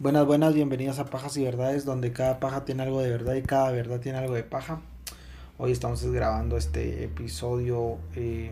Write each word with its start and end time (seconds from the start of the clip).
Buenas, 0.00 0.26
buenas, 0.26 0.54
bienvenidos 0.54 0.98
a 0.98 1.04
Pajas 1.04 1.36
y 1.36 1.44
Verdades, 1.44 1.84
donde 1.84 2.12
cada 2.12 2.40
paja 2.40 2.64
tiene 2.64 2.82
algo 2.82 3.00
de 3.00 3.10
verdad 3.10 3.34
y 3.34 3.42
cada 3.42 3.70
verdad 3.70 4.00
tiene 4.00 4.18
algo 4.18 4.34
de 4.34 4.42
paja. 4.42 4.80
Hoy 5.56 5.70
estamos 5.70 6.04
grabando 6.04 6.56
este 6.56 7.04
episodio 7.04 7.98
eh, 8.16 8.50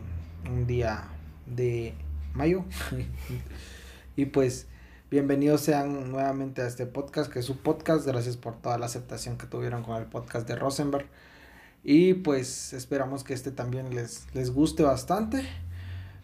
un 0.48 0.68
día 0.68 1.08
de 1.46 1.94
mayo. 2.32 2.64
y 4.16 4.26
pues, 4.26 4.68
bienvenidos 5.10 5.62
sean 5.62 6.12
nuevamente 6.12 6.62
a 6.62 6.68
este 6.68 6.86
podcast, 6.86 7.30
que 7.30 7.40
es 7.40 7.44
su 7.44 7.56
podcast. 7.56 8.06
Gracias 8.06 8.36
por 8.36 8.54
toda 8.62 8.78
la 8.78 8.86
aceptación 8.86 9.36
que 9.36 9.48
tuvieron 9.48 9.82
con 9.82 9.96
el 9.96 10.06
podcast 10.06 10.46
de 10.46 10.54
Rosenberg. 10.54 11.06
Y 11.82 12.14
pues 12.14 12.72
esperamos 12.72 13.24
que 13.24 13.34
este 13.34 13.50
también 13.50 13.92
les, 13.92 14.32
les 14.32 14.52
guste 14.52 14.84
bastante. 14.84 15.44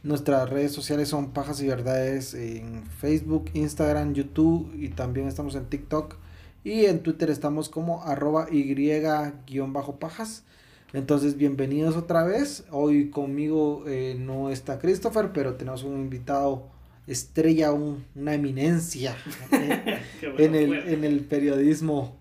Nuestras 0.05 0.49
redes 0.49 0.71
sociales 0.73 1.09
son 1.09 1.33
Pajas 1.33 1.61
y 1.61 1.67
Verdades 1.67 2.33
en 2.33 2.85
Facebook, 2.87 3.51
Instagram, 3.55 4.15
YouTube 4.15 4.73
y 4.79 4.91
también 4.91 5.27
estamos 5.27 5.57
en 5.57 5.67
TikTok. 5.67 6.15
Y 6.63 6.85
en 6.85 7.01
Twitter 7.01 7.31
estamos 7.31 7.69
como 7.69 8.05
arroba 8.05 8.47
y-pajas. 8.51 10.45
Entonces, 10.93 11.37
bienvenidos 11.37 11.97
otra 11.97 12.23
vez. 12.23 12.65
Hoy 12.71 13.11
conmigo 13.11 13.85
eh, 13.89 14.17
no 14.19 14.51
está 14.51 14.79
Christopher, 14.79 15.33
pero 15.33 15.55
tenemos 15.55 15.83
un 15.83 15.99
invitado 15.99 16.69
estrella, 17.09 17.73
una 17.73 18.35
eminencia 18.35 19.17
eh, 19.53 19.99
en, 20.39 20.55
el, 20.55 20.75
en 20.75 21.05
el 21.05 21.21
periodismo 21.21 22.17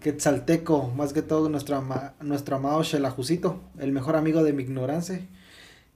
quetzalteco, 0.00 0.92
más 0.94 1.14
que 1.14 1.22
todo 1.22 1.48
nuestro, 1.48 1.82
nuestro 2.20 2.56
amado 2.56 2.82
Shelajucito, 2.82 3.62
el 3.78 3.92
mejor 3.92 4.16
amigo 4.16 4.42
de 4.42 4.52
mi 4.52 4.64
ignorancia. 4.64 5.26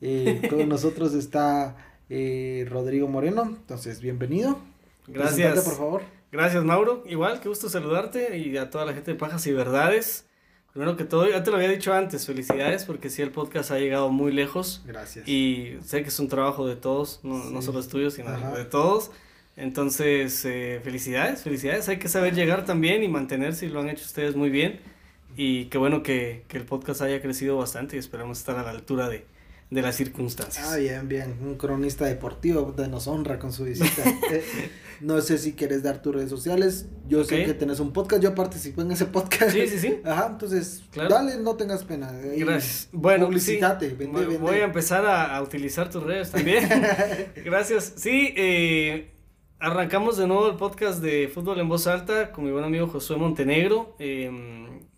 Eh, 0.01 0.47
con 0.51 0.69
nosotros 0.69 1.15
está 1.15 1.77
eh, 2.09 2.67
Rodrigo 2.69 3.09
Moreno, 3.09 3.43
entonces 3.45 4.01
bienvenido. 4.01 4.59
Gracias. 5.07 5.65
por 5.65 5.75
favor. 5.75 6.03
Gracias, 6.31 6.63
Mauro. 6.63 7.03
Igual, 7.07 7.41
qué 7.41 7.49
gusto 7.49 7.69
saludarte 7.69 8.37
y 8.37 8.57
a 8.59 8.71
toda 8.71 8.85
la 8.85 8.93
gente 8.93 9.13
de 9.13 9.17
Pajas 9.17 9.47
y 9.47 9.53
Verdades. 9.53 10.27
Primero 10.73 10.97
que 10.97 11.05
todo, 11.05 11.29
ya 11.29 11.43
te 11.43 11.51
lo 11.51 11.57
había 11.57 11.71
dicho 11.71 11.95
antes, 11.95 12.27
felicidades 12.27 12.85
porque 12.85 13.09
sí, 13.09 13.23
el 13.23 13.31
podcast 13.31 13.71
ha 13.71 13.79
llegado 13.79 14.11
muy 14.11 14.33
lejos. 14.33 14.83
Gracias. 14.87 15.27
Y 15.27 15.79
sé 15.83 16.03
que 16.03 16.09
es 16.09 16.21
un 16.21 16.29
trabajo 16.29 16.67
de 16.67 16.77
todos, 16.77 17.21
no, 17.23 17.43
no 17.51 17.63
solo 17.63 17.81
es 17.81 17.89
tuyo, 17.89 18.11
sino 18.11 18.31
de 18.55 18.65
todos. 18.67 19.11
Entonces, 19.57 20.45
eh, 20.45 20.81
felicidades, 20.85 21.43
felicidades. 21.43 21.89
Hay 21.89 21.99
que 21.99 22.09
saber 22.09 22.35
llegar 22.35 22.65
también 22.65 23.03
y 23.03 23.09
mantenerse 23.09 23.67
y 23.67 23.71
lo 23.71 23.81
han 23.81 23.89
hecho 23.89 24.05
ustedes 24.05 24.37
muy 24.37 24.51
bien. 24.51 24.79
Y 25.37 25.65
qué 25.65 25.79
bueno 25.79 26.03
que, 26.03 26.45
que 26.47 26.59
el 26.59 26.65
podcast 26.65 27.01
haya 27.01 27.21
crecido 27.21 27.57
bastante 27.57 27.97
y 27.97 27.99
esperamos 27.99 28.39
estar 28.39 28.57
a 28.57 28.63
la 28.63 28.71
altura 28.71 29.09
de, 29.09 29.25
de 29.71 29.83
las 29.83 29.97
circunstancias. 29.97 30.67
Ah, 30.67 30.77
bien, 30.77 31.09
bien. 31.09 31.37
Un 31.43 31.57
cronista 31.57 32.07
deportivo 32.07 32.73
de 32.73 32.89
nos 32.89 33.07
honra 33.07 33.39
con 33.39 33.53
su 33.53 33.65
visita. 33.65 34.03
Eh, 34.31 34.43
no 35.01 35.21
sé 35.21 35.39
si 35.39 35.53
quieres 35.53 35.83
dar 35.83 36.03
tus 36.03 36.15
redes 36.15 36.29
sociales. 36.29 36.87
Yo 37.07 37.25
sé 37.25 37.45
que 37.45 37.55
tenés 37.55 37.81
un 37.81 37.93
podcast. 37.93 38.23
Yo 38.23 38.35
participé 38.35 38.83
en 38.83 38.91
ese 38.91 39.07
podcast. 39.07 39.53
Sí, 39.53 39.67
sí, 39.69 39.79
sí. 39.79 40.01
Ajá, 40.05 40.29
entonces, 40.33 40.83
dale, 40.93 41.39
no 41.39 41.57
tengas 41.57 41.85
pena. 41.85 42.13
Gracias. 42.13 42.89
Bueno, 42.93 43.27
publicitate. 43.27 43.91
Voy 43.91 44.57
a 44.57 44.65
empezar 44.65 45.07
a, 45.07 45.37
a, 45.37 45.43
utilizar 45.43 45.89
tus 45.89 46.03
redes 46.03 46.31
también. 46.31 46.69
Gracias. 47.45 47.95
Sí, 47.97 48.35
eh, 48.37 49.13
arrancamos 49.61 50.17
de 50.17 50.27
nuevo 50.27 50.51
el 50.51 50.57
podcast 50.57 51.01
de 51.01 51.29
Fútbol 51.29 51.61
en 51.61 51.69
Voz 51.69 51.87
Alta 51.87 52.33
con 52.33 52.45
mi 52.45 52.51
buen 52.51 52.65
amigo 52.65 52.87
Josué 52.89 53.17
Montenegro. 53.17 53.95
Eh, 53.99 54.31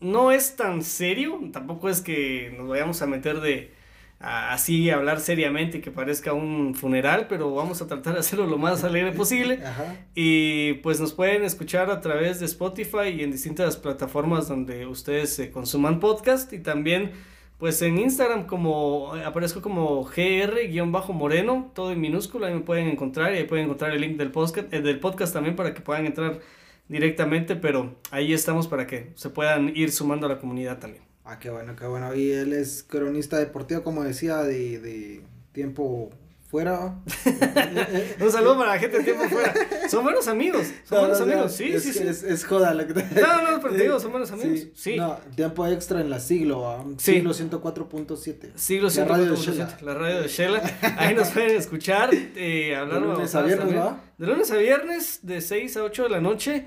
no 0.01 0.33
es 0.33 0.57
tan 0.57 0.83
serio, 0.83 1.39
tampoco 1.53 1.89
es 1.89 2.01
que 2.01 2.55
nos 2.57 2.69
vayamos 2.69 3.03
a 3.03 3.07
meter 3.07 3.41
de 3.41 3.80
así 4.21 4.91
hablar 4.91 5.19
seriamente 5.19 5.81
que 5.81 5.91
parezca 5.91 6.35
un 6.35 6.75
funeral, 6.75 7.27
pero 7.27 7.55
vamos 7.55 7.81
a 7.81 7.87
tratar 7.87 8.15
de 8.15 8.21
hacerlo 8.21 8.47
lo 8.47 8.59
más 8.59 8.85
alegre 8.85 9.13
posible. 9.13 9.61
Y 10.15 10.75
pues 10.75 11.01
nos 11.01 11.15
pueden 11.15 11.43
escuchar 11.43 11.91
a 11.91 12.01
través 12.01 12.41
de 12.41 12.47
Spotify 12.47 13.09
y 13.17 13.23
en 13.23 13.33
distintas 13.33 13.77
plataformas 13.77 14.49
donde 14.49 14.87
ustedes 14.87 15.39
eh, 15.39 15.51
consuman 15.51 16.01
podcast 16.01 16.53
y 16.53 16.59
también 16.59 17.13
pues 17.59 17.81
en 17.83 17.99
Instagram 17.99 18.47
como 18.47 19.15
aparezco 19.15 19.61
como 19.63 20.05
gr-moreno, 20.05 21.71
todo 21.75 21.93
en 21.93 22.01
minúscula, 22.01 22.49
ahí 22.49 22.55
me 22.55 22.61
pueden 22.61 22.89
encontrar 22.89 23.35
y 23.35 23.39
ahí 23.39 23.45
pueden 23.45 23.67
encontrar 23.67 23.93
el 23.93 24.01
link 24.01 24.17
del 24.17 24.31
podcast, 24.31 24.73
eh, 24.73 24.81
del 24.81 24.99
podcast 24.99 25.33
también 25.33 25.57
para 25.57 25.75
que 25.75 25.81
puedan 25.81 26.07
entrar 26.07 26.41
directamente, 26.89 27.57
pero 27.57 27.97
ahí 28.11 28.33
estamos 28.33 28.67
para 28.67 28.87
que 28.87 29.13
se 29.15 29.31
puedan 29.31 29.75
ir 29.77 29.93
sumando 29.93 30.27
a 30.27 30.31
la 30.31 30.39
comunidad 30.39 30.79
también. 30.79 31.10
Ah, 31.25 31.39
qué 31.39 31.51
bueno, 31.51 31.77
qué 31.77 31.87
bueno. 31.87 32.15
Y 32.15 32.31
él 32.33 32.53
es 32.53 32.83
cronista 32.83 33.39
deportivo, 33.39 33.83
como 33.83 34.03
decía, 34.03 34.39
de, 34.39 34.79
de 34.79 35.23
tiempo 35.53 36.11
fuera. 36.51 36.97
Un 38.21 38.33
saludo 38.33 38.59
para 38.59 38.75
la 38.75 38.79
gente 38.81 38.99
de 38.99 39.05
tiempo 39.05 39.23
fuera. 39.29 39.55
Son 39.89 40.03
buenos 40.03 40.27
amigos. 40.27 40.67
Son 40.85 40.99
buenos 40.99 41.21
amigos. 41.21 41.53
Sí, 41.53 41.73
es, 41.73 41.85
sí, 41.85 41.93
sí. 41.93 42.03
Es, 42.05 42.45
joda 42.45 42.75
lo 42.75 42.87
que 42.89 42.95
te... 42.95 43.21
No, 43.21 43.51
no, 43.53 43.61
pero 43.63 43.75
te 43.75 43.83
digo, 43.83 44.01
son 44.01 44.11
buenos 44.11 44.33
amigos. 44.33 44.67
Sí. 44.75 44.97
No, 44.97 45.17
tiempo 45.37 45.65
extra 45.69 46.01
en 46.01 46.11
la 46.11 46.19
siglo. 46.19 46.85
Siglo 46.99 47.31
104.7. 47.31 48.51
Siglo 48.57 48.89
104.7. 48.89 49.81
La 49.83 49.95
radio 49.95 50.23
de 50.23 50.29
Shela. 50.29 50.63
Ahí 50.99 51.15
nos 51.15 51.29
pueden 51.29 51.57
escuchar. 51.57 52.11
Eh, 52.13 52.75
hablar 52.75 53.01
de 53.01 53.07
lunes 53.07 53.35
a 53.37 53.43
viernes, 53.43 53.77
¿va? 53.77 54.01
De 54.19 54.27
lunes 54.27 54.51
a 54.51 54.57
viernes, 54.57 55.21
de 55.23 55.41
6 55.41 55.77
a 55.77 55.85
8 55.85 56.03
de 56.03 56.09
la 56.11 56.21
noche. 56.21 56.67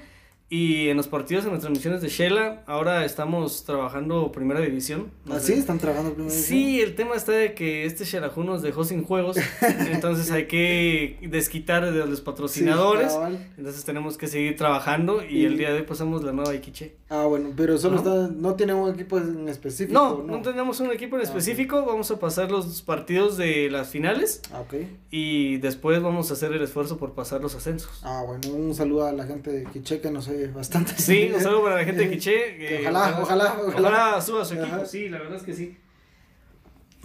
Y 0.53 0.89
en 0.89 0.97
los 0.97 1.07
partidos, 1.07 1.45
en 1.45 1.51
las 1.51 1.61
transmisiones 1.61 2.03
de 2.03 2.09
Shela, 2.09 2.61
ahora 2.67 3.05
estamos 3.05 3.63
trabajando 3.63 4.31
Primera 4.31 4.59
División. 4.59 5.09
¿Ah, 5.27 5.39
sí? 5.39 5.53
¿Están 5.53 5.79
trabajando 5.79 6.13
Primera 6.13 6.31
División? 6.31 6.59
Sí, 6.59 6.79
el 6.79 6.93
tema 6.93 7.15
está 7.15 7.31
de 7.31 7.55
que 7.55 7.85
este 7.85 8.05
Xelajú 8.05 8.43
nos 8.43 8.61
dejó 8.61 8.83
sin 8.83 9.03
juegos, 9.03 9.35
entonces 9.91 10.29
hay 10.29 10.45
que 10.45 11.17
desquitar 11.23 11.91
de 11.91 12.05
los 12.05 12.21
patrocinadores, 12.21 13.17
entonces 13.57 13.83
tenemos 13.83 14.15
que 14.15 14.27
seguir 14.27 14.55
trabajando 14.55 15.23
y, 15.27 15.45
el 15.45 15.57
día 15.57 15.69
de 15.69 15.79
hoy 15.79 15.87
pasamos 15.87 16.23
la 16.23 16.33
nueva 16.33 16.53
Iquiche. 16.53 16.97
Ah, 17.09 17.25
bueno, 17.25 17.49
pero 17.57 17.79
solo 17.79 17.97
está, 17.97 18.27
no 18.27 18.53
tiene 18.53 18.75
un 18.75 18.93
equipo 18.93 19.17
en 19.17 19.49
específico. 19.49 19.91
No, 19.91 20.21
no, 20.21 20.43
tenemos 20.43 20.79
un 20.79 20.91
equipo 20.91 21.15
en 21.15 21.21
ah, 21.21 21.25
específico, 21.25 21.83
vamos 21.83 22.11
a 22.11 22.19
pasar 22.19 22.51
los 22.51 22.83
partidos 22.83 23.37
de 23.37 23.71
las 23.71 23.89
finales. 23.89 24.43
Ah, 24.53 24.61
ok. 24.61 24.75
Y 25.09 25.57
después 25.57 25.99
vamos 26.03 26.29
a 26.29 26.33
hacer 26.33 26.53
el 26.53 26.61
esfuerzo 26.61 26.97
por 26.97 27.13
pasar 27.13 27.41
los 27.41 27.55
ascensos. 27.55 28.01
Ah, 28.03 28.23
bueno, 28.23 28.55
un 28.55 28.75
saludo 28.75 29.07
a 29.07 29.11
la 29.11 29.25
gente 29.25 29.51
de 29.51 29.63
Quiche 29.63 29.99
que 29.99 30.11
nos 30.11 30.27
bastante. 30.51 30.93
Sí, 30.97 31.31
un 31.33 31.41
saludo 31.41 31.63
para 31.63 31.75
la 31.75 31.85
gente 31.85 32.07
de 32.07 32.09
Quiche. 32.09 32.79
ojalá, 32.81 33.19
ojalá, 33.21 33.55
ojalá, 33.65 33.89
ojalá. 33.89 34.21
suba 34.21 34.43
su 34.43 34.55
equipo, 34.55 34.85
sí, 34.85 35.09
la 35.09 35.19
verdad 35.19 35.37
es 35.37 35.43
que 35.43 35.53
sí. 35.53 35.77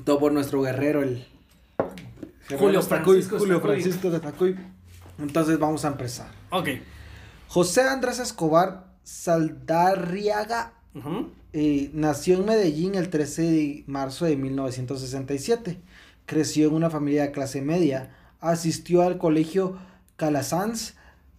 Todo 0.05 0.19
por 0.19 0.33
nuestro 0.33 0.63
guerrero, 0.63 1.03
el 1.03 1.27
Julio 2.57 2.83
Francisco, 2.83 3.39
Julio 3.39 3.61
Francisco 3.61 4.11
de 4.11 4.21
Tacuy. 4.21 4.57
Entonces 5.19 5.59
vamos 5.59 5.85
a 5.85 5.89
empezar. 5.89 6.31
Ok. 6.51 6.69
José 7.49 7.83
Andrés 7.83 8.19
Escobar 8.19 8.87
Saldarriaga 9.03 10.75
eh, 11.53 11.91
nació 11.93 12.39
en 12.39 12.47
Medellín 12.47 12.95
el 12.95 13.09
13 13.09 13.43
de 13.43 13.85
marzo 13.87 14.25
de 14.25 14.37
1967. 14.37 15.81
Creció 16.27 16.69
en 16.69 16.75
una 16.75 16.91
familia 16.91 17.23
de 17.23 17.33
clase 17.33 17.63
media. 17.63 18.15
Asistió 18.41 19.03
al 19.03 19.19
colegio 19.19 19.79
Calasanz 20.17 20.95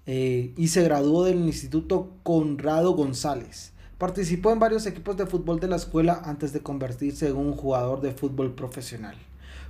eh, 0.06 0.54
y 0.58 0.70
se 0.70 0.84
graduó 0.84 1.24
del 1.26 1.40
Instituto 1.40 2.12
Conrado 2.24 2.94
González. 2.94 3.74
Participó 3.98 4.52
en 4.52 4.60
varios 4.60 4.86
equipos 4.86 5.18
de 5.18 5.26
fútbol 5.26 5.60
de 5.60 5.68
la 5.68 5.76
escuela 5.76 6.22
antes 6.26 6.54
de 6.54 6.62
convertirse 6.62 7.28
en 7.28 7.36
un 7.36 7.54
jugador 7.54 8.02
de 8.02 8.12
fútbol 8.12 8.56
profesional. 8.56 9.16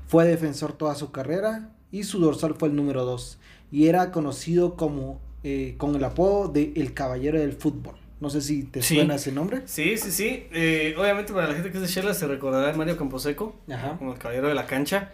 Fue 0.08 0.26
defensor 0.26 0.74
toda 0.74 0.96
su 0.96 1.12
carrera 1.12 1.72
y 1.92 2.04
su 2.04 2.20
dorsal 2.20 2.56
fue 2.56 2.70
el 2.70 2.76
número 2.76 3.06
2 3.06 3.38
y 3.72 3.88
era 3.88 4.12
conocido 4.12 4.76
como 4.76 5.20
eh, 5.44 5.76
con 5.78 5.96
el 5.96 6.04
apodo 6.04 6.48
de 6.48 6.74
El 6.76 6.94
Caballero 6.94 7.40
del 7.40 7.54
Fútbol. 7.54 7.96
No 8.20 8.30
sé 8.30 8.42
si 8.42 8.64
te 8.64 8.82
suena 8.82 9.16
ese 9.16 9.32
nombre. 9.32 9.64
Sí, 9.66 9.98
sí, 9.98 10.12
sí. 10.12 10.48
Eh, 10.52 10.96
obviamente 10.98 11.34
para 11.34 11.48
la 11.48 11.54
gente 11.54 11.72
que 11.72 11.78
es 11.78 11.82
de 11.82 11.88
Shela 11.88 12.14
se 12.14 12.28
recordará 12.28 12.76
Mario 12.76 12.98
Camposeco, 12.98 13.56
como 13.98 14.14
el 14.14 14.20
Caballero 14.20 14.48
de 14.48 14.56
la 14.56 14.68
Cancha. 14.68 15.12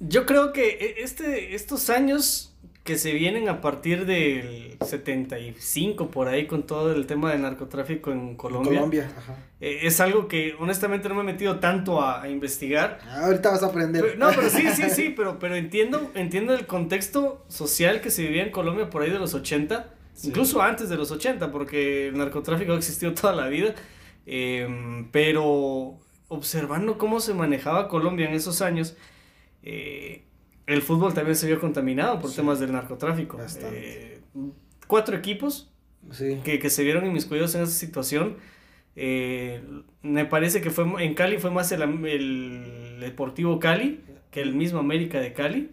Yo 0.00 0.26
creo 0.26 0.52
que 0.52 0.96
este, 0.98 1.54
estos 1.54 1.88
años 1.88 2.51
que 2.84 2.98
se 2.98 3.12
vienen 3.12 3.48
a 3.48 3.60
partir 3.60 4.06
del 4.06 4.76
75 4.84 6.10
por 6.10 6.26
ahí 6.26 6.46
con 6.46 6.64
todo 6.64 6.92
el 6.92 7.06
tema 7.06 7.30
del 7.30 7.42
narcotráfico 7.42 8.10
en 8.10 8.34
Colombia. 8.34 8.72
Colombia, 8.72 9.12
ajá. 9.16 9.36
Eh, 9.60 9.80
es 9.82 10.00
algo 10.00 10.26
que 10.26 10.56
honestamente 10.58 11.08
no 11.08 11.14
me 11.14 11.20
he 11.20 11.24
metido 11.24 11.60
tanto 11.60 12.02
a, 12.02 12.28
investigar. 12.28 12.98
Ah, 13.06 13.26
ahorita 13.26 13.50
vas 13.50 13.62
a 13.62 13.66
aprender. 13.66 14.18
no, 14.18 14.30
pero 14.30 14.50
sí, 14.50 14.66
sí, 14.74 14.90
sí, 14.90 15.10
pero, 15.16 15.38
pero 15.38 15.54
entiendo, 15.54 16.10
entiendo 16.14 16.54
el 16.54 16.66
contexto 16.66 17.44
social 17.48 18.00
que 18.00 18.10
se 18.10 18.22
vivía 18.22 18.42
en 18.42 18.50
Colombia 18.50 18.90
por 18.90 19.02
ahí 19.02 19.10
de 19.10 19.20
los 19.20 19.34
80, 19.34 19.94
incluso 20.24 20.60
antes 20.60 20.88
de 20.88 20.96
los 20.96 21.12
80, 21.12 21.52
porque 21.52 22.08
el 22.08 22.18
narcotráfico 22.18 22.72
ha 22.72 22.76
existido 22.76 23.14
toda 23.14 23.32
la 23.32 23.46
vida. 23.46 23.74
Em, 24.26 25.08
pero 25.10 25.98
observando 26.28 26.98
cómo 26.98 27.20
se 27.20 27.34
manejaba 27.34 27.88
Colombia 27.88 28.28
en 28.28 28.34
esos 28.34 28.62
años, 28.62 28.96
eh, 29.62 30.24
el 30.66 30.82
fútbol 30.82 31.14
también 31.14 31.36
se 31.36 31.46
vio 31.46 31.60
contaminado 31.60 32.18
por 32.20 32.32
temas 32.32 32.60
del 32.60 32.72
narcotráfico. 32.72 33.38
Eh, 33.64 34.20
cuatro 34.86 35.16
equipos 35.16 35.70
que, 36.44 36.58
que, 36.58 36.70
se 36.70 36.84
vieron 36.84 37.06
inmiscuidos 37.06 37.54
en 37.54 37.62
esa 37.62 37.72
situación. 37.72 38.36
Eh, 38.94 39.62
me 40.02 40.24
parece 40.24 40.60
que 40.60 40.70
fue 40.70 40.84
en 41.02 41.14
Cali 41.14 41.38
fue 41.38 41.50
más 41.50 41.72
el, 41.72 41.82
el, 41.82 42.96
Deportivo 43.00 43.58
Cali 43.58 44.00
que 44.30 44.40
el 44.42 44.54
mismo 44.54 44.78
América 44.78 45.20
de 45.20 45.32
Cali. 45.32 45.70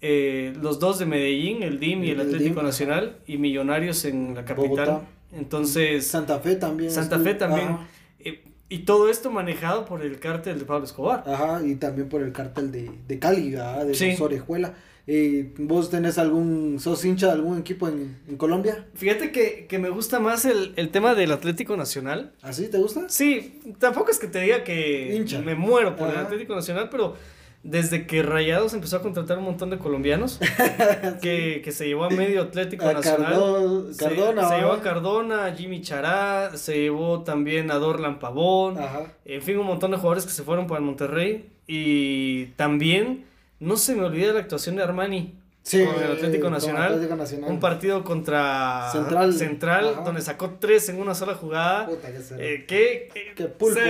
eh, 0.00 0.52
los 0.60 0.78
dos 0.78 0.98
de 0.98 1.06
Medellín, 1.06 1.62
el 1.62 1.78
DIM 1.78 2.04
y 2.04 2.10
el, 2.10 2.20
Atlético 2.20 2.62
Nacional, 2.62 3.18
y 3.26 3.38
Millonarios 3.38 4.04
en 4.04 4.34
la 4.34 4.44
capital. 4.44 5.02
Entonces... 5.32 6.06
Santa 6.06 6.38
Fe 6.40 6.56
también. 6.56 6.90
Santa 6.90 7.18
Fe 7.18 7.34
también. 7.34 7.78
Eh, 8.20 8.44
y 8.72 8.78
todo 8.80 9.10
esto 9.10 9.30
manejado 9.30 9.84
por 9.84 10.02
el 10.02 10.18
cártel 10.18 10.58
de 10.58 10.64
Pablo 10.64 10.86
Escobar. 10.86 11.24
Ajá, 11.26 11.60
y 11.62 11.74
también 11.74 12.08
por 12.08 12.22
el 12.22 12.32
cártel 12.32 12.72
de, 12.72 12.90
de 13.06 13.18
Cali, 13.18 13.50
de 13.50 13.94
sí. 13.94 14.16
Orejuela. 14.18 14.72
Eh, 15.06 15.52
¿Vos 15.58 15.90
tenés 15.90 16.16
algún, 16.16 16.80
sos 16.80 17.04
hincha 17.04 17.26
de 17.26 17.32
algún 17.32 17.58
equipo 17.58 17.86
en, 17.88 18.16
Colombia? 18.38 18.86
Fíjate 18.94 19.30
que, 19.30 19.78
me 19.78 19.90
gusta 19.90 20.20
más 20.20 20.46
el, 20.46 20.88
tema 20.90 21.14
del 21.14 21.32
Atlético 21.32 21.76
Nacional. 21.76 22.32
¿Ah, 22.40 22.54
sí? 22.54 22.68
¿Te 22.68 22.78
gusta? 22.78 23.10
Sí, 23.10 23.60
tampoco 23.78 24.10
es 24.10 24.18
que 24.18 24.28
te 24.28 24.40
diga 24.40 24.64
que 24.64 25.22
me 25.44 25.54
muero 25.54 25.94
por 25.94 26.08
el 26.08 26.16
Atlético 26.16 26.54
Nacional, 26.54 26.88
pero 26.90 27.14
desde 27.62 28.06
que 28.06 28.22
Rayados 28.22 28.74
empezó 28.74 28.96
a 28.96 29.02
contratar 29.02 29.38
un 29.38 29.44
montón 29.44 29.70
de 29.70 29.78
colombianos, 29.78 30.40
que, 31.22 31.62
se 31.70 31.86
llevó 31.86 32.04
a 32.04 32.10
medio 32.10 32.42
Atlético 32.42 32.92
Nacional. 32.92 33.92
Cardona. 33.96 34.48
Se, 34.48 34.56
llevó 34.56 34.72
a 34.72 34.82
Cardona, 34.82 35.46
a 35.46 35.54
Jimmy 35.54 35.80
Chará, 35.80 36.56
se 36.56 36.80
llevó 36.80 37.22
también 37.22 37.70
a 37.70 37.76
Dorlan 37.76 38.18
Pavón, 38.18 38.78
en 39.24 39.42
fin, 39.42 39.58
un 39.58 39.66
montón 39.66 39.92
de 39.92 39.96
jugadores 39.96 40.24
que 40.24 40.32
se 40.32 40.42
fueron 40.42 40.66
para 40.66 40.80
Monterrey. 40.80 41.50
Y 41.66 42.46
también 42.56 43.26
no 43.60 43.76
se 43.76 43.94
me 43.94 44.02
olvida 44.02 44.32
la 44.32 44.40
actuación 44.40 44.76
de 44.76 44.82
Armani. 44.82 45.34
Sí, 45.62 45.84
con 45.84 46.02
el 46.02 46.12
Atlético 46.12 46.50
Nacional, 46.50 47.08
Un 47.46 47.60
partido 47.60 48.02
contra 48.02 48.90
Central, 48.90 50.02
donde 50.04 50.20
sacó 50.20 50.56
tres 50.58 50.88
en 50.88 51.00
una 51.00 51.14
sola 51.14 51.34
jugada. 51.34 51.86
Puta, 51.86 52.08
eh, 52.38 52.64
que, 52.66 53.10
eh. 53.14 53.34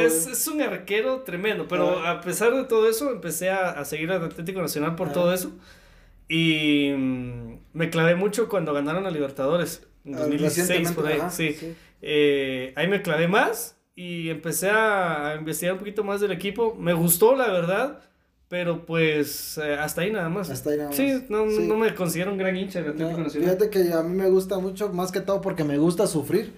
es, 0.04 0.48
un 0.48 0.60
arquero 0.60 1.22
tremendo. 1.22 1.66
Pero 1.68 2.06
a 2.06 2.20
pesar 2.20 2.54
de 2.54 2.64
todo 2.64 2.88
eso, 2.88 3.10
empecé 3.10 3.48
a, 3.50 3.82
seguir 3.86 4.10
al 4.12 4.22
Atlético 4.22 4.60
Nacional 4.60 4.96
por 4.96 5.12
todo 5.12 5.32
eso. 5.32 5.52
Y 6.28 6.92
mm, 6.94 7.58
me 7.72 7.88
clavé 7.88 8.16
mucho 8.16 8.50
cuando 8.50 8.74
ganaron 8.74 9.06
a 9.06 9.10
Libertadores. 9.10 9.86
En 10.04 10.12
2016, 10.12 10.92
por 10.92 11.06
ahí. 11.06 11.20
sí. 11.30 11.74
Eh, 12.02 12.72
ahí 12.76 12.88
me 12.88 13.00
clavé 13.00 13.28
más 13.28 13.78
y 13.94 14.28
empecé 14.28 14.70
a 14.70 15.36
investigar 15.38 15.74
un 15.74 15.78
poquito 15.78 16.04
más 16.04 16.20
del 16.20 16.32
equipo. 16.32 16.74
Me 16.74 16.92
gustó, 16.92 17.34
la 17.34 17.48
verdad 17.48 18.02
pero 18.52 18.84
pues 18.84 19.56
eh, 19.64 19.76
hasta 19.80 20.02
ahí 20.02 20.12
nada 20.12 20.28
más. 20.28 20.50
Hasta 20.50 20.68
ahí 20.68 20.76
nada 20.76 20.90
más. 20.90 20.96
Sí, 20.98 21.24
no, 21.30 21.46
no 21.46 21.74
me 21.78 21.94
considero 21.94 22.32
un 22.32 22.36
gran 22.36 22.54
hincha 22.54 22.82
del 22.82 22.90
Atlético 22.90 23.20
Nacional. 23.22 23.48
Fíjate 23.48 23.70
que 23.70 23.94
a 23.94 24.02
mí 24.02 24.14
me 24.14 24.28
gusta 24.28 24.58
mucho, 24.58 24.90
más 24.92 25.10
que 25.10 25.22
todo 25.22 25.40
porque 25.40 25.64
me 25.64 25.78
gusta 25.78 26.06
sufrir. 26.06 26.52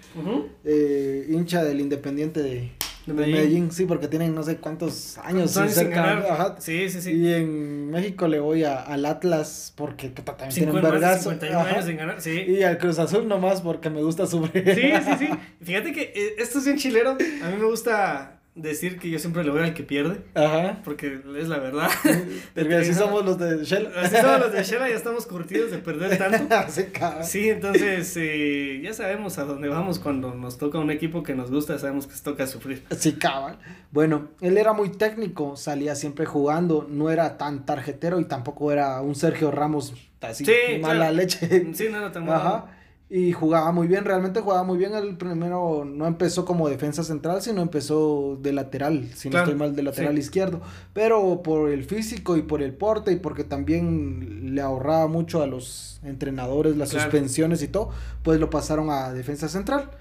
eh, 0.64 1.24
hincha 1.30 1.62
del 1.62 1.80
Independiente 1.80 2.42
de, 2.42 2.72
de 3.06 3.12
Medellín. 3.12 3.70
sí, 3.70 3.86
porque 3.86 4.08
tienen 4.08 4.34
no 4.34 4.42
sé 4.42 4.56
cuántos 4.56 5.18
años 5.18 5.52
sin 5.52 5.68
ser 5.68 5.96
Ajá. 5.96 6.56
Sí, 6.58 6.90
sí, 6.90 7.00
sí. 7.00 7.12
Y 7.12 7.32
en 7.32 7.92
México 7.92 8.26
le 8.26 8.40
voy 8.40 8.64
a, 8.64 8.80
al 8.80 9.06
Atlas 9.06 9.72
porque 9.76 10.08
también 10.08 10.50
tiene 10.50 10.72
un 10.72 10.82
vergazo. 10.82 11.30
años 11.30 11.84
sin 11.84 11.96
ganar, 11.96 12.20
sí. 12.20 12.44
Y 12.48 12.64
al 12.64 12.76
Cruz 12.78 12.98
Azul 12.98 13.28
nomás 13.28 13.60
porque 13.60 13.88
me 13.88 14.02
gusta 14.02 14.26
sufrir. 14.26 14.64
Sí, 14.74 14.90
sí, 15.12 15.26
sí. 15.26 15.28
Fíjate 15.64 15.92
que 15.92 16.12
eh, 16.12 16.34
esto 16.38 16.58
es 16.58 16.64
bien 16.64 16.76
chilero. 16.76 17.12
A 17.12 17.50
mí 17.50 17.56
me 17.56 17.66
gusta 17.66 18.40
decir 18.54 18.98
que 18.98 19.10
yo 19.10 19.18
siempre 19.18 19.42
lo 19.42 19.52
veo 19.52 19.64
al 19.64 19.74
que 19.74 19.82
pierde. 19.82 20.22
Ajá. 20.34 20.80
Porque 20.84 21.20
es 21.38 21.48
la 21.48 21.58
verdad. 21.58 21.88
Porque 22.54 22.76
así 22.76 22.94
somos 22.94 23.24
los 23.24 23.38
de 23.38 23.64
Shell. 23.64 23.88
Así 23.96 24.16
somos 24.16 24.40
los 24.40 24.52
de 24.52 24.62
Shell, 24.62 24.80
ya 24.80 24.96
estamos 24.96 25.26
curtidos 25.26 25.70
de 25.70 25.78
perder 25.78 26.18
tanto. 26.18 26.54
sí, 27.22 27.48
entonces 27.48 28.16
eh, 28.16 28.80
ya 28.82 28.92
sabemos 28.92 29.38
a 29.38 29.44
dónde 29.44 29.68
vamos 29.68 29.98
cuando 29.98 30.34
nos 30.34 30.58
toca 30.58 30.78
un 30.78 30.90
equipo 30.90 31.22
que 31.22 31.34
nos 31.34 31.50
gusta, 31.50 31.78
sabemos 31.78 32.06
que 32.06 32.14
se 32.14 32.22
toca 32.22 32.46
sufrir. 32.46 32.84
Sí, 32.96 33.14
cabal. 33.14 33.58
Bueno, 33.90 34.28
él 34.40 34.56
era 34.56 34.72
muy 34.72 34.90
técnico, 34.90 35.56
salía 35.56 35.94
siempre 35.94 36.26
jugando, 36.26 36.86
no 36.88 37.10
era 37.10 37.36
tan 37.38 37.66
tarjetero 37.66 38.20
y 38.20 38.24
tampoco 38.24 38.70
era 38.72 39.00
un 39.00 39.14
Sergio 39.14 39.50
Ramos 39.50 39.94
así 40.20 40.44
mala 40.80 41.10
leche. 41.10 41.74
Sí, 41.74 41.88
no 41.90 41.98
era 41.98 42.12
tan 42.12 42.24
malo. 42.24 42.68
Y 43.16 43.30
jugaba 43.30 43.70
muy 43.70 43.86
bien, 43.86 44.04
realmente 44.04 44.40
jugaba 44.40 44.64
muy 44.64 44.76
bien. 44.76 44.92
El 44.92 45.16
primero 45.16 45.84
no 45.84 46.08
empezó 46.08 46.44
como 46.44 46.68
defensa 46.68 47.04
central, 47.04 47.42
sino 47.42 47.62
empezó 47.62 48.36
de 48.42 48.52
lateral, 48.52 49.08
si 49.14 49.30
no 49.30 49.38
estoy 49.38 49.54
mal, 49.54 49.76
de 49.76 49.84
lateral 49.84 50.18
izquierdo. 50.18 50.60
Pero 50.92 51.40
por 51.44 51.70
el 51.70 51.84
físico 51.84 52.36
y 52.36 52.42
por 52.42 52.60
el 52.60 52.74
porte 52.74 53.12
y 53.12 53.16
porque 53.16 53.44
también 53.44 54.56
le 54.56 54.60
ahorraba 54.60 55.06
mucho 55.06 55.44
a 55.44 55.46
los 55.46 56.00
entrenadores 56.02 56.76
las 56.76 56.88
suspensiones 56.88 57.62
y 57.62 57.68
todo, 57.68 57.90
pues 58.24 58.40
lo 58.40 58.50
pasaron 58.50 58.90
a 58.90 59.12
defensa 59.12 59.48
central. 59.48 59.92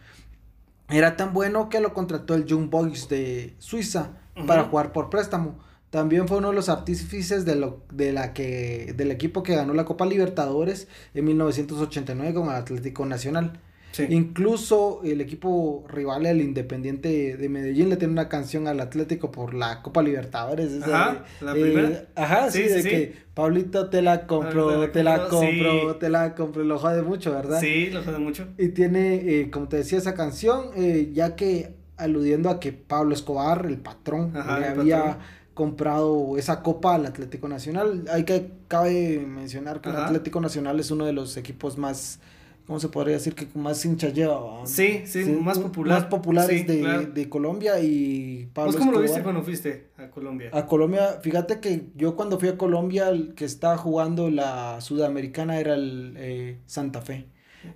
Era 0.89 1.15
tan 1.15 1.33
bueno 1.33 1.69
que 1.69 1.81
lo 1.81 1.93
contrató 1.93 2.33
el 2.33 2.45
Young 2.45 2.71
Boys 2.71 3.09
de 3.09 3.53
Suiza 3.59 4.13
para 4.47 4.63
jugar 4.63 4.91
por 4.91 5.11
préstamo. 5.11 5.59
También 5.93 6.27
fue 6.27 6.39
uno 6.39 6.49
de 6.49 6.55
los 6.55 6.69
artífices 6.69 7.45
de, 7.45 7.55
lo, 7.55 7.83
de 7.91 8.13
la 8.13 8.33
que, 8.33 8.95
del 8.97 9.11
equipo 9.11 9.43
que 9.43 9.53
ganó 9.53 9.75
la 9.75 9.85
Copa 9.85 10.07
Libertadores 10.07 10.87
en 11.13 11.23
1989 11.25 12.33
con 12.33 12.49
el 12.49 12.55
Atlético 12.55 13.05
Nacional. 13.05 13.59
Incluso 14.09 15.01
el 15.03 15.21
equipo 15.21 15.85
rival, 15.87 16.25
el 16.25 16.41
Independiente 16.41 17.37
de 17.37 17.47
Medellín, 17.47 17.89
le 17.89 17.97
tiene 17.97 18.11
una 18.11 18.27
canción 18.27 18.67
al 18.67 18.79
Atlético 18.79 19.29
por 19.29 19.53
la 19.53 19.83
Copa 19.83 20.01
Libertadores. 20.01 20.81
Ajá, 20.81 21.25
la 21.41 21.53
primera. 21.53 21.89
Eh, 21.89 22.07
ajá, 22.15 22.49
sí, 22.49 22.63
de 22.63 22.81
que 22.81 23.13
Pablito 23.35 23.91
te 23.91 24.01
la 24.01 24.25
compro, 24.25 24.89
te 24.89 25.03
la 25.03 25.27
compro, 25.27 25.97
te 25.97 26.09
la 26.09 26.33
compro, 26.33 26.63
lo 26.63 26.79
jode 26.79 27.03
mucho, 27.03 27.33
¿verdad? 27.33 27.59
Sí, 27.59 27.91
lo 27.91 28.01
jode 28.01 28.17
mucho. 28.17 28.47
Y 28.57 28.69
tiene, 28.69 29.41
eh, 29.41 29.51
como 29.51 29.67
te 29.67 29.77
decía, 29.77 29.99
esa 29.99 30.15
canción, 30.15 30.71
eh, 30.75 31.11
ya 31.13 31.35
que 31.35 31.75
aludiendo 31.97 32.49
a 32.49 32.59
que 32.59 32.73
Pablo 32.73 33.13
Escobar, 33.13 33.67
el 33.67 33.77
patrón, 33.77 34.33
le 34.33 34.65
había 34.65 35.19
comprado 35.53 36.37
esa 36.37 36.63
copa 36.63 36.95
al 36.95 37.05
Atlético 37.05 37.47
Nacional. 37.47 38.05
Hay 38.11 38.23
que, 38.23 38.51
cabe 38.67 39.19
mencionar 39.19 39.81
que 39.81 39.89
el 39.89 39.95
Atlético 39.95 40.41
Nacional 40.41 40.79
es 40.79 40.89
uno 40.91 41.05
de 41.05 41.13
los 41.13 41.37
equipos 41.37 41.77
más, 41.77 42.19
¿cómo 42.65 42.79
se 42.79 42.89
podría 42.89 43.15
decir? 43.15 43.35
Que 43.35 43.47
más 43.53 43.85
hinchas 43.85 44.13
lleva. 44.13 44.65
Sí, 44.65 45.03
sí, 45.05 45.25
más 45.25 45.59
popular. 45.59 46.01
Más 46.01 46.09
populares 46.09 46.65
de, 46.65 47.29
Colombia 47.29 47.79
y 47.79 48.49
Pablo 48.53 48.71
¿Vos 48.71 48.79
cómo 48.79 48.91
lo 48.93 49.01
viste 49.01 49.21
cuando 49.21 49.43
fuiste 49.43 49.89
a 49.97 50.09
Colombia? 50.09 50.49
A 50.53 50.65
Colombia, 50.65 51.19
fíjate 51.21 51.59
que 51.59 51.87
yo 51.95 52.15
cuando 52.15 52.39
fui 52.39 52.49
a 52.49 52.57
Colombia, 52.57 53.09
el 53.09 53.35
que 53.35 53.45
estaba 53.45 53.77
jugando 53.77 54.31
la 54.31 54.81
Sudamericana 54.81 55.59
era 55.59 55.75
el 55.75 56.15
eh, 56.17 56.57
Santa 56.65 57.01
Fe. 57.01 57.27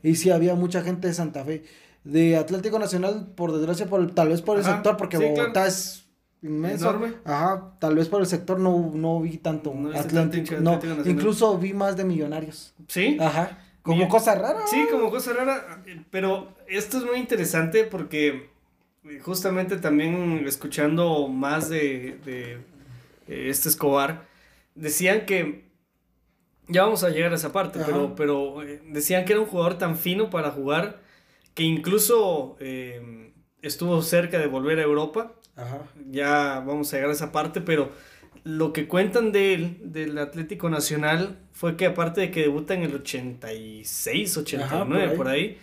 Y 0.04 0.16
sí, 0.16 0.32
había 0.32 0.56
mucha 0.56 0.82
gente 0.82 1.08
de 1.08 1.14
Santa 1.14 1.46
Fe. 1.46 1.64
De 2.04 2.38
Atlético 2.38 2.80
Nacional, 2.80 3.28
por 3.36 3.54
desgracia, 3.54 3.86
por, 3.86 4.10
tal 4.12 4.30
vez 4.30 4.42
por 4.42 4.58
el 4.58 4.64
sector, 4.64 4.98
porque 4.98 5.18
Bogotá 5.18 5.68
es 5.68 6.07
inmenso. 6.48 6.90
Enorme. 6.90 7.14
Ajá, 7.26 7.74
tal 7.80 7.96
vez 7.96 8.08
por 8.10 8.22
el 8.22 8.28
sector 8.28 8.60
no, 8.60 8.92
no 8.94 9.22
vi 9.22 9.38
tanto 9.38 9.74
Atlético. 9.96 10.56
no, 10.60 10.80
incluso 11.06 11.58
vi 11.58 11.74
más 11.74 11.98
de 11.98 12.04
millonarios. 12.04 12.74
Sí. 12.88 13.18
Ajá. 13.20 13.60
Como 13.82 14.10
cosa 14.10 14.36
rara. 14.36 14.68
Sí, 14.68 14.86
como 14.92 15.10
cosa 15.10 15.34
rara. 15.34 15.82
Pero 16.12 16.54
esto 16.68 16.98
es 16.98 17.06
muy 17.06 17.18
interesante 17.18 17.86
porque 17.86 18.50
justamente 19.22 19.78
también 19.78 20.44
escuchando 20.46 21.28
más 21.30 21.70
de, 21.70 22.20
de, 22.26 23.50
este 23.50 23.70
Escobar, 23.70 24.26
decían 24.76 25.26
que. 25.26 25.66
Ya 26.70 26.84
vamos 26.84 27.06
a 27.06 27.10
llegar 27.10 27.32
a 27.32 27.36
esa 27.36 27.54
parte, 27.54 27.80
pero, 27.86 28.14
pero 28.14 28.62
eh, 28.62 28.82
decían 28.88 29.24
que 29.24 29.32
era 29.32 29.42
un 29.42 29.48
jugador 29.48 29.78
tan 29.78 29.96
fino 29.96 30.30
para 30.30 30.52
jugar 30.52 31.00
que 31.54 31.64
incluso 31.64 32.58
eh, 32.60 33.32
estuvo 33.62 34.02
cerca 34.02 34.40
de 34.40 34.48
volver 34.48 34.80
a 34.80 34.84
Europa 34.84 35.34
Ajá. 35.58 35.82
Ya 36.12 36.64
vamos 36.66 36.94
a 36.94 36.98
llegar 36.98 37.10
a 37.10 37.14
esa 37.14 37.32
parte, 37.32 37.62
pero 37.62 37.90
lo 38.44 38.72
que 38.72 38.88
cuentan 38.88 39.32
de 39.32 39.56
él, 39.56 39.78
del 39.84 40.18
Atlético 40.20 40.70
Nacional, 40.70 41.40
fue 41.52 41.76
que 41.76 41.88
aparte 41.88 42.22
de 42.22 42.32
que 42.32 42.42
debuta 42.42 42.76
en 42.76 42.84
el 42.84 42.94
86, 42.96 44.38
89, 44.38 45.16
por 45.18 45.28
ahí, 45.28 45.58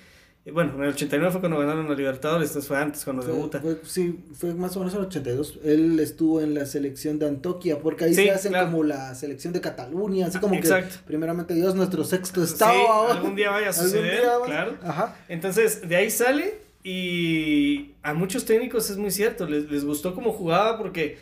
eh, 0.44 0.50
bueno, 0.50 0.74
en 0.74 0.82
el 0.82 0.88
89 0.90 1.30
fue 1.30 1.40
cuando 1.40 1.60
ganaron 1.60 1.88
la 1.88 1.94
Libertadores, 1.94 2.48
esto 2.50 2.60
fue 2.60 2.76
antes 2.76 3.04
cuando 3.04 3.22
debuta. 3.22 3.62
sí, 3.84 4.24
fue 4.34 4.52
más 4.52 4.76
o 4.76 4.80
menos 4.80 4.94
en 4.94 5.00
el 5.00 5.06
82. 5.06 5.60
Él 5.64 6.00
estuvo 6.00 6.40
en 6.40 6.54
la 6.54 6.66
selección 6.66 7.20
de 7.20 7.28
Antoquia, 7.28 7.78
porque 7.78 8.06
ahí 8.06 8.14
se 8.14 8.32
hacen 8.32 8.52
como 8.52 8.82
la 8.82 9.14
selección 9.14 9.52
de 9.52 9.60
Cataluña, 9.60 10.26
así 10.26 10.40
como 10.40 10.60
que 10.60 10.84
primeramente 11.06 11.54
Dios, 11.54 11.76
nuestro 11.76 12.02
sexto 12.02 12.42
estado. 12.42 13.12
algún 13.12 13.36
día 13.36 13.50
vaya 13.50 13.68
a 13.68 13.72
suceder, 13.72 14.24
claro. 14.44 14.76
Ajá. 14.82 15.16
Entonces, 15.28 15.88
de 15.88 15.94
ahí 15.94 16.10
sale 16.10 16.64
y 16.84 17.94
a 18.02 18.12
muchos 18.12 18.44
técnicos 18.44 18.90
es 18.90 18.98
muy 18.98 19.10
cierto, 19.10 19.46
les, 19.46 19.70
les 19.70 19.84
gustó 19.84 20.14
cómo 20.14 20.32
jugaba 20.32 20.76
porque 20.78 21.18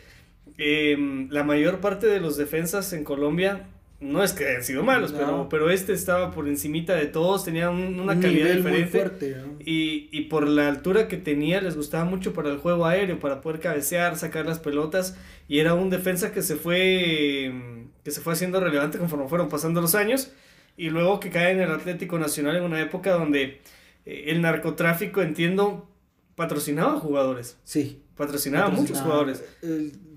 em, 0.59 1.31
la 1.31 1.45
mayor 1.45 1.79
parte 1.79 2.09
de 2.09 2.21
los 2.21 2.37
defensas 2.37 2.93
en 2.93 3.05
Colombia 3.05 3.69
no 4.03 4.25
es 4.25 4.33
que 4.33 4.45
hayan 4.45 4.65
sido 4.65 4.83
malos, 4.83 5.13
pero, 5.13 5.49
pero 5.49 5.71
este 5.71 5.93
estaba 5.93 6.33
por 6.33 6.49
encimita 6.49 6.97
de 6.97 7.07
todos, 7.07 7.45
tenía 7.45 7.71
una 7.71 8.19
calidad 8.19 8.53
diferente. 8.53 8.91
fuerte, 8.91 9.37
y, 9.65 10.09
y, 10.11 10.23
por 10.23 10.49
la 10.49 10.69
altura 10.69 11.07
que 11.07 11.17
tenía, 11.17 11.61
les 11.61 11.77
gustaba 11.77 12.05
mucho 12.05 12.33
para 12.33 12.51
el 12.51 12.59
juego 12.59 12.85
aéreo, 12.85 13.21
para 13.21 13.41
poder 13.41 13.61
cabecear, 13.61 14.17
sacar 14.17 14.45
las 14.45 14.59
pelotas. 14.59 15.17
Y 15.47 15.61
era 15.61 15.75
un 15.75 15.89
defensa 15.89 16.33
que 16.33 16.43
se 16.43 16.57
fue, 16.57 17.45
em, 17.45 17.89
que 18.03 18.11
se 18.11 18.21
fue 18.21 18.33
haciendo 18.33 18.59
relevante 18.59 18.99
conforme 18.99 19.29
fueron 19.29 19.49
pasando 19.49 19.81
los 19.81 19.95
años. 19.95 20.33
Y 20.77 20.91
luego 20.91 21.21
que 21.21 21.31
cae 21.31 21.53
en 21.53 21.61
el 21.61 21.71
Atlético 21.71 22.19
Nacional 22.19 22.57
en 22.57 22.65
una 22.65 22.81
época 22.81 23.13
donde 23.13 23.61
el 24.05 24.43
narcotráfico, 24.43 25.23
entiendo, 25.23 25.89
patrocinaba 26.35 26.99
jugadores. 26.99 27.59
Sí. 27.65 28.03
Patrocinaba, 28.17 28.69
muchos 28.69 29.01
jugadores. 29.01 29.43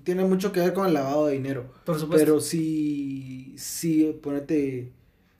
tiene 0.04 0.24
mucho 0.24 0.52
que 0.52 0.60
ver 0.60 0.72
con 0.72 0.86
el 0.86 0.94
lavado 0.94 1.26
de 1.26 1.34
dinero. 1.34 1.72
Por 1.84 1.98
supuesto. 1.98 2.24
Pero 2.24 2.40
sí, 2.40 3.54
sí, 3.56 4.18
ponete 4.22 4.92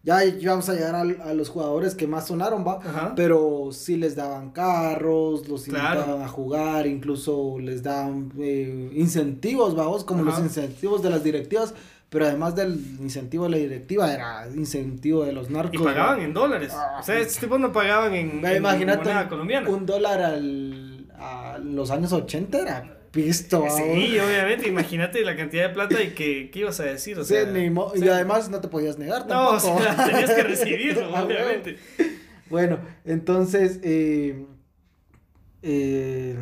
ya, 0.06 0.20
vamos 0.44 0.68
a 0.68 0.74
llegar 0.74 0.94
a, 0.94 1.34
los 1.34 1.48
jugadores 1.48 1.96
que 1.96 2.06
más 2.06 2.28
sonaron, 2.28 2.64
va. 2.64 3.14
Pero 3.16 3.70
sí 3.72 3.96
les 3.96 4.14
daban 4.14 4.52
carros, 4.52 5.48
los 5.48 5.66
invitaban 5.66 6.22
a 6.22 6.28
jugar, 6.28 6.86
incluso 6.86 7.58
les 7.58 7.82
daban 7.82 8.32
eh, 8.38 8.92
incentivos, 8.94 9.74
vamos, 9.74 10.04
como 10.04 10.22
los 10.22 10.38
incentivos 10.38 11.02
de 11.02 11.10
las 11.10 11.24
directivas. 11.24 11.74
Pero 12.08 12.26
además 12.26 12.54
del 12.54 12.78
incentivo 13.00 13.44
de 13.44 13.50
la 13.50 13.56
directiva, 13.56 14.12
era 14.12 14.46
incentivo 14.54 15.25
de 15.25 15.32
los 15.32 15.50
narcos. 15.50 15.75
Y 15.75 15.78
pagaban 15.78 16.20
en 16.20 16.32
dólares. 16.32 16.72
Ah, 16.75 16.98
o 17.00 17.02
sea, 17.02 17.18
estos 17.18 17.38
tipos 17.38 17.58
no 17.58 17.72
pagaban 17.72 18.14
en, 18.14 18.40
moneda 18.40 19.28
colombiana. 19.28 19.68
Un 19.68 19.86
dólar 19.86 20.22
al, 20.22 21.06
a 21.18 21.58
los 21.58 21.90
años 21.90 22.12
80 22.12 22.58
era 22.58 22.96
pisto. 23.16 23.64
Sí, 23.75 24.18
obviamente, 24.18 24.68
imagínate 24.68 25.22
la 25.22 25.34
cantidad 25.36 25.68
de 25.68 25.75
plata 25.75 26.02
y 26.02 26.10
que, 26.10 26.50
¿qué 26.50 26.60
ibas 26.60 26.78
a 26.80 26.84
decir? 26.84 27.18
O 27.18 27.25
sea, 27.25 27.42
y 27.42 28.08
además 28.08 28.50
no 28.50 28.60
te 28.60 28.68
podías 28.68 28.98
negar 28.98 29.26
tampoco. 29.26 29.66
No, 29.66 29.76
o 29.76 29.82
sea, 29.82 30.06
tenías 30.06 30.30
que 30.30 30.42
recibirlo, 30.44 31.16
ah, 31.16 31.25
obviamente. 31.25 31.78
Bueno, 32.48 32.78
entonces, 33.04 33.80
eh, 33.82 34.46
eh, 35.62 36.36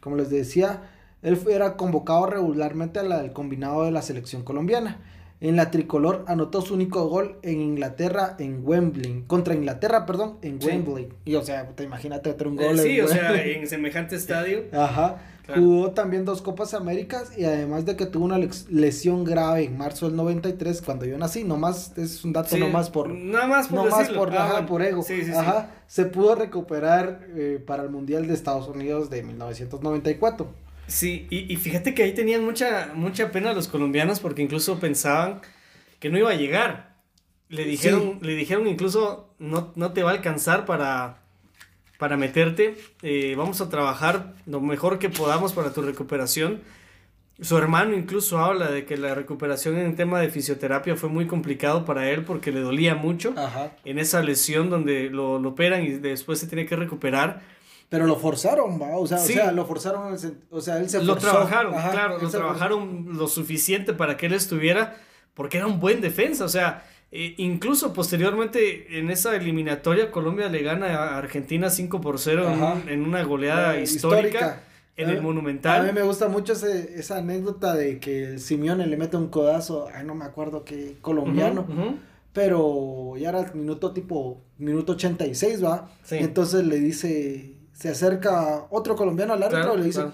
como 0.00 0.16
les 0.16 0.30
decía, 0.30 0.82
él 1.24 1.40
era 1.50 1.76
convocado 1.76 2.26
regularmente 2.26 3.00
al 3.00 3.32
combinado 3.32 3.84
de 3.84 3.90
la 3.90 4.02
selección 4.02 4.42
colombiana. 4.42 5.00
En 5.40 5.56
la 5.56 5.70
tricolor 5.70 6.24
anotó 6.28 6.60
su 6.60 6.74
único 6.74 7.08
gol 7.08 7.38
en 7.42 7.60
Inglaterra, 7.60 8.36
en 8.38 8.60
Wembley. 8.62 9.24
Contra 9.26 9.54
Inglaterra, 9.54 10.06
perdón, 10.06 10.38
en 10.42 10.58
Wembley. 10.62 11.08
Y 11.24 11.34
o 11.34 11.42
sea, 11.42 11.68
te 11.68 11.82
imagínate 11.82 12.30
otro 12.30 12.50
un 12.50 12.56
gol. 12.56 12.78
Eh, 12.78 12.82
sí, 12.82 13.00
o 13.00 13.08
sea, 13.08 13.34
en 13.42 13.66
semejante 13.66 14.16
estadio. 14.16 14.64
Ajá. 14.72 15.18
Jugó 15.52 15.90
también 15.90 16.24
dos 16.24 16.40
Copas 16.40 16.72
Américas 16.72 17.36
y 17.36 17.44
además 17.44 17.84
de 17.84 17.96
que 17.96 18.06
tuvo 18.06 18.24
una 18.24 18.38
lesión 18.70 19.24
grave 19.24 19.64
en 19.64 19.76
marzo 19.76 20.06
del 20.06 20.16
93 20.16 20.80
cuando 20.80 21.04
yo 21.04 21.18
nací, 21.18 21.44
nomás 21.44 21.92
es 21.98 22.24
un 22.24 22.32
dato 22.32 22.56
nomás 22.56 22.88
por 22.88 23.10
nada 23.10 23.46
más 23.46 23.68
por, 23.68 23.90
por, 24.14 24.34
ah, 24.34 24.64
por 24.66 24.80
ego. 24.80 25.04
Ajá, 25.36 25.70
se 25.86 26.06
pudo 26.06 26.34
recuperar 26.34 27.26
eh, 27.36 27.62
para 27.64 27.82
el 27.82 27.90
Mundial 27.90 28.26
de 28.26 28.32
Estados 28.32 28.68
Unidos 28.68 29.10
de 29.10 29.22
1994. 29.22 30.63
Sí, 30.86 31.26
y, 31.30 31.52
y 31.52 31.56
fíjate 31.56 31.94
que 31.94 32.02
ahí 32.02 32.12
tenían 32.12 32.44
mucha 32.44 32.92
mucha 32.94 33.30
pena 33.30 33.52
los 33.52 33.68
colombianos 33.68 34.20
porque 34.20 34.42
incluso 34.42 34.78
pensaban 34.80 35.40
que 36.00 36.10
no 36.10 36.18
iba 36.18 36.30
a 36.30 36.34
llegar. 36.34 36.96
Le 37.48 37.64
dijeron 37.64 38.18
le 38.22 38.34
dijeron 38.34 38.66
incluso 38.66 39.34
no 39.38 39.72
no 39.76 39.92
te 39.92 40.02
va 40.02 40.10
a 40.10 40.14
alcanzar 40.14 40.66
para 40.66 41.24
para 41.98 42.16
meterte. 42.16 42.76
Eh, 43.02 43.34
vamos 43.36 43.60
a 43.60 43.68
trabajar 43.68 44.34
lo 44.46 44.60
mejor 44.60 44.98
que 44.98 45.08
podamos 45.08 45.52
para 45.52 45.72
tu 45.72 45.82
recuperación. 45.82 46.60
Su 47.40 47.58
hermano 47.58 47.96
incluso 47.96 48.38
habla 48.38 48.70
de 48.70 48.84
que 48.84 48.96
la 48.96 49.14
recuperación 49.14 49.76
en 49.76 49.96
tema 49.96 50.20
de 50.20 50.28
fisioterapia 50.28 50.94
fue 50.94 51.08
muy 51.08 51.26
complicado 51.26 51.84
para 51.84 52.08
él 52.10 52.24
porque 52.24 52.52
le 52.52 52.60
dolía 52.60 52.94
mucho 52.94 53.34
en 53.84 53.98
esa 53.98 54.22
lesión 54.22 54.70
donde 54.70 55.10
lo, 55.10 55.36
operan 55.36 55.82
y 55.84 55.92
después 55.92 56.38
se 56.38 56.46
tiene 56.46 56.66
que 56.66 56.76
recuperar. 56.76 57.42
Pero 57.94 58.08
lo 58.08 58.16
forzaron, 58.16 58.82
¿va? 58.82 58.96
O 58.96 59.06
sea, 59.06 59.52
lo 59.52 59.64
forzaron, 59.66 60.16
o 60.50 60.60
sea, 60.60 60.78
él 60.78 60.90
se 60.90 61.00
Lo 61.00 61.14
trabajaron, 61.14 61.72
claro, 61.74 62.18
lo 62.20 62.28
trabajaron 62.28 63.16
lo 63.16 63.28
suficiente 63.28 63.94
para 63.94 64.16
que 64.16 64.26
él 64.26 64.32
estuviera, 64.32 64.96
porque 65.32 65.58
era 65.58 65.68
un 65.68 65.78
buen 65.78 66.00
defensa, 66.00 66.44
o 66.44 66.48
sea, 66.48 66.82
eh, 67.12 67.36
incluso 67.36 67.92
posteriormente 67.92 68.98
en 68.98 69.12
esa 69.12 69.36
eliminatoria 69.36 70.10
Colombia 70.10 70.48
le 70.48 70.64
gana 70.64 70.88
a 70.88 71.18
Argentina 71.18 71.70
5 71.70 72.00
por 72.00 72.18
0 72.18 72.82
en, 72.88 73.02
una 73.06 73.22
goleada 73.22 73.78
histórica, 73.78 74.64
en 74.96 75.10
el 75.10 75.22
Monumental. 75.22 75.82
A 75.82 75.84
mí 75.84 75.92
me 75.92 76.02
gusta 76.02 76.26
mucho 76.26 76.52
esa 76.52 77.18
anécdota 77.18 77.76
de 77.76 78.00
que 78.00 78.40
Simeone 78.40 78.88
le 78.88 78.96
mete 78.96 79.16
un 79.16 79.28
codazo, 79.28 79.86
ay 79.94 80.04
no 80.04 80.16
me 80.16 80.24
acuerdo 80.24 80.64
qué 80.64 80.96
colombiano, 81.00 81.64
pero 82.32 83.14
ya 83.16 83.28
era 83.28 83.42
el 83.42 83.54
minuto 83.54 83.92
tipo, 83.92 84.42
minuto 84.58 84.94
86, 84.94 85.64
¿va? 85.64 85.88
Entonces 86.10 86.66
le 86.66 86.80
dice, 86.80 87.54
se 87.74 87.90
acerca 87.90 88.66
otro 88.70 88.96
colombiano 88.96 89.34
al 89.34 89.42
árbitro 89.42 89.74
y 89.74 89.78
le 89.78 89.84
dice 89.84 90.04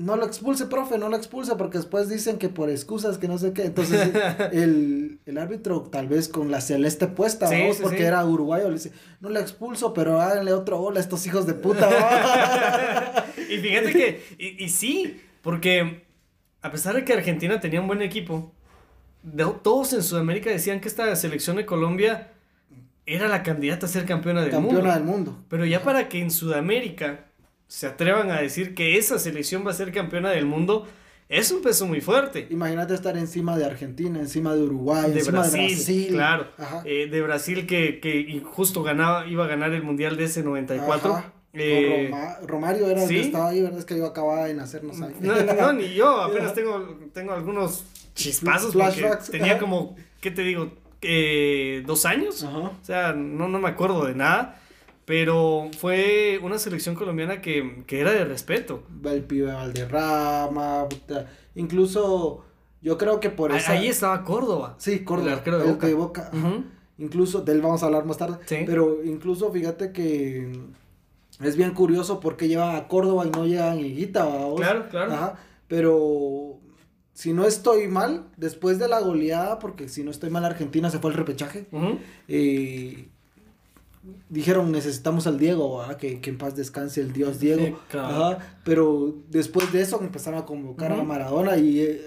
no 0.00 0.16
lo 0.16 0.24
expulse, 0.24 0.64
profe, 0.64 0.96
no 0.96 1.10
lo 1.10 1.16
expulse, 1.16 1.56
porque 1.56 1.76
después 1.76 2.08
dicen 2.08 2.38
que 2.38 2.48
por 2.48 2.70
excusas, 2.70 3.18
que 3.18 3.28
no 3.28 3.36
sé 3.36 3.52
qué. 3.52 3.66
Entonces, 3.66 4.10
el, 4.52 5.20
árbitro, 5.36 5.82
tal 5.82 6.08
vez 6.08 6.28
con 6.28 6.50
la 6.50 6.62
celeste 6.62 7.06
puesta, 7.06 7.50
vamos, 7.50 7.76
porque 7.82 8.06
era 8.06 8.24
uruguayo, 8.24 8.68
le 8.68 8.74
dice, 8.74 8.92
no 9.20 9.28
le 9.28 9.40
expulso, 9.40 9.92
pero 9.92 10.18
háganle 10.18 10.54
otro 10.54 10.78
gol 10.78 10.96
a 10.96 11.00
estos 11.00 11.26
hijos 11.26 11.46
de 11.46 11.52
puta. 11.52 11.90
y 13.50 13.58
fíjate 13.58 13.92
que, 13.92 14.22
y, 14.38 14.70
sí, 14.70 15.20
porque 15.42 16.06
a 16.62 16.70
pesar 16.70 16.94
de 16.94 17.04
que 17.04 17.12
Argentina 17.12 17.60
tenía 17.60 17.82
un 17.82 17.86
buen 17.86 18.00
equipo, 18.00 18.54
todos 19.62 19.92
en 19.92 20.02
Sudamérica 20.02 20.48
decían 20.48 20.80
que 20.80 20.88
esta 20.88 21.14
selección 21.14 21.56
de 21.56 21.66
Colombia 21.66 22.32
era 23.14 23.28
la 23.28 23.42
candidata 23.42 23.86
a 23.86 23.88
ser 23.88 24.06
campeona 24.06 24.42
del 24.42 24.52
mundo. 24.52 24.68
Campeona 24.68 24.94
del 24.94 25.04
mundo. 25.04 25.44
Pero 25.48 25.64
ya 25.64 25.82
para 25.82 26.08
que 26.08 26.20
en 26.20 26.30
Sudamérica 26.30 27.26
se 27.66 27.86
atrevan 27.86 28.30
a 28.30 28.40
decir 28.40 28.74
que 28.74 28.98
esa 28.98 29.18
selección 29.18 29.66
va 29.66 29.70
a 29.70 29.74
ser 29.74 29.92
campeona 29.92 30.30
del 30.30 30.46
mundo, 30.46 30.86
es 31.28 31.52
un 31.52 31.62
peso 31.62 31.86
muy 31.86 32.00
fuerte. 32.00 32.48
Imagínate 32.50 32.94
estar 32.94 33.16
encima 33.16 33.56
de 33.56 33.64
Argentina, 33.64 34.18
encima 34.18 34.54
de 34.54 34.62
Uruguay, 34.62 35.12
de 35.12 35.20
encima 35.20 35.40
Brasil, 35.40 35.60
de 35.60 35.74
Brasil. 35.74 36.08
Claro, 36.08 36.48
eh, 36.84 37.08
de 37.08 37.22
Brasil 37.22 37.66
que, 37.66 38.00
que 38.00 38.42
justo 38.44 38.82
ganaba, 38.82 39.26
iba 39.26 39.44
a 39.44 39.48
ganar 39.48 39.72
el 39.72 39.82
Mundial 39.82 40.16
de 40.16 40.24
ese 40.24 40.42
94. 40.42 41.22
Eh, 41.52 42.12
Romario 42.46 42.88
era 42.88 43.02
el 43.02 43.08
que 43.08 43.20
estaba 43.20 43.48
ahí, 43.48 43.62
¿verdad? 43.62 43.78
Es 43.80 43.84
que 43.84 43.98
yo 43.98 44.06
acababa 44.06 44.44
de 44.44 44.54
nacer, 44.54 44.84
no 44.84 44.92
No, 44.92 45.54
no, 45.54 45.72
ni 45.72 45.94
yo, 45.94 46.20
apenas 46.22 46.54
tengo, 46.54 46.98
tengo 47.12 47.32
algunos 47.32 47.84
chispazos 48.14 48.74
porque 48.74 49.08
tenía 49.30 49.58
como, 49.58 49.96
¿qué 50.20 50.30
te 50.30 50.42
digo? 50.42 50.72
Eh, 51.02 51.82
dos 51.86 52.04
años. 52.06 52.42
O 52.42 52.72
sea, 52.82 53.12
no, 53.12 53.48
no 53.48 53.58
me 53.58 53.68
acuerdo 53.68 54.04
de 54.06 54.14
nada. 54.14 54.60
Pero 55.10 55.70
fue 55.76 56.38
una 56.40 56.58
selección 56.58 56.94
colombiana 56.94 57.40
que, 57.40 57.82
era 57.88 58.12
de 58.12 58.24
respeto. 58.24 58.84
El 59.04 59.24
pibe 59.24 59.52
Valderrama, 59.52 60.86
incluso 61.56 62.44
yo 62.80 62.96
creo 62.96 63.18
que 63.18 63.28
por 63.28 63.50
eso. 63.50 63.72
Ahí 63.72 63.88
estaba 63.88 64.22
Córdoba. 64.22 64.76
Sí, 64.78 65.00
Córdoba. 65.00 65.42
El 65.44 65.78
de 65.80 65.94
Boca. 65.94 66.30
Incluso, 66.96 67.40
de 67.40 67.52
él 67.52 67.60
vamos 67.60 67.82
a 67.82 67.86
hablar 67.86 68.04
más 68.04 68.18
tarde. 68.18 68.38
Pero 68.46 69.02
incluso 69.02 69.50
fíjate 69.50 69.90
que 69.90 70.52
es 71.42 71.56
bien 71.56 71.72
curioso 71.72 72.20
porque 72.20 72.46
llevan 72.46 72.76
a 72.76 72.86
Córdoba 72.86 73.26
y 73.26 73.30
no 73.30 73.46
llegan 73.46 73.78
a 73.78 73.80
Higuita. 73.80 74.28
Claro, 74.56 74.88
claro. 74.90 75.32
Pero 75.66 76.59
si 77.12 77.32
no 77.32 77.44
estoy 77.44 77.88
mal, 77.88 78.26
después 78.36 78.78
de 78.78 78.88
la 78.88 79.00
goleada, 79.00 79.58
porque 79.58 79.88
si 79.88 80.04
no 80.04 80.10
estoy 80.10 80.30
mal, 80.30 80.44
Argentina 80.44 80.90
se 80.90 80.98
fue 80.98 81.10
al 81.10 81.16
repechaje. 81.16 81.66
eh, 82.28 83.08
dijeron 84.28 84.72
necesitamos 84.72 85.26
al 85.26 85.38
Diego, 85.38 85.84
que, 85.98 86.20
en 86.22 86.38
paz 86.38 86.56
descanse 86.56 87.00
el 87.00 87.12
Dios 87.12 87.38
Diego. 87.38 87.80
pero 88.64 89.14
después 89.28 89.72
de 89.72 89.82
eso 89.82 90.00
empezaron 90.00 90.40
a 90.40 90.46
convocar 90.46 90.92
a 90.92 91.02
Maradona 91.02 91.56
y... 91.56 91.80
Eh, 91.80 92.02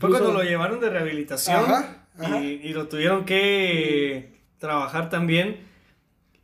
Fue 0.00 0.10
cuando 0.10 0.32
lo 0.32 0.42
llevaron 0.42 0.80
de 0.80 0.90
rehabilitación 0.90 1.64
Y, 2.42 2.70
lo 2.70 2.88
tuvieron 2.88 3.24
que 3.24 4.32
trabajar 4.58 5.10
también. 5.10 5.60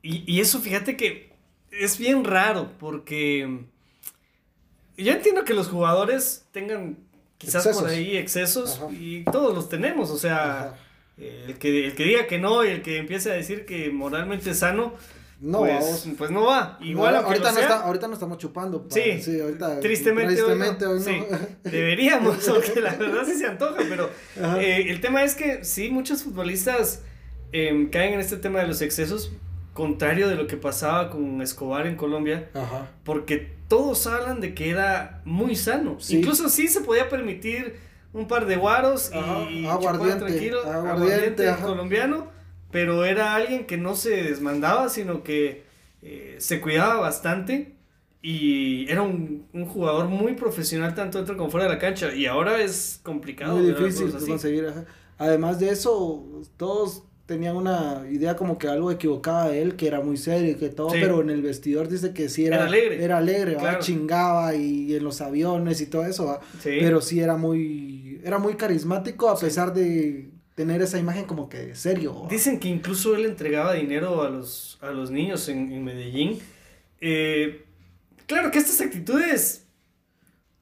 Y, 0.02 0.22
y, 0.32 0.40
eso 0.40 0.60
fíjate 0.60 0.96
que 0.96 1.32
es 1.70 1.98
bien 1.98 2.24
raro 2.24 2.72
porque 2.78 3.64
yo 4.96 5.12
entiendo 5.12 5.44
que 5.44 5.54
los 5.54 5.68
jugadores 5.68 6.46
tengan 6.52 6.98
quizás 7.42 7.68
por 7.68 7.88
ahí 7.88 8.16
excesos 8.16 8.80
y 8.90 9.24
todos 9.24 9.54
los 9.54 9.68
tenemos, 9.68 10.10
o 10.10 10.18
sea... 10.18 10.74
El, 11.18 11.58
que, 11.58 11.86
el 11.86 11.94
que 11.94 12.04
diga 12.04 12.26
que 12.26 12.38
no 12.38 12.64
y 12.64 12.68
el 12.68 12.82
que 12.82 12.96
empiece 12.96 13.30
a 13.30 13.34
decir 13.34 13.64
que 13.64 13.90
moralmente 13.90 14.50
es 14.50 14.58
sano, 14.58 14.94
no, 15.42 15.58
pues, 15.58 16.06
pues 16.16 16.30
no 16.30 16.44
va. 16.44 16.78
Igual 16.80 17.16
ahorita, 17.16 17.50
no 17.50 17.58
está, 17.58 17.80
ahorita 17.80 18.06
no 18.06 18.14
estamos 18.14 18.38
chupando. 18.38 18.86
Sí, 18.88 19.20
sí 19.20 19.40
ahorita, 19.40 19.80
tristemente, 19.80 20.34
tristemente 20.34 20.86
hoy 20.86 21.00
no. 21.00 21.38
deberíamos, 21.70 22.36
porque 22.48 22.80
la 22.80 22.94
verdad 22.94 23.24
sí 23.26 23.34
se 23.34 23.46
antoja, 23.46 23.82
pero 23.88 24.08
eh, 24.60 24.86
el 24.88 25.00
tema 25.00 25.24
es 25.24 25.34
que 25.34 25.64
sí, 25.64 25.90
muchos 25.90 26.22
futbolistas 26.22 27.02
em, 27.50 27.90
caen 27.90 28.14
en 28.14 28.20
este 28.20 28.36
tema 28.36 28.60
de 28.60 28.68
los 28.68 28.82
excesos, 28.82 29.32
contrario 29.72 30.28
de 30.28 30.36
lo 30.36 30.46
que 30.46 30.56
pasaba 30.56 31.10
con 31.10 31.40
Escobar 31.40 31.86
en 31.86 31.96
Colombia, 31.96 32.50
Ajá. 32.54 32.90
porque 33.04 33.52
todos 33.68 34.06
hablan 34.06 34.40
de 34.40 34.54
que 34.54 34.70
era 34.70 35.22
muy 35.24 35.56
sano. 35.56 35.96
Incluso 36.08 36.48
sí 36.48 36.68
se 36.68 36.82
podía 36.82 37.08
permitir 37.08 37.76
un 38.12 38.28
par 38.28 38.46
de 38.46 38.56
guaros 38.56 39.10
y 39.50 39.66
aguardiente, 39.66 40.26
tranquilo, 40.26 40.62
aguardiente, 40.64 41.54
colombiano, 41.62 42.28
pero 42.70 43.04
era 43.04 43.34
alguien 43.34 43.66
que 43.66 43.78
no 43.78 43.94
se 43.94 44.22
desmandaba, 44.24 44.88
sino 44.88 45.22
que 45.22 45.64
eh, 46.02 46.36
se 46.38 46.60
cuidaba 46.60 46.96
bastante 46.96 47.76
y 48.20 48.90
era 48.90 49.02
un, 49.02 49.46
jugador 49.68 50.08
muy 50.08 50.34
profesional 50.34 50.94
tanto 50.94 51.18
dentro 51.18 51.36
como 51.36 51.50
fuera 51.50 51.66
de 51.66 51.72
la 51.72 51.78
cancha 51.78 52.14
y 52.14 52.26
ahora 52.26 52.60
es 52.60 53.00
complicado. 53.02 53.56
Muy 53.56 53.66
difícil 53.66 54.12
conseguir. 54.12 54.72
Además 55.18 55.58
de 55.58 55.70
eso, 55.70 56.42
todos 56.56 57.04
tenían 57.26 57.56
una 57.56 58.04
idea 58.10 58.36
como 58.36 58.58
que 58.58 58.68
algo 58.68 58.90
equivocaba 58.90 59.48
de 59.48 59.62
él, 59.62 59.76
que 59.76 59.86
era 59.86 60.00
muy 60.00 60.16
serio 60.16 60.52
y 60.52 60.54
que 60.56 60.68
todo, 60.68 60.88
pero 60.90 61.20
en 61.20 61.30
el 61.30 61.42
vestidor 61.42 61.88
dice 61.88 62.12
que 62.12 62.28
sí 62.28 62.46
era, 62.46 62.56
era 62.56 62.66
alegre, 62.66 63.04
era 63.04 63.18
alegre 63.18 63.56
chingaba 63.78 64.54
y, 64.54 64.94
en 64.94 65.04
los 65.04 65.20
aviones 65.20 65.80
y 65.80 65.86
todo 65.86 66.04
eso, 66.04 66.40
pero 66.62 67.00
sí 67.00 67.20
era 67.20 67.36
muy, 67.36 68.20
era 68.24 68.38
muy 68.38 68.54
carismático 68.54 69.28
a 69.28 69.38
pesar 69.38 69.72
de 69.72 70.30
tener 70.54 70.82
esa 70.82 70.98
imagen 70.98 71.24
como 71.24 71.48
que 71.48 71.74
serio. 71.74 72.26
Dicen 72.28 72.58
que 72.58 72.68
incluso 72.68 73.14
él 73.14 73.24
entregaba 73.24 73.74
dinero 73.74 74.22
a 74.22 74.28
los, 74.28 74.78
a 74.80 74.90
los 74.90 75.10
niños 75.10 75.48
en, 75.48 75.82
Medellín. 75.82 76.38
Eh, 77.00 77.64
claro 78.26 78.50
que 78.50 78.58
estas 78.58 78.80
actitudes 78.80 79.66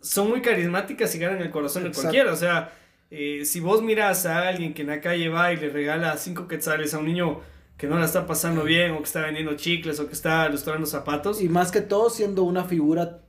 son 0.01 0.29
muy 0.29 0.41
carismáticas 0.41 1.15
y 1.15 1.19
ganan 1.19 1.43
el 1.43 1.51
corazón 1.51 1.85
de 1.85 1.91
cualquiera, 1.91 2.33
o 2.33 2.37
sea 2.37 2.73
eh, 3.11 3.45
si 3.45 3.61
vos 3.61 3.83
miras 3.83 4.25
a 4.27 4.49
alguien 4.49 4.73
que 4.73 4.83
en 4.83 4.89
la 4.89 5.01
calle 5.01 5.29
va 5.29 5.53
y 5.53 5.57
le 5.57 5.69
regala 5.69 6.17
cinco 6.17 6.47
quetzales 6.47 6.95
a 6.95 6.99
un 6.99 7.07
niño 7.07 7.41
que 7.77 7.89
no 7.89 7.99
la 7.99 8.05
está 8.05 8.27
pasando 8.27 8.63
bien 8.63 8.93
o 8.93 8.99
que 8.99 9.05
está 9.05 9.23
vendiendo 9.23 9.55
chicles 9.57 9.99
o 9.99 10.07
que 10.07 10.13
está 10.13 10.47
ilustrando 10.47 10.87
zapatos. 10.87 11.43
Y 11.43 11.49
más 11.49 11.73
que 11.73 11.81
todo 11.81 12.11
siendo 12.11 12.45
una 12.45 12.65
figura 12.65 13.23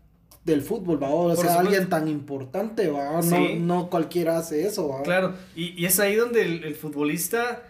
del 0.43 0.61
fútbol, 0.61 1.01
¿va? 1.01 1.09
O 1.09 1.35
sea, 1.35 1.59
alguien 1.59 1.89
tan 1.89 2.07
importante, 2.07 2.89
¿va? 2.89 3.21
No, 3.21 3.55
no 3.55 3.89
cualquiera 3.89 4.37
hace 4.37 4.65
eso, 4.67 4.87
¿va? 4.87 5.03
Claro, 5.03 5.33
y, 5.55 5.81
y 5.81 5.85
es 5.85 5.99
ahí 5.99 6.15
donde 6.15 6.41
el, 6.41 6.75
futbolista, 6.75 7.63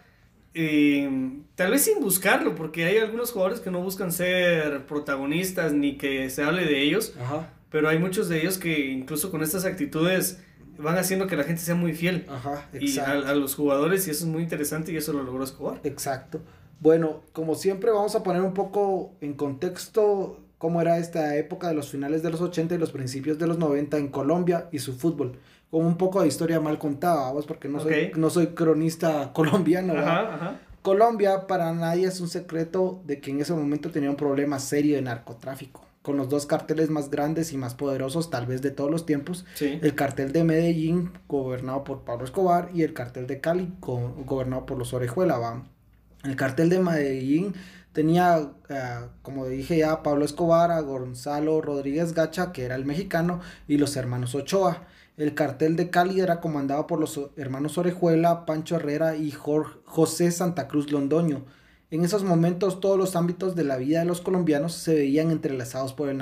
eh, 0.53 1.09
tal 1.55 1.71
vez 1.71 1.83
sin 1.83 1.99
buscarlo, 1.99 2.55
porque 2.55 2.85
hay 2.85 2.97
algunos 2.97 3.31
jugadores 3.31 3.59
que 3.59 3.71
no 3.71 3.81
buscan 3.81 4.11
ser 4.11 4.85
protagonistas 4.85 5.73
ni 5.73 5.97
que 5.97 6.29
se 6.29 6.43
hable 6.43 6.65
de 6.65 6.81
ellos, 6.81 7.13
Ajá. 7.21 7.53
pero 7.69 7.89
hay 7.89 7.99
muchos 7.99 8.29
de 8.29 8.39
ellos 8.41 8.57
que 8.57 8.91
incluso 8.91 9.31
con 9.31 9.43
estas 9.43 9.65
actitudes 9.65 10.41
van 10.77 10.97
haciendo 10.97 11.27
que 11.27 11.35
la 11.35 11.43
gente 11.43 11.61
sea 11.61 11.75
muy 11.75 11.93
fiel 11.93 12.25
Ajá, 12.29 12.67
y 12.73 12.97
a, 12.99 13.33
los 13.35 13.55
jugadores 13.55 14.07
y 14.07 14.11
eso 14.11 14.25
es 14.25 14.31
muy 14.31 14.43
interesante 14.43 14.91
y 14.91 14.97
eso 14.97 15.13
lo 15.13 15.23
logró 15.23 15.43
Escobar. 15.43 15.79
Exacto. 15.83 16.41
Bueno, 16.79 17.21
como 17.33 17.55
siempre 17.55 17.91
vamos 17.91 18.15
a 18.15 18.23
poner 18.23 18.41
un 18.41 18.53
poco 18.53 19.13
en 19.21 19.33
contexto 19.33 20.39
cómo 20.57 20.81
era 20.81 20.97
esta 20.97 21.35
época 21.37 21.67
de 21.67 21.75
los 21.75 21.89
finales 21.89 22.23
de 22.23 22.31
los 22.31 22.41
80 22.41 22.75
y 22.75 22.77
los 22.77 22.91
principios 22.91 23.37
de 23.37 23.47
los 23.47 23.57
90 23.57 23.97
en 23.97 24.07
Colombia 24.09 24.67
y 24.71 24.79
su 24.79 24.93
fútbol. 24.93 25.37
Como 25.69 25.87
un 25.87 25.97
poco 25.97 26.21
de 26.21 26.27
historia 26.27 26.59
mal 26.59 26.77
contada, 26.77 27.27
vamos, 27.27 27.45
porque 27.45 27.69
no, 27.69 27.79
soy, 27.79 28.11
no 28.15 28.29
soy 28.29 28.47
cronista 28.47 29.31
colombiano. 29.33 29.93
Ajá, 29.93 30.33
ajá. 30.33 30.59
Colombia 30.81 31.45
para 31.45 31.71
nadie 31.73 32.07
es 32.07 32.19
un 32.19 32.27
secreto 32.27 33.01
de 33.05 33.19
que 33.19 33.29
en 33.31 33.41
ese 33.41 33.53
momento 33.53 33.91
tenía 33.91 34.09
un 34.09 34.15
problema 34.15 34.57
serio 34.57 34.95
de 34.95 35.03
narcotráfico 35.03 35.90
con 36.01 36.17
los 36.17 36.29
dos 36.29 36.45
carteles 36.45 36.89
más 36.89 37.09
grandes 37.09 37.53
y 37.53 37.57
más 37.57 37.75
poderosos 37.75 38.29
tal 38.29 38.45
vez 38.45 38.61
de 38.61 38.71
todos 38.71 38.89
los 38.89 39.05
tiempos. 39.05 39.45
El 39.59 39.95
cartel 39.95 40.31
de 40.31 40.43
Medellín, 40.43 41.11
gobernado 41.27 41.83
por 41.83 42.01
Pablo 42.01 42.25
Escobar, 42.25 42.69
y 42.73 42.83
el 42.83 42.93
cartel 42.93 43.27
de 43.27 43.39
Cali, 43.39 43.73
gobernado 43.79 44.65
por 44.65 44.77
los 44.77 44.93
Orejuela. 44.93 45.63
El 46.23 46.35
cartel 46.35 46.69
de 46.69 46.79
Medellín 46.79 47.53
tenía, 47.93 48.51
eh, 48.69 49.05
como 49.21 49.47
dije 49.47 49.77
ya, 49.77 50.01
Pablo 50.03 50.25
Escobar, 50.25 50.71
a 50.71 50.81
Gonzalo 50.81 51.61
Rodríguez 51.61 52.13
Gacha, 52.13 52.51
que 52.51 52.63
era 52.63 52.75
el 52.75 52.85
mexicano, 52.85 53.41
y 53.67 53.77
los 53.77 53.95
hermanos 53.95 54.33
Ochoa. 54.33 54.87
El 55.17 55.35
cartel 55.35 55.75
de 55.75 55.89
Cali 55.89 56.19
era 56.19 56.39
comandado 56.39 56.87
por 56.87 56.99
los 56.99 57.19
hermanos 57.35 57.77
Orejuela, 57.77 58.45
Pancho 58.45 58.77
Herrera 58.77 59.15
y 59.15 59.31
José 59.31 60.31
Santa 60.31 60.67
Cruz 60.67 60.91
Londoño. 60.91 61.45
En 61.91 62.05
esos 62.05 62.23
momentos 62.23 62.79
todos 62.79 62.97
los 62.97 63.17
ámbitos 63.17 63.53
de 63.53 63.65
la 63.65 63.75
vida 63.75 63.99
de 63.99 64.05
los 64.05 64.21
colombianos 64.21 64.71
se 64.71 64.95
veían 64.95 65.29
entrelazados 65.29 65.91
por 65.91 66.07
el, 66.07 66.17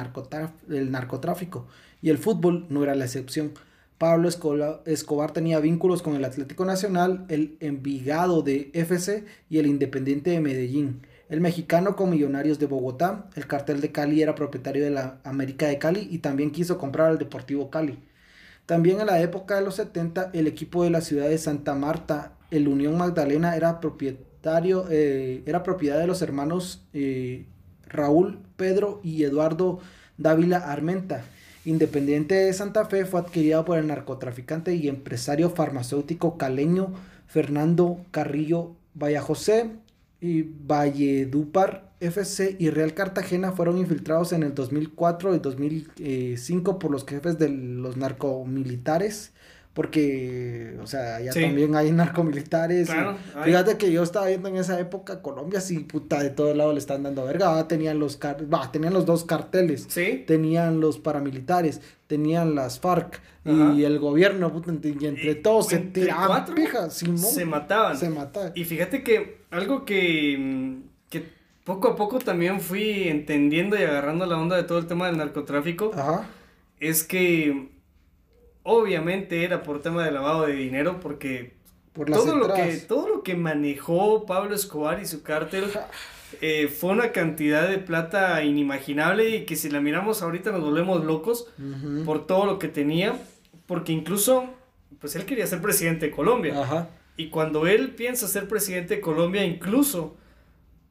narcotráfico 0.91 1.67
y 2.01 2.09
el 2.09 2.17
fútbol 2.17 2.65
no 2.69 2.81
era 2.81 2.95
la 2.95 3.05
excepción. 3.05 3.51
Pablo 3.99 4.27
Escobar 4.29 5.31
tenía 5.31 5.59
vínculos 5.59 6.01
con 6.01 6.15
el 6.15 6.25
Atlético 6.25 6.65
Nacional, 6.65 7.27
el 7.29 7.55
Envigado 7.59 8.41
de 8.41 8.71
FC 8.73 9.25
y 9.47 9.59
el 9.59 9.67
Independiente 9.67 10.31
de 10.31 10.39
Medellín. 10.39 11.05
El 11.29 11.39
mexicano 11.39 11.95
con 11.95 12.09
Millonarios 12.09 12.57
de 12.57 12.65
Bogotá, 12.65 13.29
el 13.35 13.45
cartel 13.45 13.79
de 13.79 13.91
Cali 13.91 14.23
era 14.23 14.33
propietario 14.33 14.83
de 14.83 14.89
la 14.89 15.19
América 15.23 15.67
de 15.67 15.77
Cali 15.77 16.07
y 16.09 16.17
también 16.17 16.49
quiso 16.49 16.79
comprar 16.79 17.11
al 17.11 17.19
Deportivo 17.19 17.69
Cali. 17.69 17.99
También 18.65 19.01
en 19.01 19.05
la 19.05 19.21
época 19.21 19.57
de 19.57 19.65
los 19.65 19.75
70, 19.75 20.31
el 20.33 20.47
equipo 20.47 20.83
de 20.83 20.89
la 20.89 21.01
ciudad 21.01 21.29
de 21.29 21.37
Santa 21.37 21.75
Marta, 21.75 22.33
el 22.49 22.67
Unión 22.67 22.97
Magdalena, 22.97 23.55
era 23.55 23.79
propietario 23.79 24.28
eh, 24.43 25.43
era 25.45 25.63
propiedad 25.63 25.99
de 25.99 26.07
los 26.07 26.21
hermanos 26.21 26.83
eh, 26.93 27.45
Raúl, 27.87 28.39
Pedro 28.55 28.99
y 29.03 29.23
Eduardo 29.23 29.79
Dávila 30.17 30.57
Armenta. 30.57 31.25
Independiente 31.65 32.35
de 32.35 32.53
Santa 32.53 32.85
Fe 32.85 33.05
fue 33.05 33.19
adquirido 33.19 33.65
por 33.65 33.77
el 33.77 33.87
narcotraficante 33.87 34.75
y 34.75 34.87
empresario 34.87 35.49
farmacéutico 35.49 36.37
caleño 36.37 36.93
Fernando 37.27 38.05
Carrillo 38.11 38.75
Vallajosé 38.93 39.71
y 40.21 40.43
Valledupar 40.43 41.91
FC 41.99 42.55
y 42.59 42.69
Real 42.69 42.93
Cartagena 42.93 43.51
fueron 43.51 43.77
infiltrados 43.77 44.31
en 44.31 44.43
el 44.43 44.55
2004 44.55 45.35
y 45.35 45.39
2005 45.39 46.79
por 46.79 46.91
los 46.91 47.05
jefes 47.05 47.37
de 47.37 47.49
los 47.49 47.97
narcomilitares 47.97 49.33
porque, 49.79 50.75
o 50.81 50.87
sea, 50.87 51.21
ya 51.21 51.31
también 51.31 51.73
hay 51.73 51.93
narcomilitares. 51.93 52.91
Fíjate 53.45 53.77
que 53.77 53.93
yo 53.93 54.03
estaba 54.03 54.27
viendo 54.27 54.49
en 54.49 54.57
esa 54.57 54.77
época 54.77 55.21
Colombia, 55.21 55.61
sí, 55.61 55.79
puta, 55.79 56.21
de 56.21 56.31
todos 56.31 56.53
lados 56.53 56.73
le 56.73 56.79
están 56.79 57.03
dando 57.03 57.23
verga. 57.23 57.65
tenían 57.65 57.97
los, 57.97 58.19
tenían 58.73 58.93
los 58.93 59.05
dos 59.05 59.23
carteles. 59.23 59.87
Tenían 60.27 60.81
los 60.81 60.99
paramilitares, 60.99 61.79
tenían 62.07 62.55
las 62.55 62.81
FARC 62.81 63.21
y 63.45 63.85
el 63.85 63.99
gobierno, 63.99 64.51
puta, 64.51 64.73
y 64.83 65.05
entre 65.05 65.35
todos 65.35 65.67
se 65.67 65.77
tiraban 65.77 66.45
se 66.89 67.45
mataban. 67.45 67.97
Se 67.97 68.09
mataban. 68.09 68.51
Y 68.55 68.65
fíjate 68.65 69.01
que 69.01 69.43
algo 69.49 69.85
que, 69.85 70.75
que 71.09 71.23
poco 71.63 71.87
a 71.87 71.95
poco 71.95 72.19
también 72.19 72.59
fui 72.59 73.07
entendiendo 73.07 73.79
y 73.79 73.83
agarrando 73.83 74.25
la 74.25 74.37
onda 74.37 74.57
de 74.57 74.63
todo 74.63 74.77
el 74.77 74.87
tema 74.87 75.07
del 75.07 75.15
narcotráfico. 75.15 75.91
Es 76.81 77.05
que 77.05 77.78
obviamente 78.69 79.43
era 79.43 79.63
por 79.63 79.81
tema 79.81 80.05
de 80.05 80.11
lavado 80.11 80.45
de 80.45 80.53
dinero, 80.53 80.99
porque 80.99 81.53
todo, 81.93 82.35
lo 82.35 82.53
que, 82.53 82.77
todo 82.87 83.07
lo 83.07 83.23
que 83.23 83.35
manejó 83.35 84.25
Pablo 84.25 84.53
Escobar 84.53 85.01
y 85.01 85.05
su 85.05 85.23
cártel 85.23 85.65
eh, 86.41 86.67
fue 86.67 86.91
una 86.91 87.11
cantidad 87.11 87.67
de 87.67 87.79
plata 87.79 88.43
inimaginable 88.43 89.29
y 89.29 89.45
que 89.45 89.55
si 89.55 89.69
la 89.69 89.81
miramos 89.81 90.21
ahorita 90.21 90.51
nos 90.51 90.61
volvemos 90.61 91.03
locos 91.03 91.47
por 92.05 92.27
todo 92.27 92.45
lo 92.45 92.59
que 92.59 92.67
tenía, 92.67 93.19
porque 93.65 93.91
incluso, 93.91 94.45
pues 94.99 95.15
él 95.15 95.25
quería 95.25 95.47
ser 95.47 95.61
presidente 95.61 96.05
de 96.07 96.11
Colombia. 96.11 96.87
Y 97.17 97.29
cuando 97.29 97.65
él 97.67 97.95
piensa 97.95 98.27
ser 98.27 98.47
presidente 98.47 98.97
de 98.97 99.01
Colombia, 99.01 99.43
incluso 99.43 100.15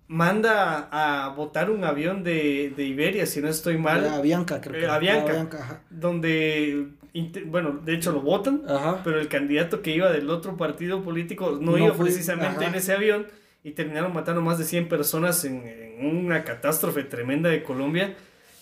manda 0.08 0.88
a, 0.90 1.28
votar 1.28 1.70
un 1.70 1.84
avión 1.84 2.24
de, 2.24 2.74
Iberia, 2.76 3.24
si 3.24 3.40
no 3.40 3.48
estoy 3.48 3.78
mal. 3.78 4.04
A 4.06 4.20
Bianca, 4.20 4.60
creo 4.60 4.80
que. 4.80 4.86
a 4.86 4.98
Bianca, 4.98 5.82
donde 5.90 6.97
bueno, 7.46 7.80
de 7.84 7.94
hecho 7.94 8.12
lo 8.12 8.20
votan, 8.20 8.62
pero 9.04 9.20
el 9.20 9.28
candidato 9.28 9.82
que 9.82 9.92
iba 9.94 10.10
del 10.10 10.30
otro 10.30 10.56
partido 10.56 11.02
político 11.02 11.58
no, 11.60 11.78
iba 11.78 11.94
precisamente 11.94 12.64
en 12.64 12.74
ese 12.74 12.92
avión 12.92 13.26
y 13.64 13.72
terminaron 13.72 14.12
matando 14.12 14.40
más 14.40 14.58
de 14.58 14.64
100 14.64 14.88
personas 14.88 15.44
en, 15.44 15.88
una 16.00 16.44
catástrofe 16.44 17.02
tremenda 17.02 17.48
de 17.48 17.62
Colombia. 17.62 18.14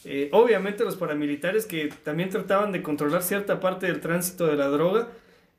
Eh, 0.05 0.29
obviamente 0.33 0.85
los 0.85 0.97
paramilitares 0.97 1.67
que 1.67 1.93
también 2.03 2.31
trataban 2.31 2.73
de 2.73 2.81
controlar 2.81 3.23
cierta 3.23 3.61
parte 3.61 3.87
del 3.87 4.01
tránsito 4.01 4.47
de 4.47 4.57
la 4.57 4.69
droga, 4.69 5.09